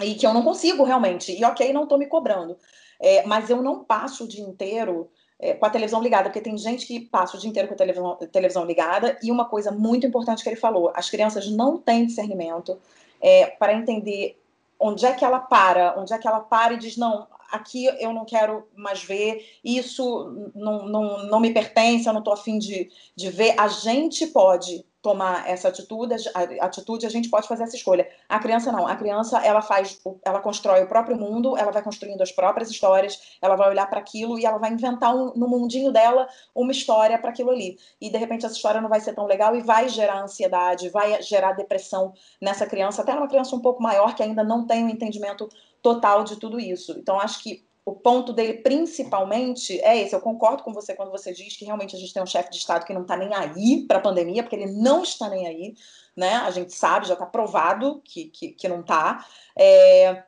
e 0.00 0.14
que 0.14 0.26
eu 0.26 0.34
não 0.34 0.42
consigo 0.42 0.82
realmente. 0.82 1.32
E 1.32 1.44
ok, 1.44 1.72
não 1.72 1.84
estou 1.84 1.96
me 1.96 2.06
cobrando. 2.06 2.58
É, 3.00 3.24
mas 3.24 3.48
eu 3.48 3.62
não 3.62 3.84
passo 3.84 4.24
o 4.24 4.28
dia 4.28 4.44
inteiro 4.44 5.10
é, 5.38 5.52
com 5.54 5.66
a 5.66 5.70
televisão 5.70 6.02
ligada, 6.02 6.24
porque 6.24 6.40
tem 6.40 6.56
gente 6.58 6.86
que 6.86 7.00
passa 7.00 7.36
o 7.36 7.40
dia 7.40 7.48
inteiro 7.48 7.68
com 7.68 7.74
a 7.74 7.76
televisão, 7.76 8.16
televisão 8.32 8.64
ligada. 8.64 9.18
E 9.22 9.30
uma 9.30 9.44
coisa 9.44 9.70
muito 9.70 10.06
importante 10.06 10.42
que 10.42 10.48
ele 10.48 10.56
falou: 10.56 10.90
as 10.94 11.08
crianças 11.08 11.48
não 11.48 11.78
têm 11.78 12.06
discernimento 12.06 12.78
é, 13.20 13.46
para 13.46 13.74
entender 13.74 14.40
onde 14.78 15.06
é 15.06 15.12
que 15.12 15.24
ela 15.24 15.38
para, 15.38 15.98
onde 15.98 16.12
é 16.12 16.18
que 16.18 16.26
ela 16.26 16.40
para 16.40 16.74
e 16.74 16.78
diz: 16.78 16.96
não, 16.96 17.26
aqui 17.50 17.86
eu 18.00 18.12
não 18.12 18.24
quero 18.24 18.66
mais 18.74 19.02
ver, 19.02 19.44
isso 19.64 20.50
não, 20.54 20.86
não, 20.86 21.26
não 21.26 21.40
me 21.40 21.52
pertence, 21.52 22.06
eu 22.06 22.12
não 22.12 22.20
estou 22.20 22.34
afim 22.34 22.58
de, 22.58 22.90
de 23.14 23.30
ver. 23.30 23.54
A 23.58 23.68
gente 23.68 24.26
pode 24.28 24.84
tomar 25.06 25.48
essa 25.48 25.68
atitude, 25.68 26.16
a 26.34 26.66
atitude, 26.66 27.06
a 27.06 27.08
gente 27.08 27.28
pode 27.28 27.46
fazer 27.46 27.62
essa 27.62 27.76
escolha. 27.76 28.08
A 28.28 28.40
criança 28.40 28.72
não. 28.72 28.88
A 28.88 28.96
criança, 28.96 29.38
ela 29.38 29.62
faz, 29.62 30.00
ela 30.24 30.40
constrói 30.40 30.82
o 30.82 30.88
próprio 30.88 31.16
mundo, 31.16 31.56
ela 31.56 31.70
vai 31.70 31.80
construindo 31.80 32.20
as 32.22 32.32
próprias 32.32 32.68
histórias, 32.68 33.38
ela 33.40 33.54
vai 33.54 33.68
olhar 33.68 33.88
para 33.88 34.00
aquilo 34.00 34.36
e 34.36 34.44
ela 34.44 34.58
vai 34.58 34.72
inventar 34.72 35.14
um, 35.14 35.32
no 35.36 35.46
mundinho 35.46 35.92
dela 35.92 36.26
uma 36.52 36.72
história 36.72 37.16
para 37.20 37.30
aquilo 37.30 37.52
ali. 37.52 37.78
E 38.00 38.10
de 38.10 38.18
repente 38.18 38.44
essa 38.44 38.56
história 38.56 38.80
não 38.80 38.88
vai 38.88 38.98
ser 38.98 39.14
tão 39.14 39.26
legal 39.26 39.54
e 39.54 39.60
vai 39.60 39.88
gerar 39.88 40.20
ansiedade, 40.20 40.88
vai 40.88 41.22
gerar 41.22 41.52
depressão 41.52 42.12
nessa 42.42 42.66
criança, 42.66 43.02
até 43.02 43.14
uma 43.14 43.28
criança 43.28 43.54
um 43.54 43.60
pouco 43.60 43.80
maior 43.80 44.12
que 44.16 44.24
ainda 44.24 44.42
não 44.42 44.66
tem 44.66 44.82
o 44.82 44.86
um 44.86 44.90
entendimento 44.90 45.48
total 45.80 46.24
de 46.24 46.34
tudo 46.34 46.58
isso. 46.58 46.98
Então 46.98 47.20
acho 47.20 47.40
que 47.44 47.64
o 47.86 47.94
ponto 47.94 48.32
dele 48.32 48.54
principalmente 48.54 49.80
é 49.80 49.96
esse. 50.02 50.12
Eu 50.12 50.20
concordo 50.20 50.64
com 50.64 50.74
você 50.74 50.92
quando 50.92 51.12
você 51.12 51.32
diz 51.32 51.56
que 51.56 51.64
realmente 51.64 51.94
a 51.94 51.98
gente 51.98 52.12
tem 52.12 52.20
um 52.20 52.26
chefe 52.26 52.50
de 52.50 52.56
Estado 52.56 52.84
que 52.84 52.92
não 52.92 53.02
está 53.02 53.16
nem 53.16 53.32
aí 53.32 53.86
para 53.86 53.98
a 53.98 54.02
pandemia, 54.02 54.42
porque 54.42 54.56
ele 54.56 54.72
não 54.72 55.04
está 55.04 55.28
nem 55.28 55.46
aí, 55.46 55.76
né? 56.16 56.34
A 56.34 56.50
gente 56.50 56.74
sabe, 56.74 57.06
já 57.06 57.12
está 57.14 57.24
provado 57.24 58.02
que, 58.04 58.24
que, 58.24 58.48
que 58.48 58.68
não 58.68 58.80
está. 58.80 59.24
É, 59.56 60.24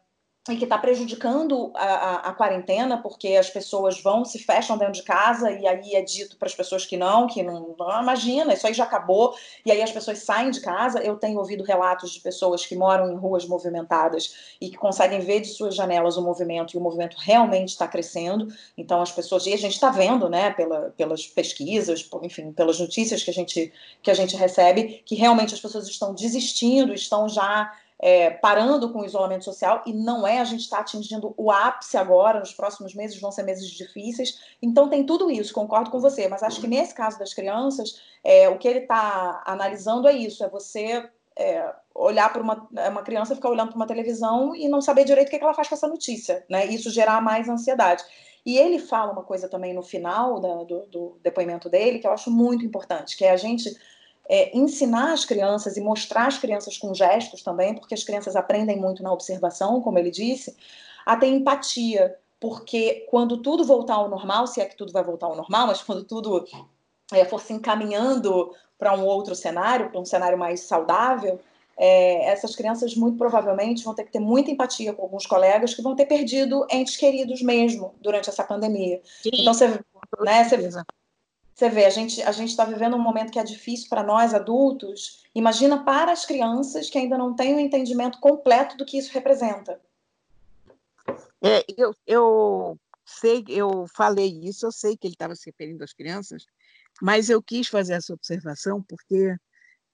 e 0.52 0.56
que 0.56 0.64
está 0.64 0.78
prejudicando 0.78 1.70
a, 1.74 1.84
a, 1.84 2.14
a, 2.30 2.32
quarentena, 2.32 2.98
porque 3.02 3.28
as 3.28 3.50
pessoas 3.50 4.00
vão, 4.00 4.24
se 4.24 4.38
fecham 4.38 4.78
dentro 4.78 4.94
de 4.94 5.02
casa, 5.02 5.50
e 5.50 5.66
aí 5.66 5.94
é 5.94 6.02
dito 6.02 6.36
para 6.36 6.46
as 6.46 6.54
pessoas 6.54 6.86
que 6.86 6.96
não, 6.96 7.26
que 7.26 7.42
não, 7.42 7.74
não, 7.78 8.02
imagina, 8.02 8.54
isso 8.54 8.66
aí 8.66 8.74
já 8.74 8.84
acabou, 8.84 9.34
e 9.64 9.70
aí 9.70 9.82
as 9.82 9.92
pessoas 9.92 10.18
saem 10.20 10.50
de 10.50 10.60
casa. 10.60 11.00
Eu 11.00 11.16
tenho 11.16 11.38
ouvido 11.38 11.64
relatos 11.64 12.10
de 12.10 12.20
pessoas 12.20 12.64
que 12.64 12.76
moram 12.76 13.10
em 13.12 13.16
ruas 13.16 13.46
movimentadas 13.46 14.56
e 14.60 14.70
que 14.70 14.76
conseguem 14.76 15.20
ver 15.20 15.40
de 15.40 15.48
suas 15.48 15.74
janelas 15.74 16.16
o 16.16 16.22
movimento, 16.22 16.74
e 16.74 16.78
o 16.78 16.80
movimento 16.80 17.16
realmente 17.18 17.68
está 17.68 17.86
crescendo. 17.86 18.48
Então 18.76 19.02
as 19.02 19.12
pessoas, 19.12 19.46
e 19.46 19.52
a 19.52 19.58
gente 19.58 19.74
está 19.74 19.90
vendo, 19.90 20.28
né, 20.28 20.50
pela, 20.50 20.92
pelas 20.96 21.26
pesquisas, 21.26 22.08
enfim, 22.22 22.52
pelas 22.52 22.80
notícias 22.80 23.22
que 23.22 23.30
a, 23.30 23.34
gente, 23.34 23.72
que 24.02 24.10
a 24.10 24.14
gente 24.14 24.36
recebe, 24.36 25.02
que 25.04 25.14
realmente 25.14 25.54
as 25.54 25.60
pessoas 25.60 25.86
estão 25.88 26.14
desistindo, 26.14 26.92
estão 26.92 27.28
já 27.28 27.72
é, 28.00 28.30
parando 28.30 28.92
com 28.92 29.00
o 29.00 29.04
isolamento 29.04 29.44
social, 29.44 29.82
e 29.86 29.92
não 29.92 30.26
é, 30.26 30.38
a 30.38 30.44
gente 30.44 30.60
está 30.60 30.78
atingindo 30.78 31.34
o 31.36 31.50
ápice 31.50 31.96
agora, 31.96 32.38
nos 32.38 32.54
próximos 32.54 32.94
meses 32.94 33.20
vão 33.20 33.32
ser 33.32 33.42
meses 33.42 33.68
difíceis, 33.68 34.38
então 34.62 34.88
tem 34.88 35.04
tudo 35.04 35.30
isso, 35.30 35.52
concordo 35.52 35.90
com 35.90 36.00
você, 36.00 36.28
mas 36.28 36.42
acho 36.42 36.60
que 36.60 36.68
nesse 36.68 36.94
caso 36.94 37.18
das 37.18 37.34
crianças, 37.34 38.00
é, 38.22 38.48
o 38.48 38.58
que 38.58 38.68
ele 38.68 38.80
está 38.80 39.42
analisando 39.44 40.06
é 40.06 40.12
isso, 40.12 40.44
é 40.44 40.48
você 40.48 41.08
é, 41.38 41.72
olhar 41.94 42.32
para 42.32 42.42
uma, 42.42 42.68
é, 42.76 42.88
uma 42.88 43.02
criança 43.02 43.34
ficar 43.34 43.48
olhando 43.48 43.68
para 43.68 43.76
uma 43.76 43.86
televisão 43.86 44.54
e 44.54 44.68
não 44.68 44.80
saber 44.80 45.04
direito 45.04 45.28
o 45.28 45.30
que, 45.30 45.36
é 45.36 45.38
que 45.38 45.44
ela 45.44 45.54
faz 45.54 45.68
com 45.68 45.74
essa 45.74 45.88
notícia, 45.88 46.44
né? 46.50 46.66
Isso 46.66 46.90
gerar 46.90 47.20
mais 47.22 47.48
ansiedade. 47.48 48.02
E 48.44 48.58
ele 48.58 48.78
fala 48.78 49.12
uma 49.12 49.22
coisa 49.22 49.48
também 49.48 49.72
no 49.72 49.82
final 49.82 50.40
da, 50.40 50.64
do, 50.64 50.86
do 50.86 51.18
depoimento 51.22 51.68
dele 51.68 51.98
que 51.98 52.06
eu 52.06 52.12
acho 52.12 52.30
muito 52.30 52.64
importante, 52.64 53.16
que 53.16 53.24
é 53.24 53.30
a 53.30 53.36
gente 53.36 53.70
é, 54.28 54.56
ensinar 54.56 55.12
as 55.12 55.24
crianças 55.24 55.76
e 55.76 55.80
mostrar 55.80 56.26
as 56.26 56.38
crianças 56.38 56.76
com 56.76 56.92
gestos 56.92 57.42
também, 57.42 57.74
porque 57.74 57.94
as 57.94 58.04
crianças 58.04 58.36
aprendem 58.36 58.76
muito 58.76 59.02
na 59.02 59.12
observação, 59.12 59.80
como 59.80 59.98
ele 59.98 60.10
disse, 60.10 60.54
a 61.06 61.16
ter 61.16 61.28
empatia, 61.28 62.14
porque 62.38 63.06
quando 63.10 63.38
tudo 63.38 63.64
voltar 63.64 63.94
ao 63.94 64.08
normal, 64.08 64.46
se 64.46 64.60
é 64.60 64.66
que 64.66 64.76
tudo 64.76 64.92
vai 64.92 65.02
voltar 65.02 65.26
ao 65.26 65.36
normal, 65.36 65.68
mas 65.68 65.82
quando 65.82 66.04
tudo 66.04 66.44
é, 67.12 67.24
for 67.24 67.40
se 67.40 67.52
encaminhando 67.52 68.54
para 68.78 68.94
um 68.94 69.04
outro 69.04 69.34
cenário, 69.34 69.90
para 69.90 70.00
um 70.00 70.04
cenário 70.04 70.38
mais 70.38 70.60
saudável, 70.60 71.40
é, 71.76 72.24
essas 72.26 72.54
crianças 72.54 72.94
muito 72.94 73.16
provavelmente 73.16 73.84
vão 73.84 73.94
ter 73.94 74.04
que 74.04 74.12
ter 74.12 74.18
muita 74.18 74.50
empatia 74.50 74.92
com 74.92 75.02
alguns 75.02 75.26
colegas 75.26 75.74
que 75.74 75.82
vão 75.82 75.94
ter 75.94 76.06
perdido 76.06 76.66
entes 76.70 76.96
queridos 76.96 77.40
mesmo 77.40 77.94
durante 78.00 78.28
essa 78.28 78.44
pandemia. 78.44 79.00
Sim, 79.22 79.30
então 79.32 79.54
você, 79.54 79.68
né, 80.20 80.44
você, 80.44 80.56
você 81.58 81.68
vê, 81.68 81.86
a 81.86 81.90
gente 81.90 82.22
a 82.22 82.30
está 82.30 82.64
vivendo 82.64 82.94
um 82.94 83.02
momento 83.02 83.32
que 83.32 83.38
é 83.38 83.42
difícil 83.42 83.88
para 83.88 84.04
nós 84.04 84.32
adultos. 84.32 85.24
Imagina 85.34 85.84
para 85.84 86.12
as 86.12 86.24
crianças 86.24 86.88
que 86.88 86.96
ainda 86.96 87.18
não 87.18 87.34
têm 87.34 87.54
o 87.54 87.56
um 87.56 87.60
entendimento 87.60 88.20
completo 88.20 88.76
do 88.76 88.84
que 88.84 88.96
isso 88.96 89.12
representa. 89.12 89.80
É, 91.42 91.64
eu, 91.76 91.92
eu 92.06 92.78
sei, 93.04 93.44
eu 93.48 93.86
falei 93.88 94.38
isso, 94.44 94.66
eu 94.66 94.70
sei 94.70 94.96
que 94.96 95.08
ele 95.08 95.14
estava 95.14 95.34
se 95.34 95.46
referindo 95.46 95.82
às 95.82 95.92
crianças, 95.92 96.46
mas 97.02 97.28
eu 97.28 97.42
quis 97.42 97.66
fazer 97.66 97.94
essa 97.94 98.14
observação 98.14 98.80
porque 98.80 99.34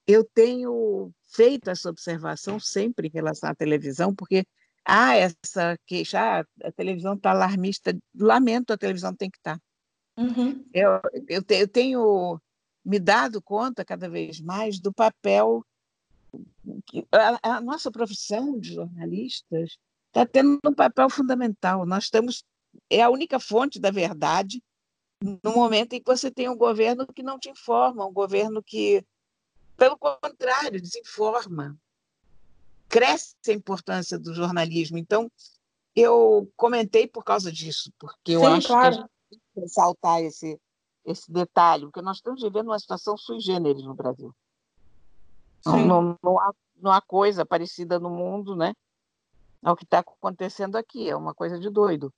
eu 0.07 0.23
tenho 0.35 1.11
feito 1.33 1.71
essa 1.71 1.89
observação 1.89 2.61
sempre 2.61 3.09
em 3.09 3.11
relação 3.11 3.49
à 3.49 3.55
televisão, 3.55 4.15
porque 4.15 4.45
há 4.85 5.09
ah, 5.09 5.17
essa 5.17 5.79
queixa, 5.87 6.21
ah, 6.21 6.45
a 6.63 6.73
televisão 6.73 7.15
está 7.15 7.31
alarmista, 7.31 7.97
lamento, 8.15 8.71
a 8.71 8.77
televisão 8.77 9.15
tem 9.15 9.31
que 9.31 9.39
estar. 9.39 9.57
Tá. 9.57 9.74
Uhum. 10.17 10.65
Eu, 10.73 11.01
eu, 11.29 11.43
te, 11.43 11.55
eu 11.55 11.69
tenho 11.69 12.41
me 12.85 12.99
dado 12.99 13.43
conta 13.43 13.85
cada 13.85 14.09
vez 14.09 14.41
mais 14.41 14.79
do 14.79 14.93
papel 14.93 15.65
que 16.87 17.07
a, 17.13 17.57
a 17.57 17.61
nossa 17.61 17.91
profissão 17.91 18.59
de 18.59 18.75
jornalistas 18.75 19.77
está 20.09 20.27
tendo 20.27 20.59
um 20.65 20.75
papel 20.75 21.09
fundamental. 21.09 21.87
Nós 21.87 22.05
estamos 22.05 22.45
é 22.91 23.03
a 23.03 23.11
única 23.11 23.39
fonte 23.39 23.79
da 23.79 23.91
verdade 23.91 24.63
no 25.43 25.55
momento 25.55 25.95
em 25.95 26.01
que 26.01 26.11
você 26.11 26.31
tem 26.31 26.49
um 26.49 26.57
governo 26.57 27.07
que 27.07 27.23
não 27.23 27.39
te 27.39 27.49
informa, 27.49 28.07
um 28.07 28.13
governo 28.13 28.63
que, 28.63 29.05
pelo 29.77 29.97
contrário, 29.97 30.81
desinforma. 30.81 31.79
Cresce 32.89 33.35
a 33.49 33.53
importância 33.53 34.19
do 34.19 34.35
jornalismo. 34.35 34.99
Então, 34.99 35.31
eu 35.97 36.51
comentei 36.57 37.07
por 37.07 37.25
causa 37.25 37.51
disso, 37.51 37.91
porque 37.99 38.33
eu 38.33 38.41
Sim, 38.41 38.47
acho 38.47 38.69
claro. 38.69 38.97
que 38.97 39.14
ressaltar 39.57 40.21
esse, 40.23 40.61
esse 41.05 41.31
detalhe, 41.31 41.85
porque 41.85 42.03
nós 42.03 42.17
estamos 42.17 42.43
vivendo 42.43 42.69
uma 42.69 42.79
situação 42.79 43.17
sui 43.17 43.41
generis 43.41 43.85
no 43.85 43.95
Brasil. 43.95 44.35
Não, 45.65 45.87
não, 45.87 46.19
não, 46.23 46.39
há, 46.39 46.53
não 46.77 46.91
há 46.91 47.01
coisa 47.01 47.45
parecida 47.47 47.99
no 47.99 48.11
mundo, 48.11 48.55
né? 48.55 48.75
Ao 49.63 49.75
que 49.75 49.85
está 49.85 50.01
acontecendo 50.01 50.77
aqui, 50.77 51.09
é 51.09 51.17
uma 51.17 51.35
coisa 51.35 51.59
de 51.59 51.71
doido. 51.71 52.13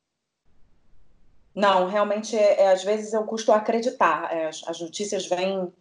Não, 1.54 1.86
realmente, 1.86 2.36
é, 2.36 2.62
é, 2.62 2.72
às 2.72 2.84
vezes 2.84 3.12
eu 3.12 3.24
custo 3.24 3.52
acreditar. 3.52 4.30
É, 4.32 4.48
as, 4.48 4.62
as, 4.66 4.80
notícias 4.80 5.26
vêm, 5.26 5.72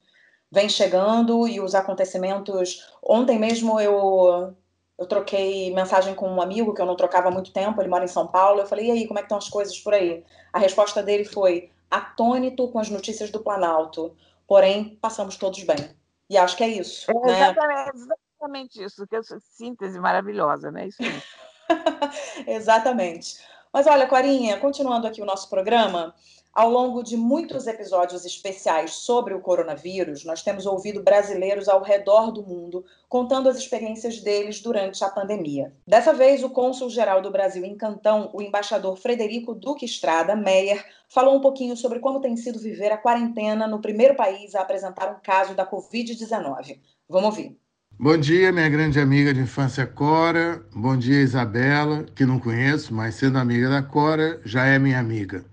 vêm 0.50 0.70
chegando 0.70 1.48
e 1.48 1.60
os 1.60 1.76
acontecimentos. 1.76 2.88
Ontem 3.04 3.38
mesmo 3.38 3.80
eu 3.80 4.56
eu 4.98 5.06
troquei 5.06 5.74
mensagem 5.74 6.16
com 6.16 6.30
um 6.30 6.42
amigo 6.42 6.74
que 6.74 6.82
eu 6.82 6.86
não 6.86 6.96
trocava 6.96 7.28
há 7.28 7.32
muito 7.32 7.52
tempo, 7.52 7.82
ele 7.82 7.90
mora 7.90 8.06
em 8.06 8.10
São 8.10 8.28
Paulo. 8.28 8.62
Eu 8.62 8.68
falei, 8.68 8.88
e 8.88 8.92
aí, 8.92 9.08
como 9.08 9.20
é 9.20 9.22
que 9.22 9.26
estão 9.26 9.38
as 9.38 9.50
coisas 9.50 9.78
por 9.80 9.94
aí? 9.94 10.24
A 10.54 10.60
resposta 10.60 11.04
dele 11.04 11.26
foi: 11.26 11.70
atônito 11.92 12.70
com 12.70 12.80
as 12.80 12.90
notícias 12.90 13.30
do 13.30 13.42
Planalto, 13.42 14.16
porém, 14.48 14.98
passamos 15.02 15.36
todos 15.36 15.62
bem. 15.64 15.96
E 16.30 16.38
acho 16.38 16.56
que 16.56 16.64
é 16.64 16.70
isso. 16.70 17.12
É 17.12 17.14
né? 17.14 17.34
exatamente, 17.34 17.92
exatamente 17.96 18.84
isso, 18.84 19.08
que 19.08 19.16
é 19.16 19.22
síntese 19.40 20.00
maravilhosa, 20.00 20.72
né? 20.72 20.88
Isso 20.88 20.98
exatamente. 22.48 23.38
Mas 23.74 23.88
olha, 23.88 24.08
Corinha, 24.08 24.58
continuando 24.58 25.06
aqui 25.06 25.22
o 25.22 25.26
nosso 25.26 25.50
programa, 25.50 26.16
ao 26.56 26.72
longo 26.72 27.04
de 27.04 27.18
muitos 27.18 27.68
episódios 27.68 28.24
especiais 28.24 28.94
sobre 28.94 29.34
o 29.34 29.42
coronavírus, 29.42 30.24
nós 30.24 30.42
temos 30.42 30.66
ouvido 30.66 31.04
brasileiros 31.04 31.68
ao 31.68 31.84
redor 31.84 32.32
do 32.32 32.42
mundo 32.42 32.86
contando 33.10 33.50
as 33.50 33.58
experiências 33.58 34.22
deles 34.22 34.62
durante 34.62 35.04
a 35.04 35.10
pandemia. 35.10 35.74
Dessa 35.86 36.14
vez, 36.14 36.46
o 36.46 36.50
cônsul-geral 36.50 37.22
do 37.22 37.30
Brasil 37.30 37.66
em 37.66 37.76
Cantão, 37.76 38.30
o 38.34 38.42
embaixador 38.42 38.96
Frederico 38.96 39.54
Duque 39.54 39.84
Estrada 39.84 40.34
Meyer, 40.34 40.82
falou 41.10 41.36
um 41.36 41.42
pouquinho 41.42 41.76
sobre 41.76 42.00
como 42.00 42.22
tem 42.22 42.38
sido 42.38 42.58
viver 42.58 42.92
a 42.94 42.98
quarentena 42.98 43.68
no 43.68 43.82
primeiro 43.82 44.16
país 44.16 44.56
a 44.56 44.62
apresentar 44.62 45.12
um 45.12 45.20
caso 45.22 45.54
da 45.54 45.70
Covid-19. 45.70 46.80
Vamos 47.10 47.26
ouvir. 47.26 47.58
Bom 48.00 48.18
dia, 48.18 48.52
minha 48.54 48.70
grande 48.70 49.00
amiga 49.00 49.34
de 49.34 49.42
infância 49.42 49.86
Cora. 49.86 50.66
Bom 50.74 50.98
dia, 50.98 51.22
Isabela, 51.22 52.06
que 52.16 52.26
não 52.26 52.40
conheço, 52.40 52.94
mas 52.94 53.16
sendo 53.16 53.38
amiga 53.38 53.70
da 53.70 53.84
Cora, 53.84 54.40
já 54.46 54.66
é 54.66 54.80
minha 54.80 55.00
amiga. 55.00 55.46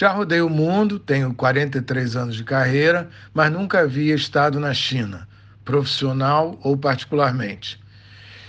Já 0.00 0.12
rodei 0.12 0.40
o 0.40 0.48
mundo, 0.48 0.98
tenho 0.98 1.34
43 1.34 2.16
anos 2.16 2.34
de 2.34 2.42
carreira, 2.42 3.10
mas 3.34 3.52
nunca 3.52 3.80
havia 3.80 4.14
estado 4.14 4.58
na 4.58 4.72
China, 4.72 5.28
profissional 5.62 6.58
ou 6.62 6.74
particularmente. 6.74 7.78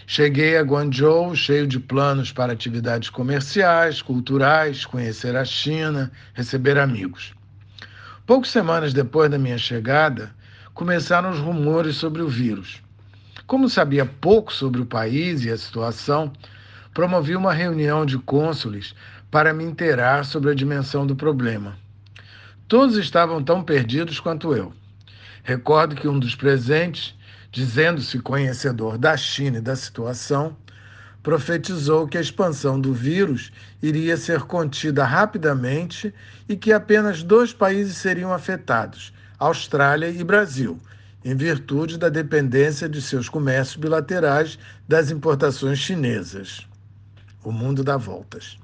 Cheguei 0.08 0.56
a 0.56 0.62
Guangzhou 0.62 1.36
cheio 1.36 1.68
de 1.68 1.78
planos 1.78 2.32
para 2.32 2.54
atividades 2.54 3.10
comerciais, 3.10 4.02
culturais, 4.02 4.86
conhecer 4.86 5.36
a 5.36 5.44
China, 5.44 6.10
receber 6.34 6.80
amigos. 6.80 7.34
Poucas 8.26 8.50
semanas 8.50 8.94
depois 8.94 9.30
da 9.30 9.38
minha 9.38 9.58
chegada, 9.58 10.34
começaram 10.74 11.32
os 11.32 11.40
rumores 11.40 11.98
sobre 11.98 12.22
o 12.22 12.30
vírus. 12.30 12.82
Como 13.46 13.68
sabia 13.68 14.06
pouco 14.06 14.54
sobre 14.54 14.80
o 14.80 14.86
país 14.86 15.44
e 15.44 15.52
a 15.52 15.58
situação, 15.58 16.32
promovi 16.94 17.36
uma 17.36 17.54
reunião 17.54 18.06
de 18.06 18.18
cônsules 18.18 18.96
para 19.32 19.54
me 19.54 19.64
inteirar 19.64 20.26
sobre 20.26 20.52
a 20.52 20.54
dimensão 20.54 21.08
do 21.08 21.16
problema. 21.16 21.78
Todos 22.68 22.98
estavam 22.98 23.42
tão 23.42 23.64
perdidos 23.64 24.20
quanto 24.20 24.54
eu. 24.54 24.74
Recordo 25.42 25.96
que 25.96 26.08
um 26.08 26.20
dos 26.20 26.36
presentes, 26.36 27.16
dizendo-se 27.50 28.20
conhecedor 28.20 28.98
da 28.98 29.16
China 29.16 29.58
e 29.58 29.62
da 29.62 29.76
situação, 29.76 30.56
profetizou 31.24 32.08
que 32.08 32.18
a 32.18 32.22
expansão 32.22 32.80
do 32.80 32.94
vírus 32.94 33.52
iria 33.82 34.18
ser 34.18 34.42
contida 34.42 35.06
rapidamente 35.06 36.14
e 36.50 36.56
que 36.58 36.74
apenas 36.74 37.24
dois 37.24 37.54
países 37.54 37.98
seriam 37.98 38.34
afetados, 38.34 39.14
Austrália 39.40 40.10
e 40.10 40.24
Brasil, 40.24 40.80
em 41.24 41.36
virtude 41.36 41.98
da 41.98 42.10
dependência 42.10 42.90
de 42.90 43.02
seus 43.02 43.30
comércios 43.30 43.78
bilaterais 43.78 44.60
das 44.88 45.10
importações 45.12 45.80
chinesas. 45.80 46.68
O 47.44 47.52
mundo 47.52 47.84
dá 47.84 47.98
voltas. 47.98 48.58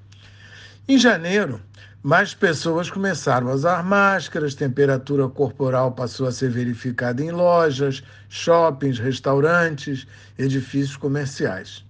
Em 0.90 0.98
janeiro, 0.98 1.60
mais 2.02 2.34
pessoas 2.34 2.90
começaram 2.90 3.50
a 3.50 3.54
usar 3.54 3.84
máscaras, 3.84 4.56
temperatura 4.56 5.28
corporal 5.28 5.92
passou 5.92 6.26
a 6.26 6.32
ser 6.32 6.50
verificada 6.50 7.22
em 7.22 7.30
lojas, 7.30 8.02
shoppings, 8.30 8.98
restaurantes, 8.98 10.08
edifícios 10.40 10.96
comerciais. 10.96 11.84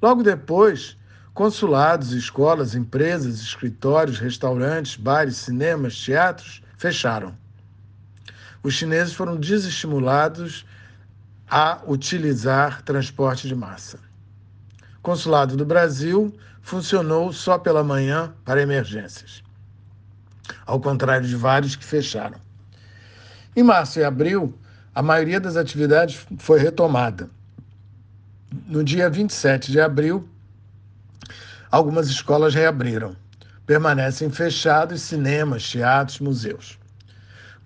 Logo 0.00 0.22
depois, 0.22 0.96
consulados, 1.34 2.12
escolas, 2.12 2.74
empresas, 2.74 3.38
escritórios, 3.38 4.18
restaurantes, 4.18 4.96
bares, 4.96 5.36
cinemas, 5.36 6.02
teatros 6.02 6.62
fecharam. 6.78 7.36
Os 8.62 8.72
chineses 8.72 9.12
foram 9.12 9.36
desestimulados 9.36 10.64
a 11.50 11.82
utilizar 11.86 12.80
transporte 12.80 13.46
de 13.46 13.54
massa. 13.54 13.98
Consulado 15.02 15.54
do 15.54 15.66
Brasil 15.66 16.34
funcionou 16.62 17.32
só 17.32 17.58
pela 17.58 17.84
manhã 17.84 18.32
para 18.44 18.62
emergências, 18.62 19.42
ao 20.64 20.80
contrário 20.80 21.26
de 21.26 21.36
vários 21.36 21.76
que 21.76 21.84
fecharam. 21.84 22.38
Em 23.54 23.62
março 23.62 23.98
e 23.98 24.04
abril, 24.04 24.58
a 24.94 25.02
maioria 25.02 25.40
das 25.40 25.56
atividades 25.56 26.24
foi 26.38 26.58
retomada. 26.58 27.28
No 28.66 28.82
dia 28.84 29.10
27 29.10 29.72
de 29.72 29.80
abril, 29.80 30.26
algumas 31.70 32.08
escolas 32.08 32.54
reabriram. 32.54 33.16
Permanecem 33.66 34.30
fechados 34.30 35.02
cinemas, 35.02 35.68
teatros, 35.68 36.18
museus. 36.18 36.78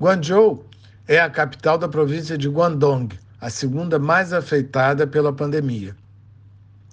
Guangzhou 0.01 0.69
é 1.09 1.21
a 1.21 1.31
capital 1.31 1.79
da 1.79 1.89
província 1.89 2.37
de 2.37 2.49
Guangdong, 2.49 3.09
a 3.41 3.49
segunda 3.51 3.99
mais 3.99 4.33
afetada 4.33 5.07
pela 5.07 5.33
pandemia. 5.33 5.97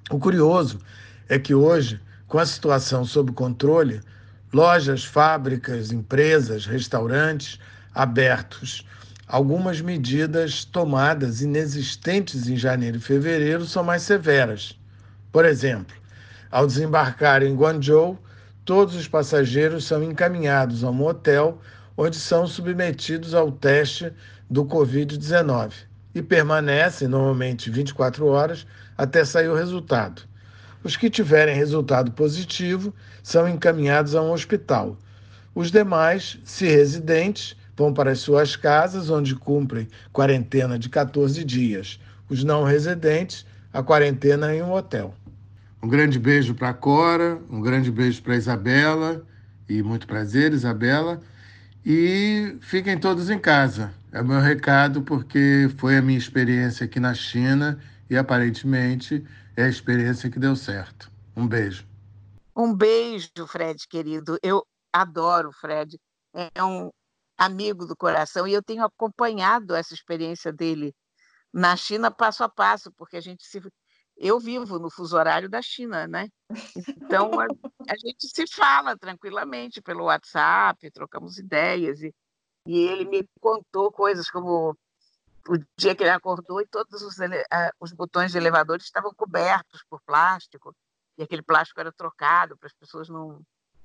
O 0.10 0.18
curioso 0.18 0.80
é 1.28 1.40
que 1.40 1.54
hoje, 1.54 2.00
com 2.28 2.40
a 2.40 2.46
situação 2.46 3.06
sob 3.06 3.32
controle, 3.32 4.02
lojas, 4.54 5.04
fábricas, 5.04 5.92
empresas, 5.92 6.66
restaurantes 6.66 7.60
abertos, 7.94 8.86
algumas 9.28 9.82
medidas 9.82 10.64
tomadas 10.66 11.42
inexistentes 11.42 12.48
em 12.48 12.56
janeiro 12.56 12.98
e 12.98 13.02
fevereiro 13.02 13.66
são 13.66 13.84
mais 13.84 14.04
severas. 14.04 14.78
Por 15.32 15.46
exemplo, 15.46 15.96
ao 16.52 16.68
desembarcar 16.68 17.42
em 17.42 17.56
Guangzhou, 17.56 18.20
todos 18.64 18.96
os 18.96 19.08
passageiros 19.08 19.86
são 19.86 20.04
encaminhados 20.04 20.84
a 20.84 20.90
um 20.90 21.04
hotel 21.04 21.60
onde 21.98 22.16
são 22.16 22.46
submetidos 22.46 23.34
ao 23.34 23.52
teste 23.52 24.12
do 24.50 24.66
Covid-19 24.66 25.74
e 26.14 26.22
permanecem 26.22 27.08
normalmente 27.08 27.70
24 27.70 28.26
horas 28.28 28.68
até 28.98 29.26
sair 29.26 29.48
o 29.48 29.56
resultado. 29.56 30.24
Os 30.84 30.98
que 30.98 31.10
tiverem 31.10 31.56
resultado 31.56 32.12
positivo 32.12 32.94
são 33.24 33.48
encaminhados 33.48 34.16
a 34.16 34.22
um 34.22 34.32
hospital. 34.32 34.98
Os 35.56 35.72
demais, 35.72 36.38
se 36.44 36.66
residentes, 36.68 37.56
vão 37.76 37.94
para 37.94 38.12
as 38.12 38.20
suas 38.20 38.56
casas, 38.56 39.10
onde 39.10 39.36
cumprem 39.36 39.88
quarentena 40.12 40.78
de 40.78 40.90
14 40.90 41.44
dias. 41.46 42.00
Os 42.30 42.44
não 42.44 42.64
residentes, 42.64 43.46
a 43.72 43.82
quarentena 43.82 44.54
em 44.54 44.62
um 44.62 44.74
hotel. 44.74 45.14
Um 45.82 45.88
grande 45.88 46.20
beijo 46.20 46.54
para 46.54 46.70
a 46.70 46.74
Cora, 46.74 47.40
um 47.50 47.62
grande 47.62 47.90
beijo 47.90 48.22
para 48.22 48.36
Isabela, 48.36 49.24
e 49.70 49.82
muito 49.82 50.06
prazer, 50.06 50.52
Isabela. 50.52 51.22
E 51.86 52.58
fiquem 52.62 52.98
todos 52.98 53.30
em 53.30 53.40
casa. 53.40 53.92
É 54.12 54.22
o 54.22 54.26
meu 54.26 54.40
recado, 54.40 55.02
porque 55.02 55.70
foi 55.78 55.98
a 55.98 56.02
minha 56.02 56.18
experiência 56.18 56.86
aqui 56.86 57.00
na 57.00 57.14
China 57.14 57.80
e 58.10 58.18
aparentemente 58.18 59.26
é 59.56 59.64
a 59.64 59.70
experiência 59.70 60.30
que 60.30 60.40
deu 60.40 60.56
certo. 60.56 61.12
Um 61.36 61.48
beijo. 61.48 61.88
Um 62.56 62.74
beijo, 62.74 63.48
Fred, 63.48 63.88
querido. 63.88 64.38
Eu 64.44 64.66
adoro 64.92 65.50
o 65.50 65.54
Fred. 65.54 66.00
É 66.34 66.64
um 66.64 66.90
amigo 67.38 67.86
do 67.86 67.96
coração 67.96 68.48
e 68.48 68.54
eu 68.54 68.62
tenho 68.62 68.84
acompanhado 68.84 69.76
essa 69.76 69.94
experiência 69.94 70.52
dele 70.52 70.94
na 71.52 71.76
China 71.76 72.10
passo 72.10 72.44
a 72.44 72.50
passo, 72.50 72.92
porque 72.94 73.18
a 73.18 73.22
gente 73.22 73.44
se 73.46 73.62
eu 74.18 74.40
vivo 74.40 74.80
no 74.80 74.90
fuso 74.90 75.18
horário 75.18 75.50
da 75.50 75.62
China, 75.62 76.08
né? 76.08 76.30
Então 76.76 77.40
a, 77.40 77.46
a 77.90 77.96
gente 77.98 78.28
se 78.28 78.46
fala 78.48 78.98
tranquilamente 78.98 79.82
pelo 79.82 80.06
WhatsApp, 80.06 80.92
trocamos 80.92 81.38
ideias 81.38 82.02
e, 82.02 82.14
e 82.68 82.78
ele 82.78 83.06
me 83.06 83.28
contou 83.40 83.92
coisas 83.92 84.30
como 84.30 84.76
o 85.48 85.58
dia 85.78 85.96
que 85.96 86.04
ele 86.04 86.10
acordou 86.10 86.62
e 86.62 86.68
todos 86.68 87.02
os, 87.02 87.18
os 87.80 87.92
botões 87.92 88.32
de 88.32 88.38
elevador 88.38 88.78
estavam 88.78 89.14
cobertos 89.14 89.84
por 89.90 90.02
plástico 90.02 90.76
e 91.18 91.24
aquele 91.24 91.42
plástico 91.42 91.80
era 91.80 91.92
trocado 91.92 92.58
para 92.58 92.68
as 92.68 92.74
pessoas 92.74 93.10
não, 93.10 93.42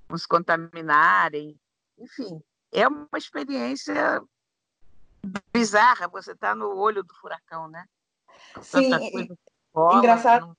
não 0.09 0.16
se 0.16 0.26
contaminarem. 0.26 1.59
Enfim, 1.98 2.40
é 2.72 2.86
uma 2.86 3.09
experiência 3.16 4.22
bizarra. 5.52 6.09
Você 6.09 6.32
está 6.32 6.54
no 6.54 6.76
olho 6.76 7.02
do 7.02 7.14
furacão, 7.14 7.68
né? 7.68 7.84
Sim, 8.62 8.90
engraçado. 9.74 10.56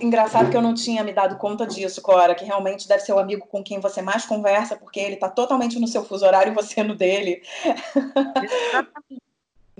Engraçado 0.00 0.50
que 0.50 0.56
eu 0.56 0.62
não 0.62 0.72
tinha 0.72 1.02
me 1.02 1.12
dado 1.12 1.36
conta 1.36 1.66
disso, 1.66 2.00
Cora, 2.00 2.34
que 2.34 2.44
realmente 2.44 2.86
deve 2.86 3.02
ser 3.02 3.12
o 3.12 3.18
amigo 3.18 3.48
com 3.48 3.62
quem 3.62 3.80
você 3.80 4.00
mais 4.00 4.24
conversa, 4.24 4.76
porque 4.76 5.00
ele 5.00 5.14
está 5.14 5.28
totalmente 5.28 5.80
no 5.80 5.88
seu 5.88 6.04
fuso 6.04 6.24
horário 6.24 6.52
e 6.52 6.54
você 6.54 6.84
no 6.84 6.94
dele. 6.94 7.42
Exatamente 8.70 9.29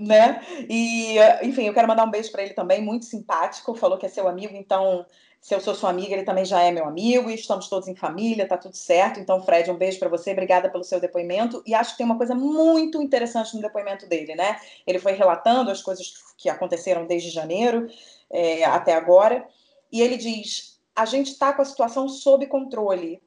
né? 0.01 0.41
E, 0.69 1.15
enfim, 1.43 1.63
eu 1.67 1.73
quero 1.73 1.87
mandar 1.87 2.03
um 2.03 2.11
beijo 2.11 2.31
para 2.31 2.43
ele 2.43 2.53
também, 2.53 2.81
muito 2.81 3.05
simpático, 3.05 3.75
falou 3.75 3.97
que 3.97 4.05
é 4.05 4.09
seu 4.09 4.27
amigo, 4.27 4.55
então, 4.55 5.05
se 5.39 5.53
eu 5.53 5.59
sou 5.59 5.73
sua 5.73 5.89
amiga, 5.89 6.13
ele 6.13 6.23
também 6.23 6.45
já 6.45 6.61
é 6.61 6.71
meu 6.71 6.85
amigo, 6.85 7.29
e 7.29 7.35
estamos 7.35 7.67
todos 7.67 7.87
em 7.87 7.95
família, 7.95 8.47
tá 8.47 8.57
tudo 8.57 8.75
certo. 8.75 9.19
Então, 9.19 9.41
Fred, 9.43 9.69
um 9.71 9.77
beijo 9.77 9.99
para 9.99 10.09
você, 10.09 10.31
obrigada 10.31 10.69
pelo 10.69 10.83
seu 10.83 10.99
depoimento. 10.99 11.63
E 11.65 11.73
acho 11.73 11.91
que 11.91 11.97
tem 11.97 12.05
uma 12.05 12.17
coisa 12.17 12.35
muito 12.35 13.01
interessante 13.01 13.55
no 13.55 13.61
depoimento 13.61 14.07
dele, 14.07 14.35
né? 14.35 14.59
Ele 14.85 14.99
foi 14.99 15.13
relatando 15.13 15.71
as 15.71 15.81
coisas 15.81 16.13
que 16.37 16.49
aconteceram 16.49 17.05
desde 17.05 17.29
janeiro 17.29 17.87
é, 18.29 18.63
até 18.65 18.93
agora, 18.93 19.47
e 19.91 20.01
ele 20.01 20.17
diz: 20.17 20.79
a 20.95 21.05
gente 21.05 21.31
está 21.31 21.53
com 21.53 21.61
a 21.61 21.65
situação 21.65 22.07
sob 22.07 22.45
controle, 22.47 23.21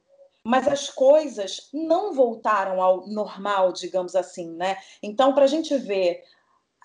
mas 0.45 0.69
as 0.69 0.91
coisas 0.91 1.69
não 1.73 2.13
voltaram 2.13 2.81
ao 2.81 3.07
normal, 3.07 3.73
digamos 3.73 4.15
assim, 4.15 4.51
né? 4.53 4.77
Então, 5.03 5.35
para 5.35 5.45
a 5.45 5.49
gente 5.49 5.77
ver 5.79 6.23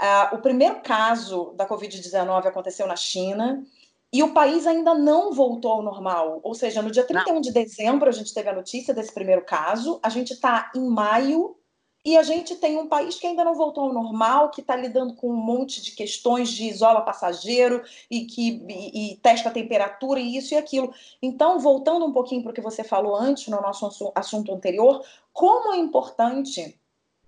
Uh, 0.01 0.35
o 0.35 0.37
primeiro 0.39 0.81
caso 0.81 1.53
da 1.55 1.67
Covid-19 1.67 2.45
aconteceu 2.45 2.87
na 2.87 2.95
China 2.95 3.65
e 4.11 4.23
o 4.23 4.33
país 4.33 4.65
ainda 4.65 4.93
não 4.95 5.33
voltou 5.33 5.71
ao 5.73 5.81
normal. 5.81 6.39
Ou 6.41 6.55
seja, 6.55 6.81
no 6.81 6.89
dia 6.89 7.03
31 7.03 7.33
não. 7.33 7.41
de 7.41 7.51
dezembro, 7.51 8.07
a 8.07 8.11
gente 8.11 8.33
teve 8.33 8.49
a 8.49 8.55
notícia 8.55 8.93
desse 8.93 9.13
primeiro 9.13 9.43
caso, 9.43 9.99
a 10.01 10.09
gente 10.09 10.33
está 10.33 10.71
em 10.73 10.87
maio 10.87 11.55
e 12.03 12.17
a 12.17 12.23
gente 12.23 12.55
tem 12.55 12.77
um 12.77 12.87
país 12.87 13.19
que 13.19 13.27
ainda 13.27 13.43
não 13.43 13.53
voltou 13.53 13.83
ao 13.83 13.93
normal, 13.93 14.49
que 14.51 14.61
está 14.61 14.75
lidando 14.75 15.15
com 15.15 15.29
um 15.29 15.35
monte 15.35 15.81
de 15.81 15.91
questões 15.91 16.49
de 16.49 16.63
isola 16.63 17.01
passageiro 17.01 17.83
e 18.09 18.25
que 18.25 18.63
e, 18.69 19.13
e 19.13 19.17
testa 19.17 19.49
a 19.49 19.51
temperatura 19.51 20.19
e 20.19 20.37
isso 20.37 20.53
e 20.53 20.57
aquilo. 20.57 20.93
Então, 21.21 21.59
voltando 21.59 22.05
um 22.05 22.13
pouquinho 22.13 22.41
para 22.41 22.51
o 22.51 22.53
que 22.53 22.61
você 22.61 22.83
falou 22.83 23.15
antes 23.15 23.47
no 23.49 23.61
nosso 23.61 24.11
assunto 24.15 24.53
anterior, 24.53 25.03
como 25.33 25.73
é 25.73 25.77
importante 25.77 26.79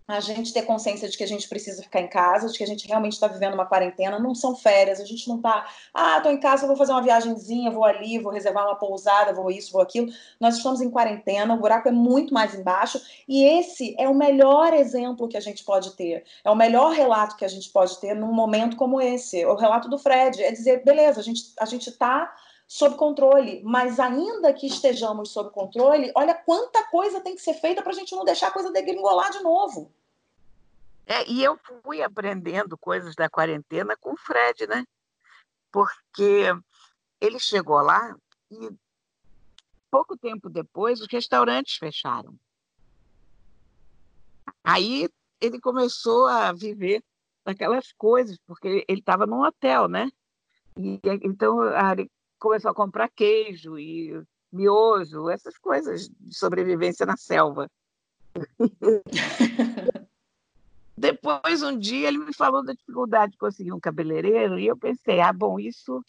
a 0.08 0.20
gente 0.20 0.54
ter 0.54 0.64
consciência 0.64 1.08
de 1.08 1.18
que 1.18 1.24
a 1.24 1.28
gente 1.28 1.48
precisa 1.48 1.82
ficar 1.82 2.02
em 2.02 2.08
casa, 2.08 2.48
de 2.48 2.58
que 2.58 2.64
a 2.64 2.68
gente 2.68 2.88
realmente 2.88 3.14
está 3.14 3.28
vivendo 3.28 3.54
uma 3.54 3.66
quarentena, 3.66 4.20
não 4.20 4.36
são 4.36 4.56
férias, 4.56 5.00
a 5.00 5.06
gente 5.06 5.28
não 5.28 5.38
está, 5.38 5.66
ah, 5.94 6.18
estou 6.18 6.32
em 6.32 6.40
casa, 6.40 6.68
vou 6.68 6.76
fazer 6.76 6.92
uma 6.92 7.02
viagemzinha, 7.02 7.72
vou 7.72 7.86
ali, 7.86 8.20
vou 8.20 8.32
reservar 8.32 8.66
uma 8.66 8.76
pousada, 8.76 9.34
vou 9.34 9.50
isso, 9.50 9.72
vou 9.72 9.82
aquilo. 9.82 10.12
Nós 10.40 10.58
estamos 10.58 10.82
em 10.82 10.90
quarentena, 10.90 11.54
o 11.54 11.60
buraco 11.60 11.88
é 11.88 11.92
muito 11.92 12.34
mais 12.34 12.54
embaixo, 12.54 13.02
e 13.28 13.44
esse 13.44 13.96
é 13.98 14.10
o 14.10 14.16
melhor 14.16 14.74
exemplo 14.74 15.28
que 15.28 15.38
a 15.38 15.42
gente 15.42 15.64
pode 15.64 15.92
ter, 15.96 16.24
é 16.44 16.50
o 16.50 16.56
melhor 16.56 16.92
relato 16.92 17.36
que 17.36 17.46
a 17.46 17.50
gente 17.50 17.70
pode 17.70 18.00
ter 18.00 18.14
num 18.14 18.34
momento 18.34 18.76
como 18.76 19.02
esse. 19.02 19.46
O 19.46 19.56
relato 19.56 19.90
do 19.90 19.98
Fred 19.98 20.42
é 20.44 20.52
dizer, 20.52 20.84
beleza, 20.84 21.20
a 21.20 21.24
gente 21.24 21.42
a 21.60 21.66
gente 21.66 21.90
está 21.90 22.34
sob 22.72 22.96
controle, 22.96 23.62
mas 23.66 24.00
ainda 24.00 24.54
que 24.54 24.66
estejamos 24.66 25.30
sob 25.30 25.50
controle, 25.50 26.10
olha 26.16 26.34
quanta 26.34 26.82
coisa 26.86 27.20
tem 27.20 27.36
que 27.36 27.42
ser 27.42 27.54
feita 27.56 27.82
para 27.82 27.92
a 27.92 27.96
gente 27.96 28.16
não 28.16 28.24
deixar 28.24 28.48
a 28.48 28.52
coisa 28.52 28.72
degringolar 28.72 29.30
de 29.30 29.42
novo. 29.44 29.94
É, 31.06 31.30
e 31.30 31.44
eu 31.44 31.60
fui 31.84 32.02
aprendendo 32.02 32.78
coisas 32.78 33.14
da 33.14 33.30
quarentena 33.30 33.98
com 33.98 34.14
o 34.14 34.18
Fred, 34.18 34.68
né? 34.68 34.86
Porque 35.70 36.46
ele 37.20 37.40
chegou 37.40 37.82
lá 37.82 38.16
e 38.50 38.70
pouco 39.92 40.16
tempo 40.16 40.50
depois 40.50 41.02
os 41.02 41.08
restaurantes 41.12 41.76
fecharam. 41.76 42.34
Aí 44.64 45.10
ele 45.42 45.60
começou 45.60 46.26
a 46.26 46.54
viver 46.54 47.04
aquelas 47.44 47.92
coisas, 47.92 48.38
porque 48.48 48.86
ele 48.88 49.02
estava 49.02 49.28
num 49.28 49.42
hotel, 49.42 49.90
né? 49.90 50.10
E, 50.78 51.02
então 51.22 51.58
ele 51.92 52.10
começou 52.42 52.72
a 52.72 52.76
comprar 52.76 53.08
queijo 53.08 53.78
e 53.78 54.20
miojo, 54.52 55.30
essas 55.30 55.58
coisas 55.58 56.10
de 56.10 56.36
sobrevivência 56.36 57.06
na 57.06 57.16
selva. 57.16 57.70
Depois, 60.98 61.64
um 61.64 61.78
dia, 61.78 62.08
ele 62.08 62.18
me 62.18 62.34
falou 62.34 62.64
da 62.64 62.74
dificuldade 62.74 63.34
de 63.34 63.38
conseguir 63.38 63.72
um 63.72 63.80
cabeleireiro, 63.80 64.60
e 64.60 64.68
eu 64.68 64.76
pensei, 64.76 65.22
ah, 65.22 65.32
bom, 65.32 65.60
isso 65.60 66.04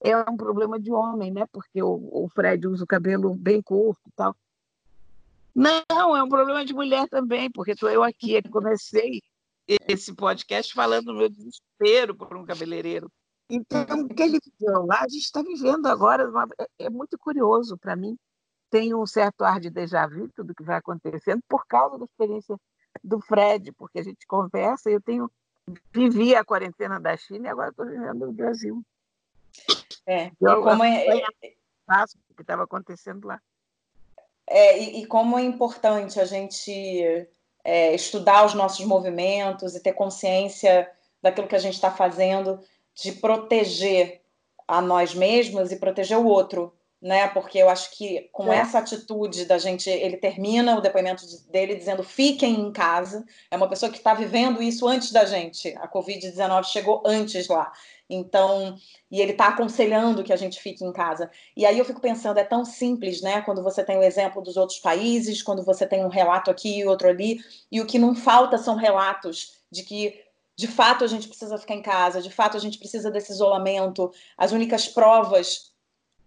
é 0.00 0.16
um 0.16 0.36
problema 0.36 0.80
de 0.80 0.90
homem, 0.90 1.30
né? 1.30 1.46
Porque 1.52 1.82
o, 1.82 2.08
o 2.12 2.28
Fred 2.28 2.66
usa 2.66 2.84
o 2.84 2.86
cabelo 2.86 3.34
bem 3.34 3.62
curto 3.62 4.00
e 4.06 4.12
tal. 4.12 4.34
Não, 5.54 6.16
é 6.16 6.22
um 6.22 6.28
problema 6.28 6.64
de 6.64 6.72
mulher 6.72 7.08
também, 7.08 7.50
porque 7.50 7.72
estou 7.72 7.90
eu 7.90 8.02
aqui, 8.02 8.40
que 8.42 8.48
comecei 8.48 9.22
esse 9.66 10.14
podcast 10.14 10.72
falando 10.72 11.06
do 11.06 11.14
meu 11.14 11.28
desespero 11.28 12.14
por 12.14 12.36
um 12.36 12.44
cabeleireiro. 12.44 13.10
Então, 13.50 14.02
o 14.02 14.08
que 14.08 14.22
ele 14.22 14.38
viveu 14.38 14.84
lá, 14.84 15.00
a 15.00 15.08
gente 15.08 15.24
está 15.24 15.42
vivendo 15.42 15.86
agora, 15.86 16.28
uma, 16.28 16.46
é, 16.58 16.86
é, 16.86 16.90
muito 16.90 17.18
curioso 17.18 17.78
para 17.78 17.96
mim. 17.96 18.18
Tem 18.70 18.94
um 18.94 19.06
certo 19.06 19.42
ar 19.42 19.58
de 19.58 19.70
déjà 19.70 20.06
vu, 20.06 20.28
tudo 20.36 20.54
que 20.54 20.62
vai 20.62 20.76
acontecendo, 20.76 21.42
por 21.48 21.66
causa 21.66 21.98
da 21.98 22.04
experiência 22.04 22.56
do 23.02 23.20
Fred, 23.20 23.72
porque 23.72 24.00
a 24.00 24.02
gente 24.02 24.26
conversa, 24.26 24.90
eu 24.90 25.00
tenho 25.00 25.30
vivi 25.92 26.34
a 26.34 26.44
quarentena 26.44 26.98
da 26.98 27.16
China 27.16 27.46
e 27.46 27.50
agora 27.50 27.70
estou 27.70 27.86
vivendo 27.86 28.26
no 28.26 28.32
Brasil. 28.32 28.82
É, 30.06 30.30
eu, 30.40 30.62
como 30.62 30.84
é, 30.84 31.06
é 31.06 31.16
o 31.16 32.34
que 32.34 32.42
estava 32.42 32.64
acontecendo 32.64 33.26
lá. 33.26 33.40
É, 34.46 34.78
e, 34.78 35.02
e, 35.02 35.06
como 35.06 35.38
é 35.38 35.42
importante 35.42 36.18
a 36.18 36.24
gente 36.24 37.28
é, 37.62 37.94
estudar 37.94 38.46
os 38.46 38.54
nossos 38.54 38.84
movimentos 38.86 39.74
e 39.74 39.80
ter 39.80 39.92
consciência 39.92 40.90
daquilo 41.20 41.48
que 41.48 41.56
a 41.56 41.60
gente 41.60 41.74
está 41.74 41.90
fazendo, 41.90 42.58
de 43.02 43.12
proteger 43.12 44.20
a 44.66 44.82
nós 44.82 45.14
mesmos 45.14 45.70
e 45.70 45.76
proteger 45.76 46.18
o 46.18 46.26
outro, 46.26 46.74
né? 47.00 47.28
Porque 47.28 47.58
eu 47.58 47.68
acho 47.68 47.96
que 47.96 48.28
com 48.32 48.52
é. 48.52 48.56
essa 48.56 48.80
atitude 48.80 49.44
da 49.44 49.56
gente, 49.56 49.88
ele 49.88 50.16
termina 50.16 50.76
o 50.76 50.80
depoimento 50.80 51.24
dele 51.48 51.76
dizendo 51.76 52.02
fiquem 52.02 52.60
em 52.60 52.72
casa. 52.72 53.24
É 53.50 53.56
uma 53.56 53.68
pessoa 53.68 53.90
que 53.90 53.98
está 53.98 54.14
vivendo 54.14 54.60
isso 54.60 54.86
antes 54.86 55.12
da 55.12 55.24
gente. 55.24 55.68
A 55.78 55.88
Covid-19 55.88 56.64
chegou 56.64 57.02
antes 57.06 57.46
lá. 57.46 57.72
Então, 58.10 58.76
e 59.10 59.20
ele 59.20 59.32
está 59.32 59.48
aconselhando 59.48 60.24
que 60.24 60.32
a 60.32 60.36
gente 60.36 60.60
fique 60.60 60.84
em 60.84 60.92
casa. 60.92 61.30
E 61.56 61.64
aí 61.64 61.78
eu 61.78 61.84
fico 61.84 62.00
pensando, 62.00 62.38
é 62.38 62.44
tão 62.44 62.64
simples, 62.64 63.22
né? 63.22 63.42
Quando 63.42 63.62
você 63.62 63.84
tem 63.84 63.96
o 63.96 64.02
exemplo 64.02 64.42
dos 64.42 64.56
outros 64.56 64.80
países, 64.80 65.42
quando 65.42 65.64
você 65.64 65.86
tem 65.86 66.04
um 66.04 66.08
relato 66.08 66.50
aqui 66.50 66.78
e 66.78 66.86
outro 66.86 67.08
ali, 67.08 67.38
e 67.70 67.80
o 67.80 67.86
que 67.86 67.98
não 67.98 68.14
falta 68.14 68.58
são 68.58 68.74
relatos 68.74 69.58
de 69.70 69.82
que 69.82 70.27
de 70.58 70.66
fato 70.66 71.04
a 71.04 71.06
gente 71.06 71.28
precisa 71.28 71.56
ficar 71.56 71.74
em 71.74 71.82
casa, 71.82 72.20
de 72.20 72.30
fato 72.30 72.56
a 72.56 72.60
gente 72.60 72.78
precisa 72.78 73.12
desse 73.12 73.30
isolamento. 73.30 74.10
As 74.36 74.50
únicas 74.50 74.88
provas 74.88 75.72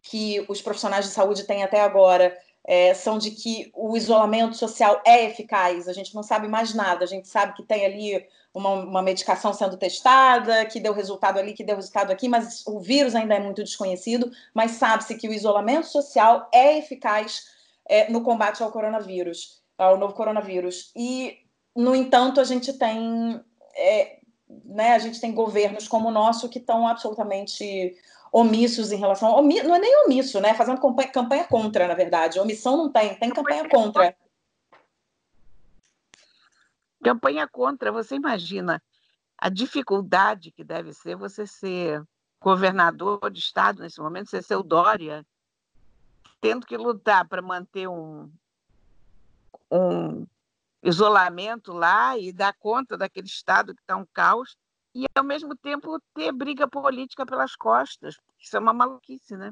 que 0.01 0.43
os 0.47 0.61
profissionais 0.61 1.03
de 1.03 1.11
saúde 1.11 1.43
têm 1.43 1.63
até 1.63 1.82
agora 1.82 2.36
é, 2.63 2.93
são 2.93 3.17
de 3.17 3.32
que 3.32 3.69
o 3.75 3.97
isolamento 3.97 4.55
social 4.55 5.01
é 5.05 5.25
eficaz. 5.25 5.89
A 5.89 5.93
gente 5.93 6.15
não 6.15 6.23
sabe 6.23 6.47
mais 6.47 6.73
nada. 6.73 7.03
A 7.03 7.07
gente 7.07 7.27
sabe 7.27 7.53
que 7.53 7.63
tem 7.63 7.86
ali 7.86 8.25
uma, 8.53 8.69
uma, 8.69 9.01
medicação 9.01 9.53
sendo 9.53 9.75
testada, 9.75 10.65
que 10.65 10.79
deu 10.79 10.93
resultado 10.93 11.38
ali, 11.38 11.53
que 11.53 11.63
deu 11.63 11.75
resultado 11.75 12.09
aqui, 12.09 12.29
mas 12.29 12.65
o 12.65 12.79
vírus 12.79 13.15
ainda 13.15 13.36
é 13.36 13.39
muito 13.39 13.61
desconhecido. 13.61 14.32
Mas 14.53 14.71
sabe-se 14.71 15.15
que 15.15 15.27
o 15.27 15.34
isolamento 15.34 15.88
social 15.88 16.47
é 16.53 16.77
eficaz 16.77 17.47
é, 17.86 18.09
no 18.09 18.21
combate 18.21 18.63
ao 18.63 18.71
coronavírus, 18.71 19.61
ao 19.77 19.97
novo 19.97 20.13
coronavírus. 20.13 20.93
E, 20.95 21.38
no 21.75 21.93
entanto, 21.93 22.39
a 22.39 22.45
gente 22.45 22.71
tem. 22.71 23.43
É, 23.75 24.20
né, 24.66 24.93
a 24.93 24.99
gente 24.99 25.20
tem 25.20 25.34
governos 25.34 25.88
como 25.88 26.10
o 26.10 26.12
nosso 26.12 26.49
que 26.49 26.60
estão 26.60 26.88
absolutamente 26.88 27.95
omissos 28.32 28.91
em 28.91 28.97
relação. 28.97 29.32
Omi, 29.32 29.62
não 29.62 29.76
é 29.76 29.80
nem 29.80 30.06
omisso, 30.06 30.39
né? 30.39 30.54
Fazendo 30.54 30.80
campanha, 30.80 31.10
campanha 31.10 31.43
contra, 31.43 31.88
na 31.88 31.93
verdade. 31.93 32.39
Omissão 32.39 32.78
não 32.78 32.91
tem, 32.91 33.16
tem 33.16 33.30
campanha 33.30 33.68
contra. 33.68 34.16
Campanha 37.04 37.47
contra, 37.47 37.91
você 37.91 38.16
imagina 38.16 38.82
a 39.38 39.49
dificuldade 39.49 40.52
que 40.52 40.64
deve 40.64 40.93
ser 40.93 41.16
você 41.16 41.47
ser 41.47 42.04
governador 42.39 43.30
de 43.32 43.39
estado 43.39 43.82
nesse 43.82 43.99
momento, 43.99 44.30
você 44.30 44.41
ser 44.41 44.56
o 44.56 44.64
Dória, 44.64 45.26
tendo 46.39 46.66
que 46.66 46.78
lutar 46.78 47.28
para 47.28 47.41
manter 47.41 47.88
um, 47.88 48.32
um 49.72 50.26
isolamento 50.84 51.71
lá 51.71 52.17
e 52.17 52.32
dar 52.32 52.53
conta 52.59 52.97
daquele 52.97 53.27
estado 53.27 53.75
que 53.75 53.82
está 53.82 53.95
um 53.95 54.05
caos 54.13 54.55
e, 54.93 55.05
ao 55.15 55.23
mesmo 55.23 55.55
tempo, 55.55 55.99
ter 56.13 56.32
briga 56.32 56.67
política 56.67 57.25
pelas 57.25 57.55
costas. 57.55 58.15
Isso 58.39 58.57
é 58.57 58.59
uma 58.59 58.73
maluquice, 58.73 59.38
né? 59.38 59.51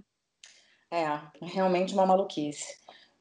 É, 0.92 1.20
realmente 1.42 1.94
uma 1.94 2.06
maluquice. 2.06 2.76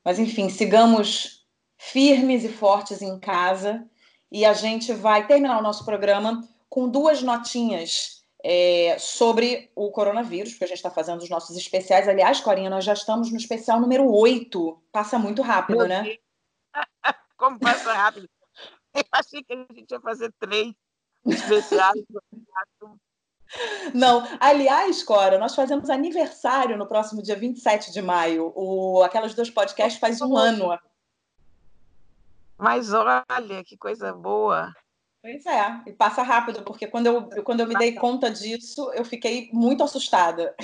Mas, 0.04 0.18
enfim, 0.18 0.48
sigamos 0.48 1.46
firmes 1.76 2.44
e 2.44 2.48
fortes 2.48 3.02
em 3.02 3.18
casa 3.20 3.86
e 4.32 4.44
a 4.44 4.52
gente 4.52 4.92
vai 4.92 5.26
terminar 5.26 5.58
o 5.58 5.62
nosso 5.62 5.84
programa 5.84 6.46
com 6.68 6.88
duas 6.88 7.22
notinhas 7.22 8.24
é, 8.42 8.96
sobre 8.98 9.70
o 9.74 9.90
coronavírus, 9.90 10.52
porque 10.52 10.64
a 10.64 10.68
gente 10.68 10.76
está 10.76 10.90
fazendo 10.90 11.22
os 11.22 11.30
nossos 11.30 11.56
especiais. 11.56 12.08
Aliás, 12.08 12.40
Corinha, 12.40 12.70
nós 12.70 12.84
já 12.84 12.92
estamos 12.92 13.30
no 13.30 13.36
especial 13.36 13.80
número 13.80 14.10
8. 14.10 14.82
Passa 14.92 15.18
muito 15.18 15.42
rápido, 15.42 15.78
Meu 15.78 15.88
né? 15.88 16.02
Deus. 16.02 16.18
Como 17.38 17.58
passa 17.58 17.94
rápido? 17.94 18.28
Eu 18.92 19.04
achei 19.12 19.44
que 19.44 19.52
a 19.52 19.56
gente 19.56 19.90
ia 19.92 20.00
fazer 20.00 20.34
três 20.40 20.74
especiais. 21.24 22.02
Não, 23.94 24.22
aliás, 24.40 25.02
Cora, 25.02 25.38
nós 25.38 25.54
fazemos 25.54 25.88
aniversário 25.88 26.76
no 26.76 26.86
próximo 26.86 27.22
dia 27.22 27.36
27 27.36 27.92
de 27.92 28.02
maio. 28.02 28.52
O 28.54 29.02
Aquelas 29.04 29.34
Duas 29.34 29.48
Podcasts 29.48 30.00
faz 30.00 30.20
um 30.20 30.36
ano. 30.36 30.78
Mas 32.58 32.92
olha, 32.92 33.64
que 33.64 33.76
coisa 33.78 34.12
boa. 34.12 34.74
Pois 35.22 35.46
é, 35.46 35.82
e 35.86 35.92
passa 35.92 36.22
rápido, 36.22 36.62
porque 36.62 36.88
quando 36.88 37.06
eu, 37.06 37.42
quando 37.44 37.60
eu 37.60 37.66
me 37.66 37.76
dei 37.76 37.94
conta 37.94 38.30
disso, 38.30 38.92
eu 38.92 39.04
fiquei 39.04 39.48
muito 39.52 39.82
assustada. 39.82 40.54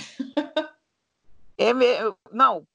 É, 1.56 1.72
não, 2.32 2.66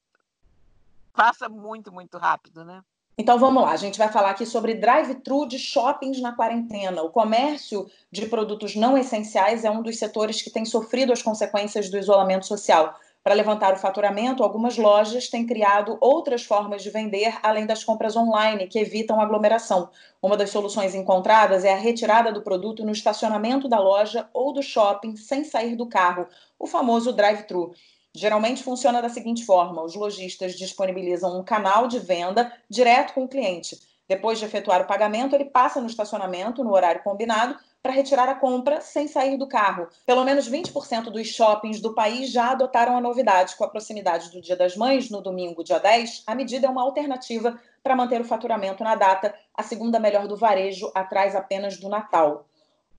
passa 1.12 1.50
muito, 1.50 1.92
muito 1.92 2.16
rápido, 2.16 2.64
né? 2.64 2.82
Então 3.20 3.38
vamos 3.38 3.62
lá, 3.62 3.72
a 3.72 3.76
gente 3.76 3.98
vai 3.98 4.08
falar 4.08 4.30
aqui 4.30 4.46
sobre 4.46 4.72
drive-thru 4.72 5.46
de 5.46 5.58
shoppings 5.58 6.22
na 6.22 6.32
quarentena. 6.32 7.02
O 7.02 7.10
comércio 7.10 7.86
de 8.10 8.24
produtos 8.24 8.74
não 8.74 8.96
essenciais 8.96 9.62
é 9.62 9.70
um 9.70 9.82
dos 9.82 9.98
setores 9.98 10.40
que 10.40 10.48
tem 10.48 10.64
sofrido 10.64 11.12
as 11.12 11.20
consequências 11.20 11.90
do 11.90 11.98
isolamento 11.98 12.46
social. 12.46 12.98
Para 13.22 13.34
levantar 13.34 13.74
o 13.74 13.76
faturamento, 13.76 14.42
algumas 14.42 14.78
lojas 14.78 15.28
têm 15.28 15.44
criado 15.44 15.98
outras 16.00 16.44
formas 16.44 16.82
de 16.82 16.88
vender 16.88 17.36
além 17.42 17.66
das 17.66 17.84
compras 17.84 18.16
online, 18.16 18.66
que 18.66 18.78
evitam 18.78 19.20
aglomeração. 19.20 19.90
Uma 20.22 20.34
das 20.34 20.48
soluções 20.48 20.94
encontradas 20.94 21.62
é 21.62 21.74
a 21.74 21.76
retirada 21.76 22.32
do 22.32 22.40
produto 22.40 22.86
no 22.86 22.90
estacionamento 22.90 23.68
da 23.68 23.78
loja 23.78 24.30
ou 24.32 24.50
do 24.50 24.62
shopping 24.62 25.14
sem 25.14 25.44
sair 25.44 25.76
do 25.76 25.86
carro, 25.86 26.26
o 26.58 26.66
famoso 26.66 27.12
drive-thru. 27.12 27.74
Geralmente 28.14 28.62
funciona 28.62 29.00
da 29.00 29.08
seguinte 29.08 29.44
forma: 29.44 29.82
os 29.82 29.94
lojistas 29.94 30.56
disponibilizam 30.56 31.38
um 31.38 31.44
canal 31.44 31.86
de 31.86 31.98
venda 31.98 32.52
direto 32.68 33.14
com 33.14 33.24
o 33.24 33.28
cliente. 33.28 33.78
Depois 34.08 34.40
de 34.40 34.44
efetuar 34.44 34.82
o 34.82 34.86
pagamento, 34.86 35.34
ele 35.36 35.44
passa 35.44 35.80
no 35.80 35.86
estacionamento 35.86 36.64
no 36.64 36.72
horário 36.72 37.02
combinado 37.04 37.56
para 37.80 37.92
retirar 37.92 38.28
a 38.28 38.34
compra 38.34 38.80
sem 38.80 39.06
sair 39.06 39.38
do 39.38 39.48
carro. 39.48 39.88
Pelo 40.04 40.24
menos 40.24 40.50
20% 40.50 41.04
dos 41.04 41.28
shoppings 41.28 41.80
do 41.80 41.94
país 41.94 42.30
já 42.30 42.50
adotaram 42.50 42.96
a 42.96 43.00
novidade. 43.00 43.56
Com 43.56 43.64
a 43.64 43.68
proximidade 43.68 44.30
do 44.30 44.40
Dia 44.40 44.56
das 44.56 44.76
Mães, 44.76 45.08
no 45.08 45.22
domingo, 45.22 45.64
dia 45.64 45.78
10, 45.78 46.24
a 46.26 46.34
medida 46.34 46.66
é 46.66 46.70
uma 46.70 46.82
alternativa 46.82 47.58
para 47.82 47.96
manter 47.96 48.20
o 48.20 48.24
faturamento 48.24 48.84
na 48.84 48.96
data, 48.96 49.34
a 49.54 49.62
segunda 49.62 49.98
melhor 49.98 50.26
do 50.26 50.36
varejo, 50.36 50.90
atrás 50.94 51.34
apenas 51.34 51.78
do 51.78 51.88
Natal. 51.88 52.49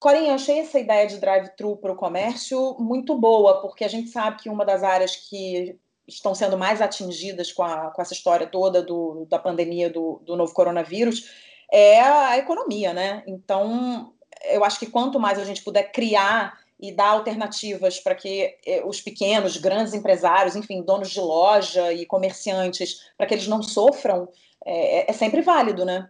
Corinha, 0.01 0.33
achei 0.33 0.57
essa 0.57 0.79
ideia 0.79 1.05
de 1.05 1.19
drive-thru 1.19 1.77
para 1.77 1.91
o 1.91 1.95
comércio 1.95 2.75
muito 2.79 3.15
boa, 3.15 3.61
porque 3.61 3.83
a 3.83 3.87
gente 3.87 4.09
sabe 4.09 4.41
que 4.41 4.49
uma 4.49 4.65
das 4.65 4.81
áreas 4.81 5.15
que 5.15 5.77
estão 6.07 6.33
sendo 6.33 6.57
mais 6.57 6.81
atingidas 6.81 7.51
com, 7.51 7.61
a, 7.61 7.91
com 7.91 8.01
essa 8.01 8.11
história 8.11 8.47
toda 8.47 8.81
do, 8.81 9.27
da 9.29 9.37
pandemia 9.37 9.91
do, 9.91 10.19
do 10.25 10.35
novo 10.35 10.51
coronavírus 10.55 11.29
é 11.71 12.01
a 12.01 12.35
economia, 12.35 12.91
né? 12.93 13.23
Então, 13.27 14.11
eu 14.45 14.65
acho 14.65 14.79
que 14.79 14.87
quanto 14.87 15.19
mais 15.19 15.37
a 15.37 15.45
gente 15.45 15.63
puder 15.63 15.91
criar 15.91 16.59
e 16.79 16.91
dar 16.91 17.09
alternativas 17.09 17.99
para 17.99 18.15
que 18.15 18.57
eh, 18.65 18.81
os 18.83 18.99
pequenos, 18.99 19.55
grandes 19.57 19.93
empresários, 19.93 20.55
enfim, 20.55 20.81
donos 20.81 21.11
de 21.11 21.19
loja 21.19 21.93
e 21.93 22.07
comerciantes, 22.07 23.11
para 23.15 23.27
que 23.27 23.35
eles 23.35 23.47
não 23.47 23.61
sofram, 23.61 24.27
é, 24.65 25.11
é, 25.11 25.13
sempre 25.13 25.43
válido, 25.43 25.85
né? 25.85 26.09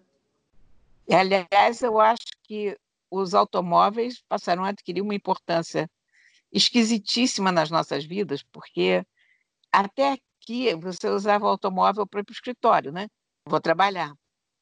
Aliás, 1.11 1.81
eu 1.81 1.99
acho 1.99 2.23
que 2.43 2.77
os 3.11 3.33
automóveis 3.33 4.23
passaram 4.27 4.63
a 4.63 4.69
adquirir 4.69 5.01
uma 5.01 5.13
importância 5.13 5.91
esquisitíssima 6.51 7.51
nas 7.51 7.69
nossas 7.69 8.05
vidas, 8.05 8.41
porque 8.43 9.05
até 9.71 10.13
aqui 10.13 10.73
você 10.75 11.09
usava 11.09 11.45
o 11.45 11.49
automóvel 11.49 12.07
para 12.07 12.21
ir 12.21 12.23
para 12.23 12.31
o 12.31 12.33
escritório, 12.33 12.91
né? 12.91 13.07
Vou 13.45 13.59
trabalhar. 13.59 14.13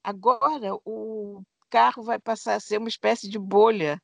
Agora, 0.03 0.75
o 0.83 1.43
carro 1.69 2.03
vai 2.03 2.19
passar 2.19 2.55
a 2.55 2.59
ser 2.59 2.77
uma 2.77 2.89
espécie 2.89 3.29
de 3.29 3.37
bolha 3.37 4.01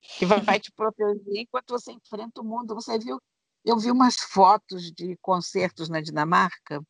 que 0.00 0.24
vai, 0.24 0.58
te 0.58 0.72
proteger 0.72 1.36
enquanto 1.36 1.70
você 1.70 1.92
enfrenta 1.92 2.40
o 2.40 2.44
mundo. 2.44 2.74
Você 2.74 2.98
viu? 2.98 3.20
Eu 3.64 3.78
vi 3.78 3.90
umas 3.90 4.16
fotos 4.16 4.90
de 4.92 5.16
concertos 5.20 5.88
na 5.88 6.00
Dinamarca, 6.00 6.80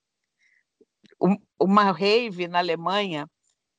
uma 1.59 1.91
rave 1.91 2.47
na 2.47 2.59
Alemanha, 2.59 3.29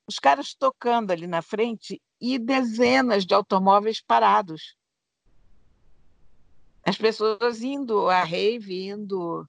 os 0.09 0.17
caras 0.17 0.55
tocando 0.55 1.11
ali 1.11 1.27
na 1.27 1.43
frente 1.43 2.01
e 2.19 2.39
dezenas 2.39 3.27
de 3.27 3.35
automóveis 3.35 4.01
parados. 4.01 4.75
As 6.83 6.97
pessoas 6.97 7.61
indo 7.61 8.09
à 8.09 8.23
rave, 8.23 8.87
indo, 8.87 9.47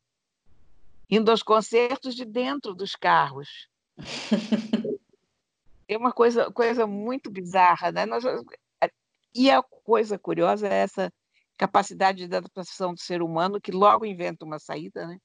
indo 1.09 1.31
aos 1.31 1.43
concertos 1.43 2.15
de 2.15 2.27
dentro 2.27 2.75
dos 2.75 2.95
carros. 2.95 3.69
é 5.89 5.97
uma 5.97 6.13
coisa, 6.13 6.53
coisa 6.53 6.87
muito 6.87 7.31
bizarra, 7.31 7.91
né? 7.91 8.05
Nós, 8.05 8.23
e 9.35 9.51
a 9.51 9.63
coisa 9.63 10.19
curiosa 10.19 10.69
é 10.69 10.75
essa 10.75 11.11
capacidade 11.57 12.19
de 12.19 12.25
adaptação 12.37 12.93
do 12.93 13.01
ser 13.01 13.23
humano 13.23 13.59
que 13.59 13.73
logo 13.73 14.05
inventa 14.05 14.45
uma 14.45 14.59
saída, 14.59 15.07
né? 15.07 15.19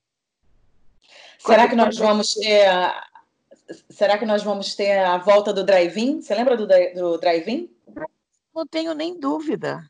Será 1.39 1.67
que 1.67 1.75
nós 1.75 1.97
vamos 1.97 2.33
ter. 2.33 2.69
Será 3.89 4.17
que 4.17 4.25
nós 4.25 4.43
vamos 4.43 4.75
ter 4.75 4.99
a 4.99 5.17
volta 5.17 5.51
do 5.51 5.63
drive-in? 5.63 6.21
Você 6.21 6.35
lembra 6.35 6.55
do, 6.55 6.67
do 6.67 7.17
drive-in? 7.17 7.69
Não 8.53 8.65
tenho 8.65 8.93
nem 8.93 9.19
dúvida. 9.19 9.89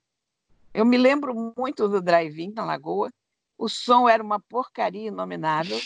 Eu 0.74 0.86
me 0.86 0.98
lembro 0.98 1.54
muito 1.58 1.88
do 1.88 2.02
drive-in 2.02 2.52
na 2.52 2.66
Lagoa. 2.66 3.12
O 3.58 3.70
som 3.70 4.08
era 4.08 4.24
uma 4.24 4.40
porcaria 4.40 5.08
inominável. 5.08 5.80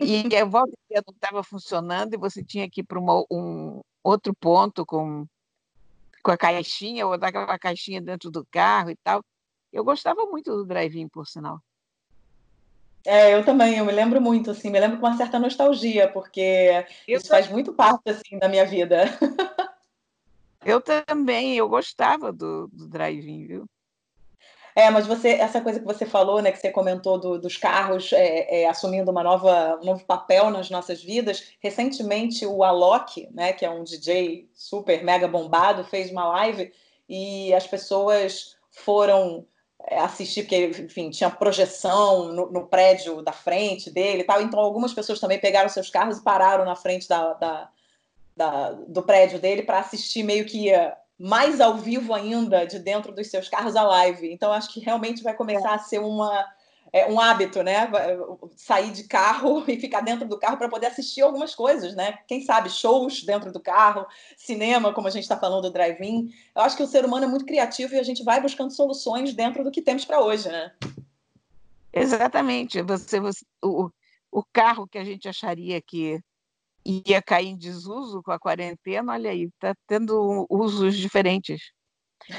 E 0.00 0.24
a 0.36 0.44
volta 0.44 0.72
não 1.06 1.14
estava 1.14 1.42
funcionando 1.42 2.14
e 2.14 2.18
você 2.18 2.42
tinha 2.42 2.68
que 2.68 2.80
ir 2.80 2.84
para 2.84 2.98
um 2.98 3.80
outro 4.02 4.34
ponto 4.34 4.84
com, 4.86 5.26
com 6.22 6.30
a 6.30 6.36
caixinha, 6.36 7.06
ou 7.06 7.18
daquela 7.18 7.58
caixinha 7.58 8.00
dentro 8.00 8.30
do 8.30 8.44
carro 8.46 8.90
e 8.90 8.96
tal. 8.96 9.22
Eu 9.72 9.84
gostava 9.84 10.24
muito 10.26 10.54
do 10.56 10.64
drive-in, 10.64 11.08
por 11.08 11.26
sinal. 11.26 11.60
É, 13.04 13.34
eu 13.34 13.44
também, 13.44 13.78
eu 13.78 13.84
me 13.84 13.92
lembro 13.92 14.20
muito, 14.20 14.50
assim, 14.50 14.70
me 14.70 14.80
lembro 14.80 14.98
com 14.98 15.06
uma 15.06 15.16
certa 15.16 15.38
nostalgia, 15.38 16.08
porque 16.08 16.84
eu 17.06 17.18
isso 17.18 17.28
faz 17.28 17.48
muito 17.48 17.72
parte, 17.72 18.10
assim, 18.10 18.38
da 18.38 18.48
minha 18.48 18.66
vida. 18.66 19.04
Eu 20.64 20.80
também, 20.80 21.56
eu 21.56 21.68
gostava 21.68 22.32
do, 22.32 22.66
do 22.68 22.88
drive-in, 22.88 23.46
viu? 23.46 23.64
É, 24.74 24.90
mas 24.90 25.06
você, 25.06 25.30
essa 25.30 25.60
coisa 25.60 25.80
que 25.80 25.84
você 25.84 26.06
falou, 26.06 26.40
né, 26.40 26.52
que 26.52 26.58
você 26.58 26.70
comentou 26.70 27.18
do, 27.18 27.38
dos 27.38 27.56
carros 27.56 28.12
é, 28.12 28.62
é, 28.62 28.68
assumindo 28.68 29.10
uma 29.10 29.24
nova, 29.24 29.78
um 29.82 29.84
novo 29.84 30.04
papel 30.04 30.50
nas 30.50 30.70
nossas 30.70 31.02
vidas. 31.02 31.52
Recentemente, 31.58 32.46
o 32.46 32.62
Alok, 32.62 33.28
né, 33.32 33.52
que 33.52 33.64
é 33.64 33.70
um 33.70 33.82
DJ 33.82 34.48
super 34.54 35.02
mega 35.02 35.26
bombado, 35.26 35.82
fez 35.84 36.12
uma 36.12 36.26
live 36.28 36.72
e 37.08 37.52
as 37.54 37.66
pessoas 37.66 38.56
foram 38.70 39.44
assistir, 39.90 40.42
porque, 40.42 40.66
enfim, 40.66 41.10
tinha 41.10 41.30
projeção 41.30 42.32
no, 42.32 42.50
no, 42.50 42.66
prédio 42.66 43.22
da 43.22 43.32
frente 43.32 43.90
dele 43.90 44.22
e 44.22 44.24
tal. 44.24 44.42
Então, 44.42 44.58
algumas 44.58 44.92
pessoas 44.92 45.20
também 45.20 45.38
pegaram 45.38 45.68
seus 45.68 45.88
carros 45.88 46.18
e 46.18 46.22
pararam 46.22 46.64
na 46.64 46.74
frente 46.74 47.08
da, 47.08 47.32
da, 47.34 47.70
da 48.36 48.72
do 48.72 49.02
prédio 49.02 49.38
dele 49.38 49.62
para 49.62 49.78
assistir 49.78 50.22
meio 50.22 50.44
que 50.44 50.70
mais 51.18 51.60
ao 51.60 51.76
vivo 51.76 52.14
ainda 52.14 52.66
de 52.66 52.78
dentro 52.78 53.12
dos 53.12 53.28
seus 53.28 53.48
carros 53.48 53.76
a 53.76 53.82
live. 53.82 54.32
Então, 54.32 54.52
acho 54.52 54.72
que 54.72 54.80
realmente 54.80 55.22
vai 55.22 55.34
começar 55.34 55.74
a 55.74 55.78
ser 55.78 56.00
uma, 56.00 56.46
é, 56.92 57.10
um 57.10 57.20
hábito, 57.20 57.62
né? 57.62 57.88
Sair 58.56 58.90
de 58.90 59.04
carro 59.04 59.64
e 59.68 59.78
ficar 59.78 60.00
dentro 60.00 60.26
do 60.26 60.38
carro 60.38 60.56
para 60.56 60.68
poder 60.68 60.86
assistir 60.86 61.22
algumas 61.22 61.54
coisas, 61.54 61.94
né? 61.94 62.18
Quem 62.26 62.42
sabe 62.42 62.70
shows 62.70 63.22
dentro 63.22 63.52
do 63.52 63.60
carro, 63.60 64.06
cinema, 64.36 64.92
como 64.92 65.08
a 65.08 65.10
gente 65.10 65.22
está 65.22 65.36
falando 65.36 65.62
do 65.62 65.72
drive-in. 65.72 66.32
Eu 66.54 66.62
acho 66.62 66.76
que 66.76 66.82
o 66.82 66.86
ser 66.86 67.04
humano 67.04 67.24
é 67.24 67.28
muito 67.28 67.44
criativo 67.44 67.94
e 67.94 67.98
a 67.98 68.02
gente 68.02 68.22
vai 68.24 68.40
buscando 68.40 68.70
soluções 68.70 69.34
dentro 69.34 69.62
do 69.62 69.70
que 69.70 69.82
temos 69.82 70.04
para 70.04 70.20
hoje, 70.20 70.48
né? 70.48 70.72
Exatamente. 71.92 72.82
Você, 72.82 73.20
você 73.20 73.44
o, 73.62 73.90
o 74.30 74.42
carro 74.52 74.86
que 74.86 74.98
a 74.98 75.04
gente 75.04 75.28
acharia 75.28 75.80
que 75.80 76.20
ia 76.84 77.20
cair 77.20 77.48
em 77.48 77.56
desuso 77.56 78.22
com 78.22 78.32
a 78.32 78.38
quarentena, 78.38 79.12
olha 79.12 79.30
aí, 79.30 79.44
está 79.44 79.74
tendo 79.86 80.46
usos 80.48 80.96
diferentes. 80.96 81.72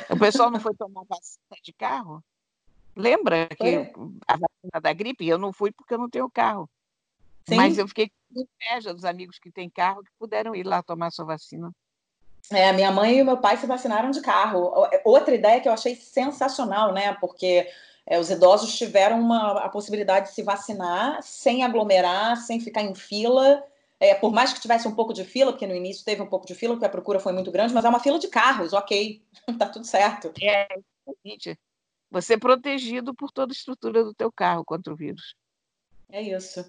O 0.10 0.18
pessoal 0.18 0.50
não 0.50 0.60
foi 0.60 0.74
tomar 0.76 1.04
vacina 1.08 1.58
de 1.64 1.74
carro? 1.74 2.24
Lembra 3.00 3.47
que 3.47 3.68
é. 3.68 3.93
a 4.28 4.34
vacina 4.34 4.82
da 4.82 4.93
gripe? 4.93 5.28
Eu 5.28 5.38
não 5.38 5.54
fui 5.54 5.72
porque 5.72 5.93
eu 5.93 5.97
não 5.97 6.10
tenho 6.10 6.30
carro. 6.30 6.70
Sim. 7.47 7.56
Mas 7.56 7.78
eu 7.78 7.88
fiquei 7.88 8.10
com 8.10 8.41
inveja 8.41 8.93
dos 8.93 9.06
amigos 9.06 9.39
que 9.39 9.52
têm 9.52 9.70
carro 9.70 10.04
que 10.04 10.12
puderam 10.20 10.54
ir 10.54 10.66
lá 10.66 10.84
tomar 10.84 11.10
sua 11.12 11.26
vacina. 11.26 11.72
É, 12.52 12.74
minha 12.74 12.91
mãe 12.91 13.20
e 13.20 13.24
meu 13.24 13.38
pai 13.38 13.58
se 13.58 13.66
vacinaram 13.66 14.12
de 14.12 14.22
carro. 14.22 14.74
Outra 15.06 15.34
ideia 15.34 15.62
que 15.62 15.70
eu 15.70 15.74
achei 15.74 15.95
sensacional, 15.95 16.93
né? 16.93 17.14
Porque 17.22 17.68
é, 18.06 18.20
os 18.20 18.30
idosos 18.30 18.78
tiveram 18.78 19.20
uma, 19.20 19.64
a 19.64 19.70
possibilidade 19.70 20.28
de 20.28 20.34
se 20.34 20.43
vacinar 20.43 21.22
sem 21.24 21.64
aglomerar, 21.64 22.38
sem 22.38 22.60
ficar 22.60 22.82
em 22.82 22.93
fila 22.93 23.64
é, 24.00 24.16
por 24.16 24.32
mais 24.32 24.54
que 24.54 24.62
tivesse 24.62 24.88
um 24.88 24.95
pouco 24.95 25.14
de 25.14 25.26
fila, 25.26 25.52
porque 25.52 25.68
no 25.68 25.76
início 25.76 26.06
teve 26.06 26.22
um 26.22 26.28
pouco 26.28 26.47
de 26.47 26.56
fila, 26.56 26.74
porque 26.74 26.86
a 26.86 26.89
procura 26.89 27.20
foi 27.20 27.34
muito 27.34 27.52
grande, 27.52 27.74
mas 27.74 27.84
é 27.84 27.89
uma 27.89 28.00
fila 28.00 28.18
de 28.18 28.30
carros, 28.30 28.72
ok, 28.72 29.22
tá 29.60 29.68
tudo 29.68 29.86
certo. 29.86 30.32
É, 30.41 30.68
você 32.10 32.34
é 32.34 32.38
protegido 32.38 33.14
por 33.14 33.32
toda 33.32 33.51
a 33.51 33.55
estrutura 33.55 34.03
do 34.03 34.14
teu 34.14 34.32
carro 34.32 34.66
contra 34.66 34.93
o 34.93 34.95
vírus. 34.95 35.36
É 36.10 36.22
isso. 36.22 36.60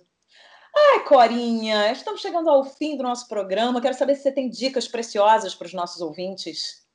Ai, 0.77 1.05
Corinha, 1.05 1.91
estamos 1.91 2.21
chegando 2.21 2.49
ao 2.49 2.65
fim 2.65 2.97
do 2.97 3.03
nosso 3.03 3.27
programa. 3.29 3.81
Quero 3.81 3.97
saber 3.97 4.15
se 4.15 4.23
você 4.23 4.33
tem 4.33 4.49
dicas 4.49 4.87
preciosas 4.87 5.55
para 5.55 5.67
os 5.67 5.75
nossos 5.75 6.01
ouvintes. 6.01 6.87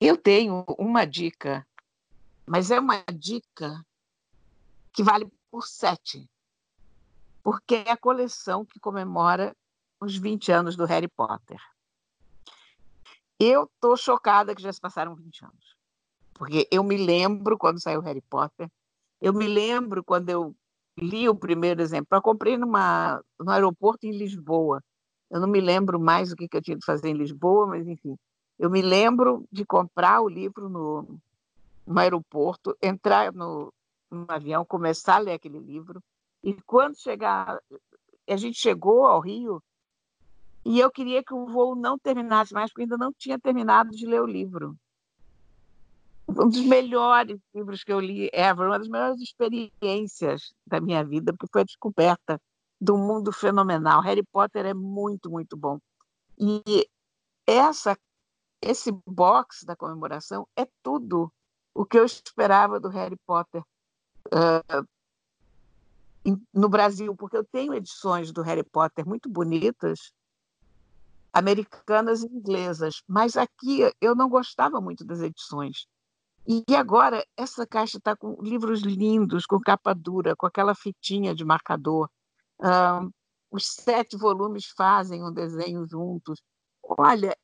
Eu 0.00 0.16
tenho 0.16 0.64
uma 0.78 1.04
dica, 1.04 1.66
mas 2.46 2.70
é 2.70 2.80
uma 2.80 3.04
dica 3.12 3.84
que 4.92 5.02
vale 5.02 5.28
por 5.50 5.66
sete 5.66 6.28
porque 7.50 7.76
é 7.76 7.90
a 7.90 7.96
coleção 7.96 8.62
que 8.62 8.78
comemora 8.78 9.56
os 9.98 10.18
20 10.18 10.52
anos 10.52 10.76
do 10.76 10.84
Harry 10.84 11.08
Potter. 11.08 11.58
Eu 13.40 13.64
estou 13.64 13.96
chocada 13.96 14.54
que 14.54 14.60
já 14.60 14.70
se 14.70 14.78
passaram 14.78 15.14
20 15.14 15.46
anos. 15.46 15.77
Porque 16.38 16.68
eu 16.70 16.84
me 16.84 16.96
lembro 16.96 17.58
quando 17.58 17.82
saiu 17.82 18.00
Harry 18.00 18.22
Potter, 18.22 18.70
eu 19.20 19.34
me 19.34 19.48
lembro 19.48 20.04
quando 20.04 20.30
eu 20.30 20.54
li 20.96 21.28
o 21.28 21.34
primeiro 21.34 21.82
exemplo. 21.82 22.06
Eu 22.12 22.22
comprei 22.22 22.56
numa, 22.56 23.20
no 23.38 23.50
aeroporto 23.50 24.06
em 24.06 24.16
Lisboa. 24.16 24.82
Eu 25.30 25.40
não 25.40 25.48
me 25.48 25.60
lembro 25.60 25.98
mais 25.98 26.32
o 26.32 26.36
que, 26.36 26.48
que 26.48 26.56
eu 26.56 26.62
tinha 26.62 26.76
de 26.76 26.86
fazer 26.86 27.08
em 27.08 27.14
Lisboa, 27.14 27.66
mas 27.66 27.86
enfim. 27.86 28.16
Eu 28.58 28.70
me 28.70 28.80
lembro 28.80 29.44
de 29.50 29.64
comprar 29.64 30.20
o 30.20 30.28
livro 30.28 30.68
no, 30.68 31.18
no 31.86 31.98
aeroporto, 31.98 32.76
entrar 32.80 33.32
no, 33.32 33.72
no 34.10 34.24
avião, 34.28 34.64
começar 34.64 35.16
a 35.16 35.20
ler 35.20 35.32
aquele 35.32 35.58
livro. 35.58 36.02
E 36.42 36.54
quando 36.62 36.96
chegar, 36.96 37.60
a 38.28 38.36
gente 38.36 38.58
chegou 38.58 39.06
ao 39.06 39.20
Rio 39.20 39.62
e 40.64 40.78
eu 40.78 40.90
queria 40.90 41.22
que 41.22 41.34
o 41.34 41.46
voo 41.46 41.74
não 41.74 41.98
terminasse 41.98 42.52
mais, 42.52 42.70
porque 42.70 42.82
ainda 42.82 42.96
não 42.96 43.12
tinha 43.12 43.38
terminado 43.38 43.90
de 43.90 44.06
ler 44.06 44.22
o 44.22 44.26
livro. 44.26 44.76
Um 46.28 46.48
dos 46.48 46.60
melhores 46.60 47.40
livros 47.54 47.82
que 47.82 47.92
eu 47.92 47.98
li 47.98 48.28
ever, 48.32 48.66
uma 48.66 48.78
das 48.78 48.88
melhores 48.88 49.20
experiências 49.20 50.52
da 50.66 50.80
minha 50.80 51.02
vida, 51.02 51.32
porque 51.32 51.50
foi 51.52 51.62
a 51.62 51.64
descoberta 51.64 52.40
do 52.80 52.96
mundo 52.96 53.32
fenomenal. 53.32 54.02
Harry 54.02 54.22
Potter 54.22 54.66
é 54.66 54.74
muito, 54.74 55.30
muito 55.30 55.56
bom. 55.56 55.78
E 56.38 56.88
essa, 57.46 57.96
esse 58.62 58.92
box 59.06 59.64
da 59.64 59.74
comemoração 59.74 60.46
é 60.56 60.66
tudo 60.82 61.32
o 61.74 61.84
que 61.84 61.98
eu 61.98 62.04
esperava 62.04 62.78
do 62.78 62.88
Harry 62.88 63.16
Potter 63.26 63.62
uh, 64.32 64.86
no 66.52 66.68
Brasil, 66.68 67.14
porque 67.16 67.36
eu 67.36 67.44
tenho 67.44 67.74
edições 67.74 68.32
do 68.32 68.42
Harry 68.42 68.64
Potter 68.64 69.06
muito 69.06 69.28
bonitas, 69.28 70.12
americanas 71.32 72.22
e 72.22 72.26
inglesas, 72.26 73.02
mas 73.06 73.36
aqui 73.36 73.80
eu 74.00 74.14
não 74.14 74.28
gostava 74.28 74.80
muito 74.80 75.04
das 75.04 75.20
edições. 75.20 75.86
E 76.46 76.64
agora 76.74 77.24
essa 77.36 77.66
caixa 77.66 77.98
está 77.98 78.16
com 78.16 78.40
livros 78.40 78.80
lindos, 78.80 79.44
com 79.44 79.60
capa 79.60 79.94
dura, 79.94 80.34
com 80.34 80.46
aquela 80.46 80.74
fitinha 80.74 81.34
de 81.34 81.44
marcador. 81.44 82.08
Os 83.50 83.66
sete 83.66 84.16
volumes 84.16 84.66
fazem 84.66 85.24
um 85.24 85.32
desenho 85.32 85.86
juntos. 85.86 86.42
Olha, 86.82 87.36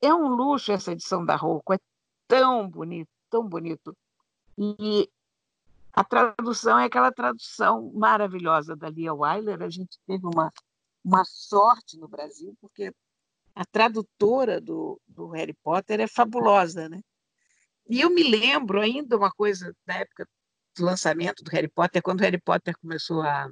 é 0.00 0.12
um 0.12 0.28
luxo 0.28 0.72
essa 0.72 0.92
edição 0.92 1.24
da 1.24 1.36
Rocco, 1.36 1.74
é 1.74 1.78
tão 2.26 2.68
bonito, 2.68 3.10
tão 3.28 3.46
bonito. 3.46 3.96
E 4.58 5.10
a 5.92 6.04
tradução 6.04 6.78
é 6.78 6.84
aquela 6.84 7.12
tradução 7.12 7.90
maravilhosa 7.94 8.76
da 8.76 8.88
Lia 8.88 9.12
Weiler. 9.12 9.62
A 9.62 9.68
gente 9.68 9.98
teve 10.06 10.26
uma, 10.26 10.52
uma 11.04 11.24
sorte 11.24 11.98
no 11.98 12.08
Brasil, 12.08 12.54
porque 12.60 12.94
a 13.54 13.64
tradutora 13.64 14.60
do, 14.60 15.00
do 15.08 15.28
Harry 15.28 15.54
Potter 15.62 16.00
é 16.00 16.06
fabulosa, 16.06 16.88
né? 16.88 17.00
E 17.90 18.00
eu 18.00 18.08
me 18.08 18.22
lembro 18.22 18.80
ainda 18.80 19.16
uma 19.16 19.32
coisa 19.32 19.74
da 19.84 19.94
época 19.94 20.24
do 20.76 20.84
lançamento 20.84 21.42
do 21.42 21.50
Harry 21.50 21.66
Potter, 21.66 22.00
quando 22.00 22.20
o 22.20 22.22
Harry 22.22 22.40
Potter 22.40 22.78
começou 22.78 23.20
a, 23.20 23.50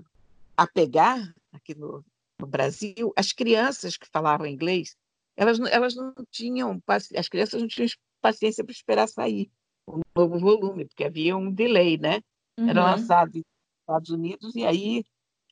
a 0.57 0.67
pegar 0.67 1.35
aqui 1.53 1.75
no, 1.75 2.05
no 2.39 2.47
Brasil, 2.47 3.13
as 3.17 3.33
crianças 3.33 3.97
que 3.97 4.07
falavam 4.13 4.47
inglês, 4.47 4.97
elas, 5.37 5.59
elas 5.59 5.97
não 5.97 6.15
tinham, 6.31 6.81
as 7.17 7.29
crianças 7.29 7.61
não 7.61 7.67
tinham 7.67 7.89
paciência 8.21 8.63
para 8.63 8.73
esperar 8.73 9.09
sair 9.09 9.51
um 9.89 10.03
novo 10.15 10.39
volume, 10.39 10.85
porque 10.85 11.05
havia 11.05 11.37
um 11.37 11.51
delay, 11.51 11.99
né? 11.99 12.21
Uhum. 12.59 12.69
Era 12.69 12.85
lançado 12.85 13.35
nos 13.35 13.45
Estados 13.81 14.11
Unidos 14.11 14.55
e 14.55 14.65
aí, 14.65 15.05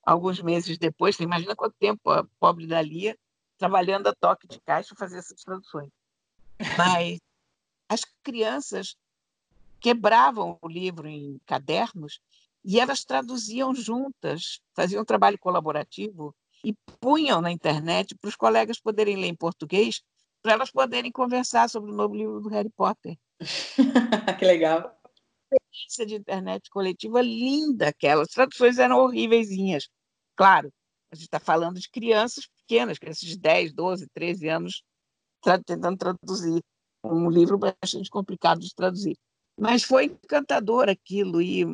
alguns 0.05 0.41
meses 0.41 0.79
depois, 0.79 1.17
você 1.17 1.25
imagina 1.25 1.57
quanto 1.57 1.75
tempo 1.81 2.09
a 2.11 2.25
pobre 2.39 2.69
Dalia 2.69 3.19
trabalhando 3.59 4.07
a 4.07 4.15
toque 4.15 4.47
de 4.47 4.61
caixa 4.61 4.95
fazer 4.95 5.19
essas 5.19 5.43
traduções. 5.43 5.91
Mas 6.79 7.19
as 7.89 8.03
crianças 8.23 8.97
quebravam 9.81 10.59
o 10.61 10.69
livro 10.69 11.07
em 11.07 11.39
cadernos 11.47 12.21
e 12.65 12.81
elas 12.81 13.05
traduziam 13.05 13.75
juntas, 13.75 14.61
faziam 14.75 15.03
um 15.03 15.05
trabalho 15.05 15.39
colaborativo 15.39 16.35
e 16.65 16.75
punham 17.01 17.41
na 17.41 17.53
internet 17.53 18.15
para 18.17 18.29
os 18.29 18.37
colegas 18.37 18.81
poderem 18.81 19.17
ler 19.17 19.29
em 19.29 19.37
português, 19.37 20.03
para 20.43 20.55
elas 20.55 20.71
poderem 20.71 21.13
conversar 21.13 21.69
sobre 21.71 21.93
o 21.93 21.95
novo 21.95 22.15
livro 22.15 22.41
do 22.41 22.49
Harry 22.49 22.71
Potter. 22.71 23.17
que 24.39 24.45
legal. 24.45 24.99
Experiência 25.53 26.07
de 26.07 26.15
internet 26.17 26.69
coletiva 26.71 27.23
linda 27.23 27.89
aquela. 27.89 28.23
As 28.23 28.29
traduções 28.29 28.79
eram 28.79 28.99
horríveis. 28.99 29.49
Claro, 30.35 30.73
a 31.13 31.15
gente 31.15 31.27
está 31.27 31.39
falando 31.39 31.79
de 31.79 31.89
crianças 31.89 32.47
pequenas, 32.47 32.99
crianças 32.99 33.29
de 33.29 33.39
10, 33.39 33.73
12, 33.73 34.09
13 34.13 34.49
anos, 34.49 34.83
tentando 35.65 35.97
traduzir 35.97 36.61
um 37.13 37.31
livro 37.31 37.59
bastante 37.59 38.11
complicado 38.11 38.61
de 38.61 38.75
traduzir. 38.75 39.17
Mas 39.59 39.83
foi 39.83 40.05
encantador 40.07 40.89
aquilo 40.89 41.41
e 41.41 41.65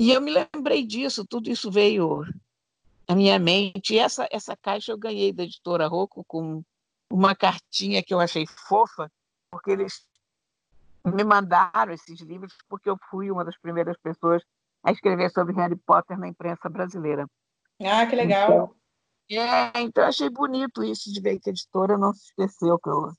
e 0.00 0.12
eu 0.12 0.20
me 0.20 0.30
lembrei 0.30 0.86
disso, 0.86 1.26
tudo 1.26 1.50
isso 1.50 1.70
veio 1.70 2.24
à 3.08 3.14
minha 3.14 3.38
mente. 3.38 3.94
E 3.94 3.98
essa 3.98 4.28
essa 4.30 4.56
caixa 4.56 4.92
eu 4.92 4.98
ganhei 4.98 5.32
da 5.32 5.42
editora 5.42 5.86
Rocco 5.86 6.24
com 6.24 6.62
uma 7.10 7.34
cartinha 7.34 8.02
que 8.02 8.12
eu 8.12 8.20
achei 8.20 8.46
fofa, 8.46 9.10
porque 9.50 9.70
eles 9.70 10.06
me 11.04 11.24
mandaram 11.24 11.92
esses 11.92 12.20
livros 12.20 12.54
porque 12.68 12.88
eu 12.88 12.98
fui 13.10 13.30
uma 13.30 13.44
das 13.44 13.56
primeiras 13.58 13.96
pessoas 13.98 14.42
a 14.82 14.92
escrever 14.92 15.30
sobre 15.30 15.54
Harry 15.54 15.76
Potter 15.76 16.18
na 16.18 16.28
imprensa 16.28 16.68
brasileira. 16.68 17.26
Ah, 17.80 18.06
que 18.06 18.16
legal. 18.16 18.44
Então, 18.50 18.78
é, 19.30 19.80
então 19.80 20.04
achei 20.04 20.30
bonito 20.30 20.82
isso 20.82 21.12
de 21.12 21.20
ver 21.20 21.38
que 21.38 21.50
a 21.50 21.52
editora 21.52 21.98
não 21.98 22.12
se 22.14 22.26
esqueceu 22.26 22.78
que 22.78 22.88
eu, 22.88 23.12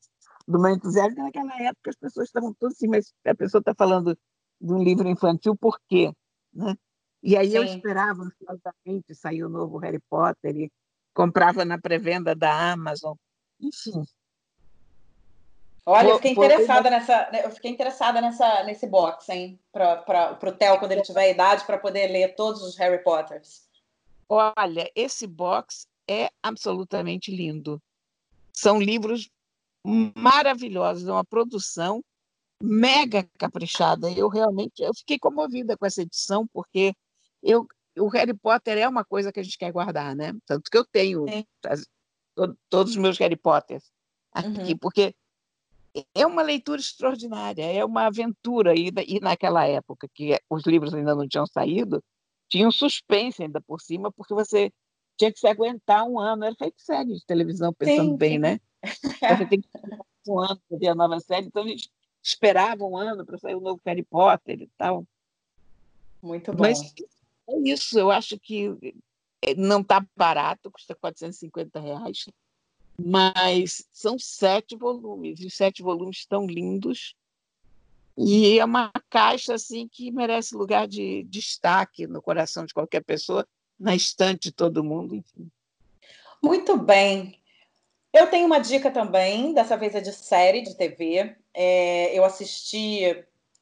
do 0.49 0.59
meu 0.59 0.71
entusiasmo. 0.71 1.23
Naquela 1.23 1.55
época 1.61 1.91
as 1.91 1.95
pessoas 1.95 2.27
estavam 2.27 2.53
todas 2.53 2.75
assim, 2.75 2.87
mas 2.87 3.13
a 3.25 3.35
pessoa 3.35 3.59
está 3.59 3.73
falando 3.73 4.17
de 4.59 4.73
um 4.73 4.81
livro 4.83 5.07
infantil, 5.07 5.55
por 5.55 5.79
quê? 5.87 6.11
Né? 6.51 6.75
E 7.21 7.37
aí 7.37 7.51
Sim. 7.51 7.57
eu 7.57 7.63
esperava 7.63 8.23
ansiosamente 8.23 9.13
sair 9.13 9.43
o 9.43 9.49
novo 9.49 9.77
Harry 9.77 9.99
Potter 10.09 10.55
e 10.57 10.71
comprava 11.13 11.63
na 11.63 11.77
pré-venda 11.77 12.35
da 12.35 12.71
Amazon. 12.71 13.15
Enfim, 13.61 14.03
Olha, 15.85 16.09
eu 16.09 16.15
fiquei 16.17 16.31
interessada 16.31 16.89
nessa, 16.89 17.31
né, 17.31 17.45
eu 17.45 17.49
fiquei 17.49 17.71
interessada 17.71 18.21
nessa 18.21 18.63
nesse 18.63 18.85
box, 18.85 19.27
hein, 19.29 19.59
para 19.71 20.37
o 20.43 20.51
Theo 20.51 20.77
quando 20.77 20.91
ele 20.91 21.01
tiver 21.01 21.31
idade 21.31 21.65
para 21.65 21.79
poder 21.79 22.07
ler 22.07 22.35
todos 22.35 22.61
os 22.61 22.77
Harry 22.77 23.03
Potters. 23.03 23.67
Olha, 24.29 24.91
esse 24.95 25.25
box 25.25 25.87
é 26.07 26.29
absolutamente 26.43 27.35
lindo. 27.35 27.81
São 28.53 28.79
livros 28.79 29.31
maravilhosos, 30.15 31.07
é 31.07 31.11
uma 31.11 31.25
produção 31.25 32.03
mega 32.61 33.27
caprichada. 33.37 34.11
Eu 34.11 34.27
realmente 34.29 34.81
eu 34.81 34.93
fiquei 34.93 35.17
comovida 35.17 35.77
com 35.77 35.85
essa 35.85 36.01
edição 36.01 36.47
porque 36.53 36.93
eu 37.41 37.67
o 37.97 38.07
Harry 38.07 38.33
Potter 38.33 38.77
é 38.77 38.87
uma 38.87 39.03
coisa 39.03 39.31
que 39.31 39.39
a 39.39 39.43
gente 39.43 39.57
quer 39.57 39.71
guardar, 39.71 40.15
né? 40.15 40.33
Tanto 40.45 40.69
que 40.69 40.77
eu 40.77 40.85
tenho 40.85 41.25
as, 41.65 41.85
todos 42.69 42.93
os 42.93 42.97
meus 42.97 43.17
Harry 43.17 43.35
Potters 43.35 43.91
aqui, 44.31 44.71
uhum. 44.71 44.77
porque 44.77 45.13
é 46.13 46.25
uma 46.25 46.41
leitura 46.41 46.79
extraordinária, 46.79 47.63
é 47.63 47.83
uma 47.83 48.05
aventura. 48.05 48.75
E, 48.75 48.91
e 49.07 49.19
naquela 49.19 49.65
época, 49.65 50.07
que 50.13 50.39
os 50.49 50.63
livros 50.65 50.93
ainda 50.93 51.15
não 51.15 51.27
tinham 51.27 51.47
saído, 51.47 52.03
tinha 52.47 52.67
um 52.67 52.71
suspense 52.71 53.43
ainda 53.43 53.61
por 53.61 53.81
cima, 53.81 54.11
porque 54.11 54.33
você 54.33 54.71
tinha 55.17 55.31
que 55.31 55.39
se 55.39 55.47
aguentar 55.47 56.05
um 56.05 56.19
ano. 56.19 56.45
Era 56.45 56.55
feito 56.55 56.81
série 56.81 57.13
de 57.13 57.25
televisão, 57.25 57.73
pensando 57.73 58.11
sim, 58.11 58.17
bem, 58.17 58.39
né? 58.39 58.59
Você 58.83 59.45
tem 59.45 59.61
que 59.61 59.69
um 60.27 60.39
ano 60.39 60.61
para 60.67 60.77
ver 60.77 60.87
a 60.89 60.95
nova 60.95 61.19
série, 61.19 61.47
então 61.47 61.63
a 61.63 61.67
gente 61.67 61.89
esperava 62.21 62.83
um 62.83 62.95
ano 62.95 63.25
para 63.25 63.37
sair 63.37 63.55
o 63.55 63.61
novo 63.61 63.81
Harry 63.85 64.03
Potter 64.03 64.61
e 64.61 64.69
tal. 64.77 65.05
Muito 66.21 66.51
bom. 66.51 66.63
Mas 66.63 66.93
é 67.49 67.57
isso, 67.65 67.97
eu 67.97 68.11
acho 68.11 68.37
que 68.39 68.97
eh, 69.41 69.55
não 69.55 69.81
está 69.81 70.05
barato, 70.15 70.69
custa 70.69 70.93
450 70.93 71.79
reais 71.79 72.25
mas 73.05 73.87
são 73.93 74.19
sete 74.19 74.75
volumes, 74.75 75.39
e 75.39 75.47
os 75.47 75.53
sete 75.53 75.81
volumes 75.81 76.17
estão 76.17 76.45
lindos. 76.45 77.15
E 78.17 78.59
é 78.59 78.65
uma 78.65 78.91
caixa 79.09 79.53
assim 79.53 79.87
que 79.87 80.11
merece 80.11 80.53
lugar 80.53 80.87
de 80.87 81.23
destaque 81.23 82.05
no 82.05 82.21
coração 82.21 82.65
de 82.65 82.73
qualquer 82.73 83.01
pessoa, 83.01 83.47
na 83.79 83.95
estante 83.95 84.49
de 84.49 84.51
todo 84.51 84.83
mundo, 84.83 85.15
enfim. 85.15 85.49
Muito 86.43 86.77
bem. 86.77 87.38
Eu 88.11 88.27
tenho 88.27 88.45
uma 88.47 88.59
dica 88.59 88.89
também, 88.89 89.53
dessa 89.53 89.77
vez 89.77 89.93
é 89.93 90.01
de 90.01 90.11
série 90.11 90.61
de 90.61 90.75
TV. 90.75 91.35
É, 91.53 92.17
eu 92.17 92.25
assisti 92.25 93.01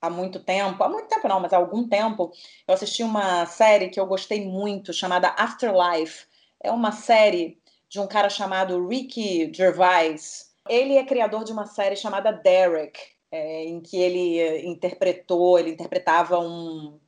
há 0.02 0.10
muito 0.10 0.39
tempo, 0.39 0.84
há 0.84 0.89
muito 0.89 1.08
tempo 1.10 1.28
não, 1.28 1.39
mas 1.39 1.52
há 1.52 1.58
algum 1.58 1.88
tempo, 1.88 2.32
eu 2.68 2.74
assisti 2.74 3.04
uma 3.04 3.45
série 3.45 3.89
que 3.89 4.00
eu 4.00 4.06
gostei 4.06 4.45
muito, 4.45 4.93
chamada 4.93 5.30
Afterlife. 5.38 6.26
É 6.64 6.72
uma 6.72 6.91
série 6.91 7.60
de 7.89 8.00
um 8.00 8.08
cara 8.08 8.30
chamado 8.30 8.88
Ricky 8.88 9.52
Gervais. 9.54 10.54
Ele 10.70 10.98
é 10.98 11.06
criador 11.06 11.43
de 11.43 11.52
uma 11.52 11.66
série 11.66 11.95
chamada 11.95 12.32
Derek, 12.32 13.00
é, 13.32 13.66
em 13.66 13.82
que 13.82 13.98
ele 13.98 14.66
interpretou, 14.66 15.60
ele 15.60 15.72
interpretava 15.72 16.39
um, 16.39 17.00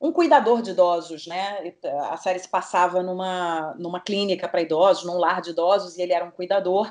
um 0.00 0.12
cuidador 0.12 0.62
de 0.62 0.70
idosos, 0.70 1.26
né? 1.26 1.74
A 2.10 2.16
série 2.16 2.38
se 2.38 2.48
passava 2.48 3.02
numa, 3.02 3.74
numa 3.78 4.00
clínica 4.00 4.48
para 4.48 4.62
idosos, 4.62 5.04
num 5.04 5.18
lar 5.18 5.42
de 5.42 5.50
idosos, 5.50 5.98
e 5.98 6.02
ele 6.02 6.14
era 6.14 6.24
um 6.24 6.30
cuidador 6.30 6.90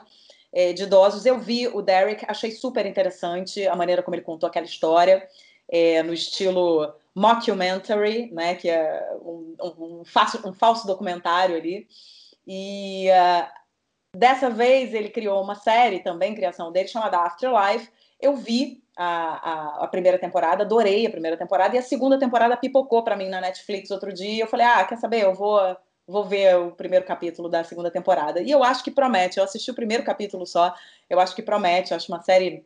é, 0.54 0.74
de 0.74 0.84
idosos. 0.84 1.26
Eu 1.26 1.40
vi 1.40 1.68
o 1.68 1.82
Derek, 1.82 2.24
achei 2.28 2.52
super 2.52 2.86
interessante 2.86 3.68
a 3.68 3.76
maneira 3.76 4.04
como 4.04 4.14
ele 4.14 4.22
contou 4.22 4.48
aquela 4.48 4.66
história, 4.66 5.28
é, 5.68 6.04
no 6.04 6.14
estilo 6.14 6.94
mockumentary, 7.16 8.30
né? 8.32 8.54
Que 8.54 8.70
é 8.70 9.18
um, 9.22 9.56
um, 9.60 10.00
um, 10.02 10.06
falso, 10.06 10.48
um 10.48 10.54
falso 10.54 10.86
documentário 10.86 11.56
ali. 11.56 11.88
E 12.46 13.08
uh, 13.10 13.48
dessa 14.16 14.52
vez 14.52 14.94
ele 14.94 15.10
criou 15.10 15.42
uma 15.42 15.56
série 15.56 16.00
também, 16.00 16.36
criação 16.36 16.72
dele, 16.72 16.88
chamada 16.88 17.18
Afterlife. 17.18 17.90
Eu 18.22 18.36
vi 18.36 18.84
a, 19.02 19.06
a, 19.06 19.84
a, 19.86 19.88
primeira 19.88 20.20
temporada, 20.20 20.64
adorei 20.64 21.08
a 21.08 21.10
primeira 21.10 21.38
temporada, 21.38 21.74
e 21.74 21.80
a 21.80 21.82
segunda 21.82 22.20
temporada 22.20 22.58
pipocou 22.58 23.02
para 23.02 23.16
mim 23.16 23.30
na 23.30 23.40
Netflix 23.40 23.90
outro 23.92 24.12
dia. 24.12 24.44
Eu 24.44 24.48
falei, 24.48 24.66
ah, 24.66 24.84
quer 24.84 24.98
saber? 24.98 25.24
Eu 25.24 25.34
vou, 25.34 25.58
vou 26.06 26.26
ver 26.26 26.58
o 26.58 26.72
primeiro 26.72 27.06
capítulo 27.06 27.48
da 27.48 27.64
segunda 27.64 27.90
temporada. 27.90 28.42
E 28.42 28.52
eu 28.52 28.62
acho 28.62 28.84
que 28.84 28.92
promete. 28.92 29.38
Eu 29.38 29.46
assisti 29.46 29.72
o 29.72 29.74
primeiro 29.74 30.04
capítulo 30.04 30.46
só, 30.46 30.76
eu 31.10 31.18
acho 31.18 31.34
que 31.34 31.42
promete. 31.42 31.92
Eu 31.92 31.98
acho 31.98 32.12
uma 32.12 32.22
série 32.22 32.66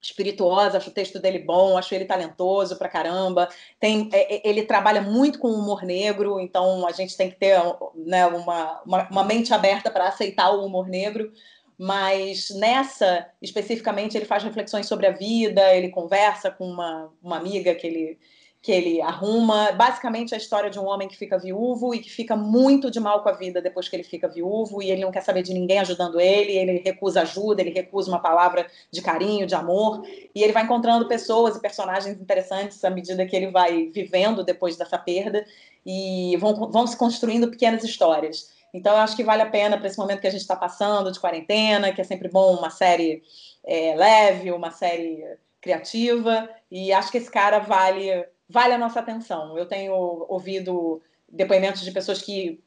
espirituosa, 0.00 0.76
acho 0.76 0.90
o 0.90 0.94
texto 0.94 1.18
dele 1.18 1.40
bom, 1.40 1.76
acho 1.76 1.92
ele 1.92 2.04
talentoso 2.04 2.76
pra 2.76 2.88
caramba. 2.88 3.48
Tem, 3.80 4.08
é, 4.12 4.36
é, 4.36 4.48
ele 4.48 4.62
trabalha 4.62 5.02
muito 5.02 5.40
com 5.40 5.48
humor 5.48 5.82
negro, 5.82 6.38
então 6.38 6.86
a 6.86 6.92
gente 6.92 7.16
tem 7.16 7.30
que 7.30 7.36
ter 7.36 7.58
né, 7.96 8.26
uma, 8.26 8.80
uma, 8.86 9.08
uma 9.08 9.24
mente 9.24 9.52
aberta 9.52 9.90
para 9.90 10.06
aceitar 10.06 10.50
o 10.50 10.64
humor 10.64 10.86
negro. 10.86 11.32
Mas 11.78 12.50
nessa, 12.50 13.26
especificamente, 13.42 14.16
ele 14.16 14.26
faz 14.26 14.42
reflexões 14.42 14.86
sobre 14.86 15.06
a 15.06 15.12
vida, 15.12 15.74
ele 15.74 15.88
conversa 15.88 16.50
com 16.50 16.66
uma, 16.66 17.12
uma 17.22 17.36
amiga 17.36 17.74
que 17.74 17.86
ele, 17.86 18.18
que 18.62 18.72
ele 18.72 19.02
arruma. 19.02 19.72
Basicamente, 19.72 20.34
a 20.34 20.38
história 20.38 20.70
de 20.70 20.78
um 20.78 20.86
homem 20.86 21.08
que 21.08 21.18
fica 21.18 21.36
viúvo 21.36 21.94
e 21.94 21.98
que 21.98 22.08
fica 22.08 22.34
muito 22.34 22.90
de 22.90 22.98
mal 22.98 23.22
com 23.22 23.28
a 23.28 23.32
vida 23.32 23.60
depois 23.60 23.88
que 23.88 23.96
ele 23.96 24.04
fica 24.04 24.26
viúvo 24.26 24.80
e 24.80 24.90
ele 24.90 25.02
não 25.02 25.10
quer 25.10 25.22
saber 25.22 25.42
de 25.42 25.52
ninguém 25.52 25.80
ajudando 25.80 26.18
ele, 26.18 26.52
ele 26.52 26.78
recusa 26.78 27.20
ajuda, 27.20 27.60
ele 27.60 27.70
recusa 27.70 28.08
uma 28.08 28.20
palavra 28.20 28.66
de 28.90 29.02
carinho, 29.02 29.46
de 29.46 29.54
amor, 29.54 30.02
e 30.34 30.42
ele 30.42 30.52
vai 30.52 30.62
encontrando 30.62 31.06
pessoas 31.08 31.56
e 31.56 31.60
personagens 31.60 32.18
interessantes 32.18 32.82
à 32.84 32.88
medida 32.88 33.26
que 33.26 33.34
ele 33.36 33.50
vai 33.50 33.90
vivendo 33.92 34.42
depois 34.42 34.76
dessa 34.76 34.96
perda 34.96 35.44
e 35.84 36.36
vão, 36.38 36.70
vão 36.70 36.86
se 36.86 36.96
construindo 36.96 37.50
pequenas 37.50 37.84
histórias. 37.84 38.53
Então, 38.74 38.92
eu 38.92 38.98
acho 38.98 39.16
que 39.16 39.24
vale 39.24 39.40
a 39.40 39.50
pena 39.50 39.78
para 39.78 39.86
esse 39.86 39.96
momento 39.96 40.20
que 40.20 40.26
a 40.26 40.30
gente 40.30 40.40
está 40.40 40.56
passando 40.56 41.10
de 41.10 41.20
quarentena, 41.20 41.92
que 41.92 42.00
é 42.00 42.04
sempre 42.04 42.28
bom 42.28 42.56
uma 42.56 42.70
série 42.70 43.22
é, 43.64 43.94
leve, 43.94 44.50
uma 44.50 44.70
série 44.70 45.24
criativa, 45.60 46.50
e 46.70 46.92
acho 46.92 47.10
que 47.10 47.18
esse 47.18 47.30
cara 47.30 47.60
vale 47.60 48.26
vale 48.48 48.74
a 48.74 48.78
nossa 48.78 49.00
atenção. 49.00 49.56
Eu 49.56 49.66
tenho 49.66 49.94
ouvido 50.28 51.02
depoimentos 51.28 51.82
de 51.82 51.90
pessoas 51.90 52.22
que, 52.22 52.62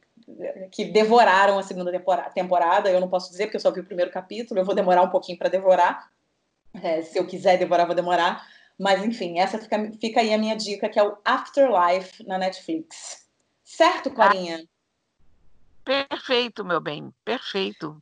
que 0.72 0.86
devoraram 0.86 1.58
a 1.60 1.64
segunda 1.64 1.91
temporada. 2.34 2.89
Eu 2.89 2.99
não 2.99 3.10
posso 3.10 3.30
dizer 3.30 3.45
porque 3.45 3.58
eu 3.58 3.62
só 3.62 3.72
vi 3.72 3.82
o 3.82 3.86
primeiro 3.86 4.12
capítulo. 4.12 4.60
Eu 4.60 4.66
vou 4.66 4.76
demorar 4.76 5.03
um 5.03 5.10
pouquinho 5.10 5.38
para 5.38 5.49
devorar. 5.49 6.10
É, 6.82 7.01
se 7.01 7.18
eu 7.18 7.26
quiser 7.26 7.58
devorar, 7.58 7.86
vou 7.86 7.95
demorar. 7.95 8.45
Mas 8.78 9.03
enfim, 9.03 9.39
essa 9.39 9.58
fica, 9.58 9.91
fica 9.99 10.20
aí 10.20 10.34
a 10.34 10.38
minha 10.38 10.55
dica, 10.55 10.89
que 10.89 10.99
é 10.99 11.03
o 11.03 11.18
Afterlife 11.24 12.24
na 12.26 12.38
Netflix. 12.38 13.28
Certo, 13.64 14.12
Corinha? 14.12 14.64
Perfeito, 15.88 16.66
meu 16.66 16.82
bem, 16.82 17.14
perfeito. 17.24 17.98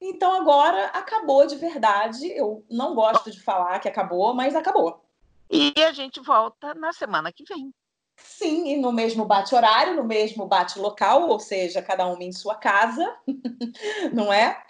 Então 0.00 0.32
agora 0.40 0.86
acabou 0.86 1.46
de 1.46 1.54
verdade. 1.56 2.26
Eu 2.32 2.64
não 2.70 2.94
gosto 2.94 3.30
de 3.30 3.38
falar 3.38 3.78
que 3.78 3.88
acabou, 3.88 4.32
mas 4.32 4.56
acabou. 4.56 5.04
E 5.50 5.74
a 5.82 5.92
gente 5.92 6.18
volta 6.18 6.72
na 6.72 6.94
semana 6.94 7.30
que 7.30 7.44
vem. 7.44 7.74
Sim, 8.16 8.68
e 8.68 8.76
no 8.78 8.90
mesmo 8.90 9.26
bate-horário, 9.26 9.96
no 9.96 10.04
mesmo 10.04 10.46
bate-local, 10.46 11.28
ou 11.28 11.38
seja, 11.38 11.82
cada 11.82 12.06
uma 12.06 12.24
em 12.24 12.32
sua 12.32 12.54
casa, 12.54 13.14
não 14.14 14.32
é? 14.32 14.64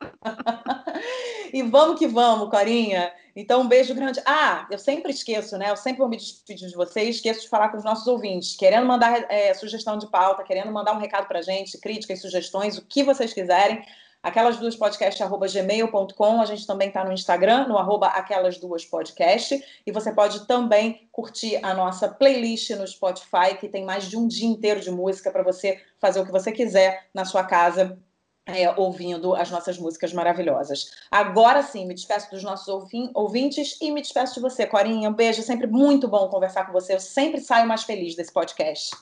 e 1.52 1.62
vamos 1.62 1.98
que 1.98 2.08
vamos, 2.08 2.48
Corinha. 2.48 3.12
Então, 3.34 3.62
um 3.62 3.68
beijo 3.68 3.94
grande. 3.94 4.20
Ah, 4.26 4.66
eu 4.70 4.78
sempre 4.78 5.10
esqueço, 5.10 5.56
né? 5.56 5.70
Eu 5.70 5.76
sempre 5.76 5.98
vou 5.98 6.08
me 6.08 6.16
despedir 6.16 6.68
de 6.68 6.74
vocês, 6.74 7.16
esqueço 7.16 7.42
de 7.42 7.48
falar 7.48 7.70
com 7.70 7.78
os 7.78 7.84
nossos 7.84 8.06
ouvintes. 8.06 8.56
Querendo 8.56 8.86
mandar 8.86 9.26
é, 9.30 9.54
sugestão 9.54 9.96
de 9.96 10.06
pauta, 10.10 10.42
querendo 10.42 10.70
mandar 10.70 10.92
um 10.92 10.98
recado 10.98 11.26
para 11.26 11.40
gente, 11.40 11.78
críticas, 11.78 12.20
sugestões, 12.20 12.76
o 12.76 12.82
que 12.82 13.02
vocês 13.02 13.32
quiserem 13.32 13.82
aquelas 14.22 14.56
duas 14.58 14.76
podcast 14.76 15.20
arroba 15.22 15.46
gmail.com. 15.48 16.40
A 16.40 16.44
gente 16.44 16.66
também 16.66 16.88
está 16.88 17.04
no 17.04 17.12
Instagram, 17.12 17.66
no 17.66 17.76
arroba 17.76 18.06
aquelas 18.08 18.58
duas 18.58 18.84
podcast. 18.84 19.62
E 19.84 19.90
você 19.90 20.12
pode 20.12 20.46
também 20.46 21.08
curtir 21.10 21.58
a 21.62 21.74
nossa 21.74 22.08
playlist 22.08 22.70
no 22.70 22.86
Spotify, 22.86 23.56
que 23.58 23.68
tem 23.68 23.84
mais 23.84 24.04
de 24.04 24.16
um 24.16 24.28
dia 24.28 24.46
inteiro 24.46 24.80
de 24.80 24.90
música 24.90 25.30
para 25.30 25.42
você 25.42 25.80
fazer 25.98 26.20
o 26.20 26.26
que 26.26 26.32
você 26.32 26.52
quiser 26.52 27.08
na 27.12 27.24
sua 27.24 27.44
casa. 27.44 27.98
É, 28.44 28.68
ouvindo 28.76 29.36
as 29.36 29.52
nossas 29.52 29.78
músicas 29.78 30.12
maravilhosas. 30.12 30.90
Agora 31.08 31.62
sim, 31.62 31.86
me 31.86 31.94
despeço 31.94 32.28
dos 32.28 32.42
nossos 32.42 32.66
ouvintes 33.14 33.78
e 33.80 33.92
me 33.92 34.02
despeço 34.02 34.34
de 34.34 34.40
você, 34.40 34.66
Corinha. 34.66 35.08
Um 35.08 35.14
beijo, 35.14 35.42
sempre 35.42 35.68
muito 35.68 36.08
bom 36.08 36.28
conversar 36.28 36.66
com 36.66 36.72
você. 36.72 36.94
Eu 36.94 37.00
sempre 37.00 37.40
saio 37.40 37.68
mais 37.68 37.84
feliz 37.84 38.16
desse 38.16 38.32
podcast. 38.32 38.96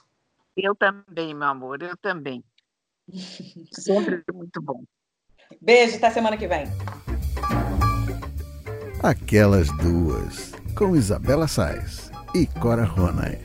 Eu 0.54 0.74
também, 0.74 1.34
meu 1.34 1.48
amor, 1.48 1.82
eu 1.82 1.96
também. 1.96 2.44
sempre 3.72 4.22
muito 4.32 4.60
bom. 4.60 4.84
Beijo, 5.60 5.96
até 5.96 6.10
semana 6.10 6.36
que 6.36 6.46
vem. 6.46 6.64
Aquelas 9.02 9.74
duas, 9.78 10.52
com 10.76 10.94
Isabela 10.94 11.48
Sais 11.48 12.10
e 12.34 12.46
Cora 12.46 12.84
Ronay. 12.84 13.40